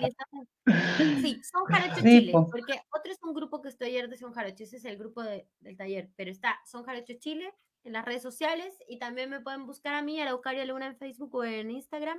Sí, 0.97 1.41
son 1.43 1.65
Jarocho 1.65 2.01
Chile, 2.01 2.31
porque 2.31 2.81
otro 2.91 3.11
es 3.11 3.21
un 3.23 3.33
grupo 3.33 3.61
que 3.61 3.69
estoy 3.69 3.89
ayer 3.89 4.09
de 4.09 4.17
Son 4.17 4.31
Jarocho, 4.31 4.63
ese 4.63 4.77
es 4.77 4.85
el 4.85 4.97
grupo 4.97 5.21
del 5.21 5.77
taller, 5.77 6.09
pero 6.15 6.31
está 6.31 6.59
Son 6.65 6.83
Jarocho 6.83 7.13
Chile 7.19 7.53
en 7.83 7.93
las 7.93 8.05
redes 8.05 8.21
sociales 8.21 8.73
y 8.87 8.97
también 8.97 9.29
me 9.29 9.41
pueden 9.41 9.65
buscar 9.65 9.93
a 9.95 10.01
mí, 10.01 10.21
a 10.21 10.25
la 10.25 10.31
Eucaria 10.31 10.65
Luna 10.65 10.87
en 10.87 10.95
Facebook 10.95 11.35
o 11.35 11.43
en 11.43 11.69
Instagram, 11.71 12.17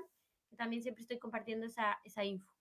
que 0.50 0.57
también 0.57 0.82
siempre 0.82 1.02
estoy 1.02 1.18
compartiendo 1.18 1.66
esa, 1.66 1.98
esa 2.05 2.24
info. 2.24 2.52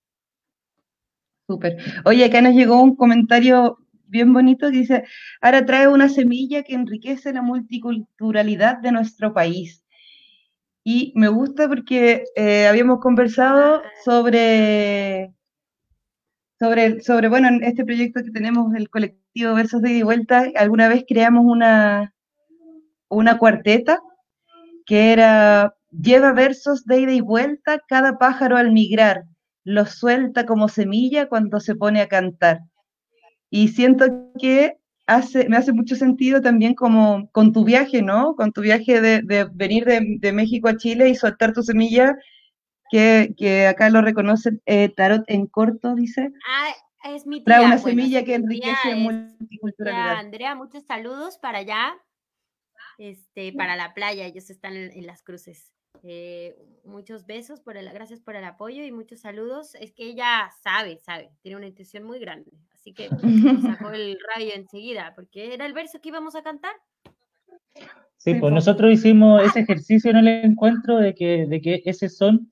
Súper. 1.47 1.77
Oye, 2.05 2.23
acá 2.23 2.41
nos 2.41 2.53
llegó 2.53 2.81
un 2.81 2.95
comentario 2.95 3.77
bien 4.03 4.33
bonito 4.33 4.69
que 4.69 4.77
dice, 4.77 5.03
ahora 5.41 5.65
trae 5.65 5.87
una 5.87 6.09
semilla 6.09 6.63
que 6.63 6.73
enriquece 6.75 7.33
la 7.33 7.41
multiculturalidad 7.41 8.77
de 8.79 8.91
nuestro 8.91 9.33
país. 9.33 9.83
Y 10.83 11.13
me 11.15 11.29
gusta 11.29 11.67
porque 11.67 12.25
eh, 12.35 12.67
habíamos 12.67 12.99
conversado 12.99 13.81
sobre, 14.03 15.33
sobre, 16.59 17.01
sobre, 17.01 17.29
bueno, 17.29 17.47
en 17.47 17.63
este 17.63 17.85
proyecto 17.85 18.21
que 18.23 18.31
tenemos, 18.31 18.73
el 18.75 18.89
colectivo 18.89 19.53
Versos 19.55 19.81
de 19.81 19.91
ida 19.91 19.99
y 19.99 20.03
vuelta, 20.03 20.45
alguna 20.55 20.89
vez 20.89 21.05
creamos 21.07 21.45
una, 21.45 22.13
una 23.09 23.37
cuarteta 23.37 23.99
que 24.85 25.13
era, 25.13 25.75
lleva 25.89 26.33
versos 26.33 26.85
de 26.85 27.01
ida 27.01 27.11
y 27.13 27.21
vuelta 27.21 27.79
cada 27.87 28.17
pájaro 28.17 28.57
al 28.57 28.71
migrar, 28.71 29.23
los 29.63 29.91
suelta 29.91 30.45
como 30.45 30.67
semilla 30.67 31.29
cuando 31.29 31.59
se 31.59 31.75
pone 31.75 32.01
a 32.01 32.07
cantar. 32.07 32.59
Y 33.55 33.67
siento 33.67 34.31
que 34.39 34.79
hace, 35.05 35.47
me 35.47 35.57
hace 35.57 35.73
mucho 35.73 35.95
sentido 35.95 36.41
también 36.41 36.73
como 36.73 37.29
con 37.31 37.53
tu 37.53 37.63
viaje, 37.63 38.01
¿no? 38.01 38.35
Con 38.35 38.51
tu 38.51 38.61
viaje 38.61 38.99
de, 38.99 39.47
venir 39.53 39.85
de, 39.85 40.33
México 40.33 40.69
a 40.69 40.75
Chile 40.75 41.09
y 41.09 41.13
soltar 41.13 41.53
tu 41.53 41.61
semilla, 41.61 42.17
que, 42.89 43.67
acá 43.69 43.91
lo 43.91 44.01
reconocen, 44.01 44.59
eh, 44.65 44.89
Tarot 44.89 45.23
en 45.27 45.45
corto, 45.45 45.93
dice. 45.93 46.31
Ah, 46.47 46.73
es 47.13 47.27
mi 47.27 47.43
tía. 47.43 47.57
Trae 47.57 47.65
una 47.67 47.77
semilla 47.77 48.23
que 48.23 48.33
enriquece 48.33 48.95
multiculturalidad. 48.95 50.17
Andrea, 50.17 50.55
muchos 50.55 50.83
saludos 50.85 51.37
para 51.37 51.59
allá, 51.59 51.93
este, 52.97 53.53
para 53.53 53.75
la 53.75 53.93
playa, 53.93 54.25
ellos 54.25 54.49
están 54.49 54.75
en 54.75 55.05
las 55.05 55.21
cruces. 55.21 55.71
Eh, 56.01 56.57
muchos 56.85 57.27
besos, 57.27 57.61
por 57.61 57.77
el, 57.77 57.87
gracias 57.91 58.19
por 58.19 58.35
el 58.35 58.45
apoyo 58.45 58.83
y 58.83 58.91
muchos 58.91 59.19
saludos. 59.19 59.75
Es 59.75 59.91
que 59.91 60.05
ella 60.05 60.49
sabe, 60.63 60.97
sabe, 60.97 61.29
tiene 61.43 61.57
una 61.57 61.67
intuición 61.67 62.03
muy 62.03 62.17
grande. 62.17 62.51
Así 62.84 62.91
que 62.91 63.07
sacó 63.07 63.91
el 63.93 64.17
rayo 64.36 64.51
enseguida, 64.53 65.13
porque 65.15 65.53
era 65.53 65.65
el 65.65 65.71
verso 65.71 66.01
que 66.01 66.09
íbamos 66.09 66.36
a 66.36 66.43
cantar. 66.43 66.73
Sí, 68.17 68.34
pues 68.36 68.51
nosotros 68.51 68.91
hicimos 68.91 69.41
ese 69.41 69.61
ejercicio 69.61 70.11
en 70.11 70.17
el 70.17 70.27
encuentro 70.27 70.97
de 70.97 71.15
que, 71.15 71.45
de 71.47 71.61
que 71.61 71.81
ese 71.86 72.09
son, 72.09 72.51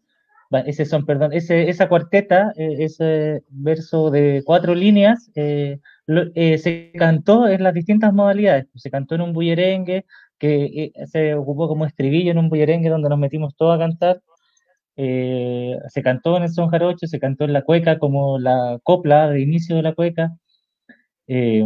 ese 0.66 0.86
son, 0.86 1.06
perdón, 1.06 1.34
ese, 1.34 1.70
esa 1.70 1.90
cuarteta, 1.90 2.54
eh, 2.56 2.78
ese 2.80 3.44
verso 3.50 4.10
de 4.10 4.42
cuatro 4.46 4.74
líneas, 4.74 5.30
eh, 5.36 5.82
se 6.08 6.94
cantó 6.98 7.50
en 7.50 7.64
las 7.64 7.74
distintas 7.74 8.14
modalidades. 8.14 8.68
Se 8.76 8.90
cantó 8.90 9.16
en 9.16 9.22
un 9.22 9.34
bullerengue, 9.34 10.06
que 10.38 10.92
eh, 10.96 11.08
se 11.08 11.36
ocupó 11.36 11.68
como 11.68 11.86
estribillo 11.86 12.32
en 12.32 12.38
un 12.38 12.48
bullerengue 12.48 12.90
donde 12.90 13.10
nos 13.10 13.20
metimos 13.20 13.54
todos 13.58 13.76
a 13.76 13.80
cantar. 13.80 14.22
Eh, 14.98 15.78
se 15.88 16.02
cantó 16.02 16.38
en 16.38 16.44
el 16.44 16.50
son 16.50 16.70
jarocho, 16.70 17.08
se 17.08 17.20
cantó 17.20 17.46
en 17.46 17.54
la 17.54 17.64
cueca 17.64 17.98
como 17.98 18.40
la 18.40 18.80
copla 18.84 19.30
de 19.30 19.42
inicio 19.42 19.76
de 19.76 19.84
la 19.84 19.94
cueca. 19.94 20.32
Eh, 21.28 21.66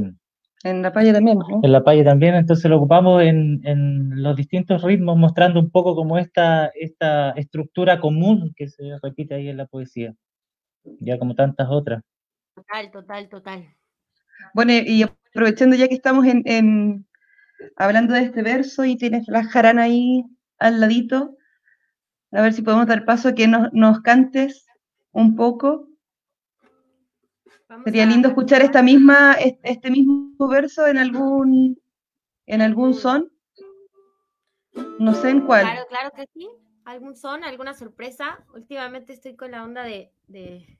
en 0.64 0.82
la 0.82 0.92
paya 0.92 1.14
también, 1.14 1.38
¿no? 1.38 1.62
En 1.62 1.72
la 1.72 1.84
paya 1.84 2.04
también, 2.04 2.34
entonces 2.34 2.70
lo 2.72 2.78
ocupamos 2.78 3.22
en, 3.22 3.62
en, 3.66 4.24
los 4.24 4.36
distintos 4.36 4.82
ritmos, 4.82 5.16
mostrando 5.16 5.60
un 5.60 5.70
poco 5.70 5.96
como 5.96 6.18
esta, 6.18 6.72
esta 6.74 7.32
estructura 7.32 8.00
común 8.00 8.52
que 8.56 8.68
se 8.68 8.98
repite 9.04 9.36
ahí 9.36 9.48
en 9.48 9.58
la 9.58 9.68
poesía, 9.68 10.16
ya 11.00 11.20
como 11.20 11.36
tantas 11.36 11.68
otras. 11.70 12.02
Total, 12.56 12.90
total, 12.90 13.30
total. 13.30 13.76
Bueno, 14.56 14.74
y 14.74 15.04
aprovechando 15.04 15.76
ya 15.76 15.88
que 15.88 15.94
estamos 15.94 16.26
en, 16.26 16.42
en, 16.46 17.06
hablando 17.76 18.16
de 18.16 18.22
este 18.22 18.42
verso 18.42 18.86
y 18.86 18.98
tienes 18.98 19.28
la 19.28 19.44
jarana 19.44 19.84
ahí 19.84 20.24
al 20.58 20.80
ladito, 20.80 21.38
a 22.36 22.42
ver 22.42 22.54
si 22.54 22.62
podemos 22.62 22.88
dar 22.88 23.06
paso 23.06 23.30
a 23.30 23.34
que 23.34 23.48
nos, 23.48 24.02
cantes 24.02 24.66
un 25.12 25.36
poco. 25.36 25.88
Sería 27.84 28.06
lindo 28.06 28.28
escuchar 28.28 28.62
esta 28.62 28.84
misma, 28.84 29.34
este 29.64 29.90
mismo 29.90 30.48
verso 30.48 30.88
en 30.88 30.98
algún, 30.98 31.82
en 32.46 32.62
algún 32.62 32.94
son. 32.94 33.32
No 35.00 35.14
sé 35.14 35.30
en 35.30 35.42
cuál. 35.42 35.64
Claro, 35.64 35.86
claro 35.88 36.12
que 36.16 36.28
sí. 36.34 36.50
¿Algún 36.84 37.16
son? 37.16 37.44
¿Alguna 37.44 37.74
sorpresa? 37.74 38.46
Últimamente 38.54 39.14
estoy 39.14 39.36
con 39.36 39.52
la 39.52 39.64
onda 39.64 39.84
de, 39.84 40.14
de 40.28 40.78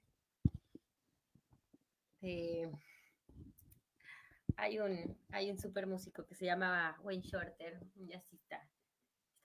hay 4.58 4.80
un, 4.80 5.18
hay 5.32 5.52
un 5.52 5.60
super 5.60 5.86
músico 5.86 6.26
que 6.26 6.36
se 6.36 6.46
llama 6.46 6.98
Wayne 7.04 7.24
Shorter, 7.24 7.80
un 7.96 8.08
jazzista. 8.08 8.68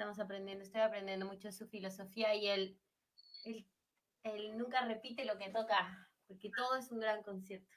Estamos 0.00 0.18
aprendiendo, 0.18 0.64
estoy 0.64 0.80
aprendiendo 0.80 1.26
mucho 1.26 1.52
su 1.52 1.68
filosofía 1.68 2.34
y 2.34 2.48
él, 2.48 2.80
él, 3.44 3.66
él 4.22 4.56
nunca 4.56 4.82
repite 4.86 5.26
lo 5.26 5.36
que 5.36 5.50
toca, 5.50 6.08
porque 6.26 6.50
todo 6.56 6.78
es 6.78 6.90
un 6.90 7.00
gran 7.00 7.22
concierto. 7.22 7.76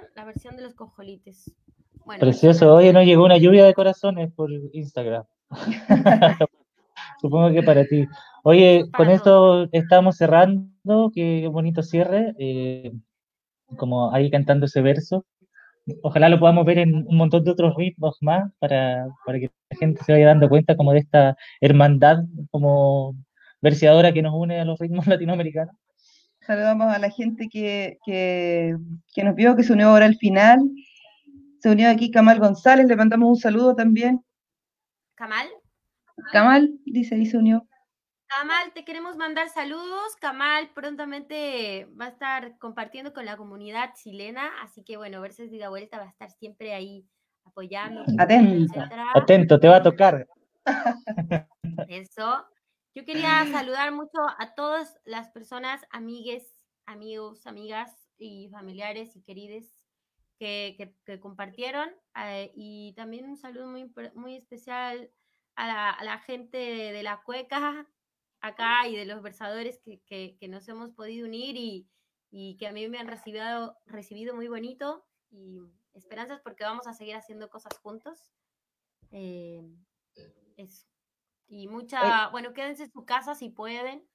Contradicción, 0.00 0.10
la 0.16 0.24
versión 0.24 0.56
de 0.56 0.62
los 0.62 0.74
cojolites. 0.74 1.52
Bueno, 2.04 2.20
Precioso. 2.20 2.74
Oye, 2.74 2.92
nos 2.92 3.04
llegó 3.04 3.24
una 3.24 3.36
lluvia 3.38 3.64
de 3.64 3.74
corazones 3.74 4.32
por 4.32 4.50
Instagram. 4.72 5.24
Supongo 7.20 7.52
que 7.52 7.62
para 7.62 7.84
ti. 7.84 8.06
Oye, 8.42 8.84
Para 8.90 9.10
con 9.10 9.22
todos. 9.22 9.64
esto 9.66 9.68
estamos 9.72 10.16
cerrando. 10.16 11.10
Qué 11.14 11.46
bonito 11.48 11.82
cierre. 11.82 12.34
eh, 12.38 12.92
como 13.76 14.12
ahí 14.12 14.30
cantando 14.30 14.66
ese 14.66 14.82
verso. 14.82 15.24
Ojalá 16.02 16.28
lo 16.28 16.38
podamos 16.38 16.64
ver 16.66 16.78
en 16.78 16.94
un 16.94 17.16
montón 17.16 17.42
de 17.44 17.50
otros 17.50 17.74
ritmos 17.76 18.18
más 18.20 18.52
para, 18.58 19.06
para 19.26 19.38
que 19.40 19.50
la 19.70 19.76
gente 19.78 20.04
se 20.04 20.12
vaya 20.12 20.26
dando 20.26 20.48
cuenta 20.48 20.76
como 20.76 20.92
de 20.92 21.00
esta 21.00 21.36
hermandad 21.60 22.24
como 22.50 23.16
verseadora 23.60 24.12
que 24.12 24.22
nos 24.22 24.34
une 24.34 24.60
a 24.60 24.64
los 24.64 24.78
ritmos 24.78 25.06
latinoamericanos. 25.08 25.74
Saludamos 26.46 26.92
a 26.92 26.98
la 26.98 27.10
gente 27.10 27.48
que, 27.48 27.98
que, 28.04 28.76
que 29.14 29.24
nos 29.24 29.34
vio, 29.34 29.54
que 29.54 29.62
se 29.62 29.72
unió 29.72 29.88
ahora 29.88 30.06
al 30.06 30.16
final. 30.16 30.60
Se 31.60 31.70
unió 31.70 31.88
aquí 31.88 32.10
Kamal 32.10 32.40
González, 32.40 32.86
le 32.86 32.96
mandamos 32.96 33.28
un 33.28 33.36
saludo 33.36 33.76
también. 33.76 34.24
Kamal. 35.14 35.48
Kamal, 36.32 36.70
dice, 36.84 37.14
ahí 37.14 37.26
se 37.26 37.38
unió. 37.38 37.66
Kamal, 38.26 38.72
te 38.74 38.84
queremos 38.84 39.16
mandar 39.16 39.50
saludos. 39.50 40.16
Kamal 40.20 40.70
prontamente 40.74 41.86
va 42.00 42.06
a 42.06 42.08
estar 42.08 42.58
compartiendo 42.58 43.12
con 43.12 43.24
la 43.24 43.36
comunidad 43.36 43.90
chilena, 43.94 44.50
así 44.62 44.82
que 44.82 44.96
bueno, 44.96 45.20
Versos 45.20 45.50
de 45.50 45.58
Ida 45.58 45.68
Vuelta 45.68 45.98
va 45.98 46.04
a 46.04 46.08
estar 46.08 46.30
siempre 46.30 46.74
ahí 46.74 47.06
apoyando, 47.44 48.02
etcétera. 48.02 49.12
Atento, 49.14 49.60
te 49.60 49.68
va 49.68 49.76
a 49.76 49.82
tocar. 49.82 50.26
Eso. 51.88 52.46
Yo 52.94 53.04
quería 53.04 53.44
saludar 53.50 53.92
mucho 53.92 54.18
a 54.38 54.54
todas 54.54 55.00
las 55.04 55.30
personas, 55.30 55.82
amigues, 55.90 56.54
amigos, 56.86 57.46
amigas 57.46 57.90
y 58.18 58.48
familiares 58.50 59.16
y 59.16 59.22
querides 59.22 59.74
que, 60.38 60.74
que- 60.76 60.94
que 61.06 61.20
compartieron. 61.20 61.90
eh, 62.16 62.52
y 62.54 62.92
también 62.94 63.24
un 63.28 63.36
saludo 63.36 63.68
muy, 63.68 63.90
muy 64.14 64.36
especial 64.36 65.10
a 65.54 65.66
la, 65.66 65.90
a 65.90 66.04
la 66.04 66.18
gente 66.18 66.58
de, 66.58 66.92
de 66.92 67.02
la 67.02 67.22
cueca 67.22 67.86
acá 68.40 68.86
y 68.88 68.96
de 68.96 69.06
los 69.06 69.22
versadores 69.22 69.78
que, 69.84 70.00
que- 70.02 70.36
que 70.38 70.48
nos 70.48 70.68
hemos 70.68 70.90
podido 70.90 71.26
unir 71.26 71.56
y, 71.56 71.88
y 72.30 72.56
que 72.58 72.66
a 72.66 72.72
mí 72.72 72.88
me 72.88 72.98
han 72.98 73.08
recibido, 73.08 73.78
recibido 73.86 74.34
muy 74.34 74.48
bonito. 74.48 75.06
Y 75.30 75.60
esperanzas 75.94 76.40
porque 76.42 76.64
vamos 76.64 76.86
a 76.86 76.92
seguir 76.92 77.14
haciendo 77.14 77.48
cosas 77.48 77.78
juntos. 77.78 78.18
Eh, 79.10 79.62
eso. 80.56 80.86
Y 81.54 81.68
mucha, 81.68 82.28
bueno, 82.28 82.54
quédense 82.54 82.84
en 82.84 82.90
su 82.90 83.04
casa 83.04 83.34
si 83.34 83.50
pueden. 83.50 84.08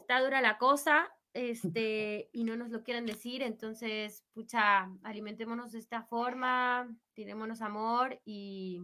Está 0.00 0.20
dura 0.20 0.40
la 0.40 0.58
cosa, 0.58 1.08
este, 1.34 2.28
y 2.32 2.42
no 2.42 2.56
nos 2.56 2.70
lo 2.70 2.82
quieren 2.82 3.06
decir, 3.06 3.42
entonces, 3.42 4.24
pucha, 4.32 4.90
alimentémonos 5.04 5.70
de 5.70 5.78
esta 5.78 6.02
forma, 6.02 6.92
tirémonos 7.14 7.62
amor 7.62 8.20
y 8.24 8.80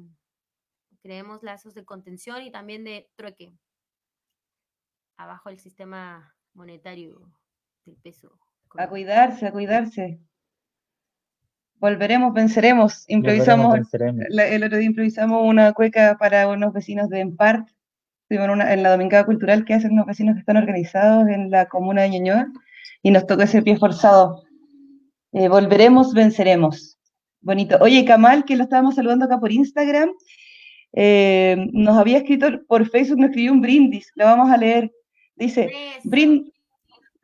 creemos 1.02 1.42
lazos 1.42 1.74
de 1.74 1.84
contención 1.84 2.42
y 2.42 2.52
también 2.52 2.84
de 2.84 3.10
trueque. 3.16 3.52
Abajo 5.16 5.48
el 5.48 5.58
sistema 5.58 6.36
monetario 6.54 7.32
del 7.86 7.96
peso. 7.96 8.38
A 8.78 8.88
cuidarse, 8.88 9.48
a 9.48 9.52
cuidarse. 9.52 10.20
Volveremos, 11.78 12.32
venceremos. 12.32 13.04
Improvisamos, 13.08 13.72
venceremos. 13.74 14.24
la- 14.30 14.46
el 14.48 14.64
otro 14.64 14.78
día 14.78 14.86
improvisamos 14.86 15.42
una 15.44 15.72
cueca 15.72 16.16
para 16.18 16.48
unos 16.48 16.72
vecinos 16.72 17.08
de 17.10 17.20
Empart. 17.20 17.68
Estuvimos 18.22 18.46
en, 18.46 18.50
una- 18.52 18.72
en 18.72 18.82
la 18.82 18.90
Domingada 18.90 19.24
Cultural 19.24 19.64
que 19.64 19.74
hacen 19.74 19.92
unos 19.92 20.06
vecinos 20.06 20.34
que 20.34 20.40
están 20.40 20.56
organizados 20.56 21.28
en 21.28 21.50
la 21.50 21.66
comuna 21.66 22.02
de 22.02 22.10
Ñuñoa 22.10 22.48
y 23.02 23.10
nos 23.10 23.26
tocó 23.26 23.42
ese 23.42 23.62
pie 23.62 23.76
forzado. 23.76 24.42
Eh, 25.32 25.48
volveremos, 25.48 26.14
venceremos. 26.14 26.98
Bonito. 27.42 27.76
Oye, 27.80 28.04
Kamal, 28.04 28.44
que 28.44 28.56
lo 28.56 28.64
estábamos 28.64 28.94
saludando 28.96 29.26
acá 29.26 29.38
por 29.38 29.52
Instagram, 29.52 30.10
eh, 30.94 31.56
nos 31.72 31.96
había 31.98 32.18
escrito 32.18 32.48
por 32.66 32.88
Facebook, 32.88 33.18
nos 33.18 33.28
escribió 33.30 33.52
un 33.52 33.60
brindis, 33.60 34.10
lo 34.14 34.24
vamos 34.24 34.50
a 34.50 34.56
leer. 34.56 34.90
Dice, 35.36 35.70
Eso. 35.98 36.08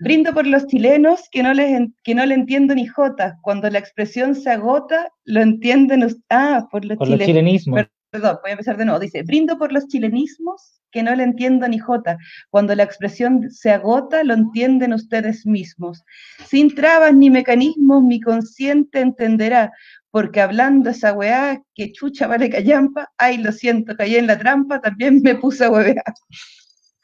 Brin- 0.03 0.23
brindo 0.23 0.35
por 0.35 0.47
los 0.47 0.67
chilenos 0.67 1.29
que 1.31 1.43
no, 1.43 1.55
les 1.55 1.89
que 2.03 2.15
no 2.15 2.27
le 2.27 2.35
entiendo 2.35 2.75
ni 2.75 2.87
jota. 2.87 3.39
Cuando 3.41 3.71
la 3.71 3.79
expresión 3.79 4.35
se 4.35 4.51
agota, 4.51 5.09
lo 5.25 5.41
entienden. 5.41 6.07
Ah, 6.29 6.67
por 6.71 6.85
los 6.85 6.99
Por 6.99 7.09
los 7.09 7.21
chilenismos. 7.21 7.87
Perdón, 8.11 8.39
voy 8.43 8.51
a 8.51 8.53
empezar 8.53 8.77
de 8.77 8.85
nuevo. 8.85 9.01
Dice, 9.01 9.23
brindo 9.23 9.57
por 9.59 9.73
los 9.73 9.87
chilenismos 9.87 10.83
que 10.91 11.03
no 11.03 11.15
le 11.15 11.23
entiendo 11.23 11.67
ni 11.69 11.79
jota. 11.79 12.19
Cuando 12.51 12.75
la 12.75 12.83
expresión 12.83 13.51
se 13.51 13.71
agota, 13.71 14.23
lo 14.25 14.35
entienden 14.35 14.93
ustedes 14.93 15.47
mismos. 15.47 16.05
Sin 16.47 16.75
trabas 16.75 17.15
ni 17.15 17.31
mecanismos, 17.31 18.03
mi 18.03 18.21
consciente 18.21 19.01
entenderá. 19.01 19.73
Porque 20.11 20.43
hablando 20.43 20.91
esa 20.91 21.15
weá, 21.15 21.63
que 21.75 21.93
chucha 21.93 22.27
vale 22.27 22.51
callampa, 22.51 23.11
ay, 23.17 23.39
lo 23.39 23.53
siento, 23.53 23.97
caí 23.97 24.17
en 24.17 24.27
la 24.27 24.39
trampa, 24.39 24.81
también 24.81 25.23
me 25.23 25.37
puse 25.37 25.65
a 25.65 25.71
huevear. 25.71 26.05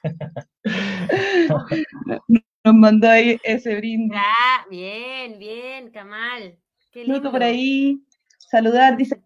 Nos 2.65 2.75
mandó 2.75 3.09
ahí 3.09 3.39
ese 3.45 3.77
brindis. 3.77 4.19
Ah, 4.21 4.65
bien, 4.71 5.39
bien, 5.39 5.91
Kamal. 5.91 6.59
Qué 6.93 7.05
lindo. 7.05 7.31
Por 7.31 7.43
ahí, 7.43 8.03
saludar, 8.39 8.97
dice 8.97 9.21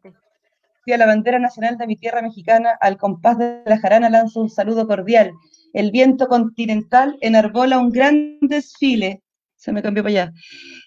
a 0.92 0.96
la 0.96 1.06
bandera 1.06 1.38
nacional 1.38 1.78
de 1.78 1.86
mi 1.86 1.96
tierra 1.96 2.22
mexicana, 2.22 2.76
al 2.80 2.96
compás 2.96 3.38
de 3.38 3.62
la 3.66 3.78
jarana 3.78 4.10
lanzo 4.10 4.40
un 4.40 4.50
saludo 4.50 4.86
cordial. 4.86 5.32
El 5.72 5.90
viento 5.92 6.26
continental 6.26 7.16
enarbola 7.20 7.78
un 7.78 7.90
gran 7.90 8.38
desfile. 8.40 9.22
Se 9.56 9.72
me 9.72 9.80
cambió 9.82 10.02
para 10.02 10.10
allá. 10.24 10.32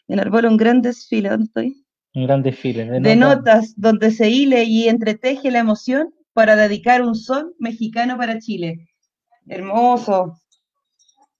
Enarbola 0.07 0.49
un 0.49 0.57
gran 0.57 0.81
desfile. 0.81 1.29
¿Dónde 1.29 1.45
estoy? 1.45 1.85
Un 2.13 2.25
gran 2.25 2.43
desfile. 2.43 2.85
De, 2.85 2.99
De 2.99 3.15
nota- 3.15 3.35
notas 3.55 3.73
donde 3.77 4.11
se 4.11 4.29
hile 4.29 4.65
y 4.65 4.89
entreteje 4.89 5.49
la 5.49 5.59
emoción 5.59 6.13
para 6.33 6.55
dedicar 6.57 7.01
un 7.01 7.15
son 7.15 7.53
mexicano 7.57 8.17
para 8.17 8.37
Chile. 8.39 8.89
Hermoso. 9.47 10.37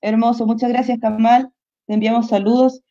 Hermoso. 0.05 0.45
Muchas 0.45 0.69
gracias, 0.69 0.99
Kamal. 0.99 1.49
Te 1.87 1.93
enviamos 1.95 2.27
saludos. 2.27 2.81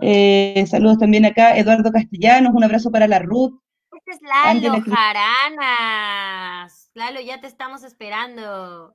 Eh, 0.00 0.64
saludos 0.68 0.98
también 0.98 1.24
acá, 1.24 1.56
Eduardo 1.56 1.92
Castellanos. 1.92 2.52
Un 2.54 2.64
abrazo 2.64 2.90
para 2.90 3.06
la 3.06 3.20
Ruth. 3.20 3.52
Este 3.92 4.10
es 4.12 4.20
Lalo 4.22 4.80
Jaranas. 4.82 6.90
Lalo, 6.94 7.20
ya 7.20 7.40
te 7.40 7.46
estamos 7.46 7.84
esperando. 7.84 8.94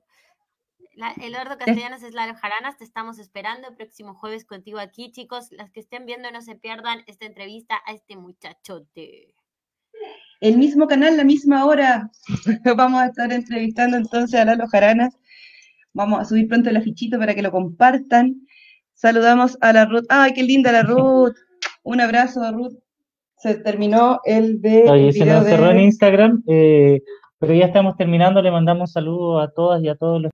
La- 0.94 1.14
Eduardo 1.22 1.56
Castellanos 1.56 2.02
es 2.02 2.12
Lalo 2.12 2.34
Jaranas, 2.34 2.76
te 2.76 2.84
estamos 2.84 3.18
esperando 3.18 3.68
el 3.68 3.76
próximo 3.76 4.14
jueves 4.14 4.44
contigo 4.44 4.78
aquí, 4.78 5.10
chicos. 5.12 5.48
Las 5.52 5.70
que 5.70 5.80
estén 5.80 6.04
viendo, 6.06 6.30
no 6.30 6.42
se 6.42 6.56
pierdan 6.56 7.02
esta 7.06 7.24
entrevista 7.24 7.80
a 7.86 7.92
este 7.92 8.16
muchachote. 8.16 9.34
El 10.40 10.58
mismo 10.58 10.86
canal, 10.86 11.16
la 11.16 11.24
misma 11.24 11.64
hora. 11.64 12.10
Vamos 12.76 13.00
a 13.00 13.06
estar 13.06 13.32
entrevistando 13.32 13.96
entonces 13.96 14.38
a 14.38 14.44
Lalo 14.44 14.66
Jaranas. 14.68 15.16
Vamos 15.92 16.20
a 16.20 16.24
subir 16.24 16.48
pronto 16.48 16.70
el 16.70 16.76
afichito 16.76 17.18
para 17.18 17.34
que 17.34 17.42
lo 17.42 17.50
compartan. 17.50 18.42
Saludamos 18.94 19.56
a 19.60 19.72
la 19.72 19.84
Ruth. 19.84 20.04
¡Ay, 20.08 20.32
qué 20.34 20.42
linda 20.42 20.72
la 20.72 20.82
Ruth! 20.82 21.34
Un 21.82 22.00
abrazo, 22.00 22.40
Ruth. 22.52 22.74
Se 23.36 23.54
terminó 23.54 24.20
el 24.24 24.60
de. 24.60 24.90
Oye, 24.90 25.08
el 25.08 25.12
se 25.14 25.24
nos 25.24 25.44
cerró 25.44 25.70
en 25.70 25.80
Instagram, 25.80 26.42
eh, 26.48 27.02
pero 27.38 27.54
ya 27.54 27.66
estamos 27.66 27.96
terminando. 27.96 28.42
Le 28.42 28.50
mandamos 28.50 28.92
saludos 28.92 29.46
a 29.46 29.52
todas 29.52 29.82
y 29.82 29.88
a 29.88 29.94
todos 29.94 30.20
los 30.20 30.26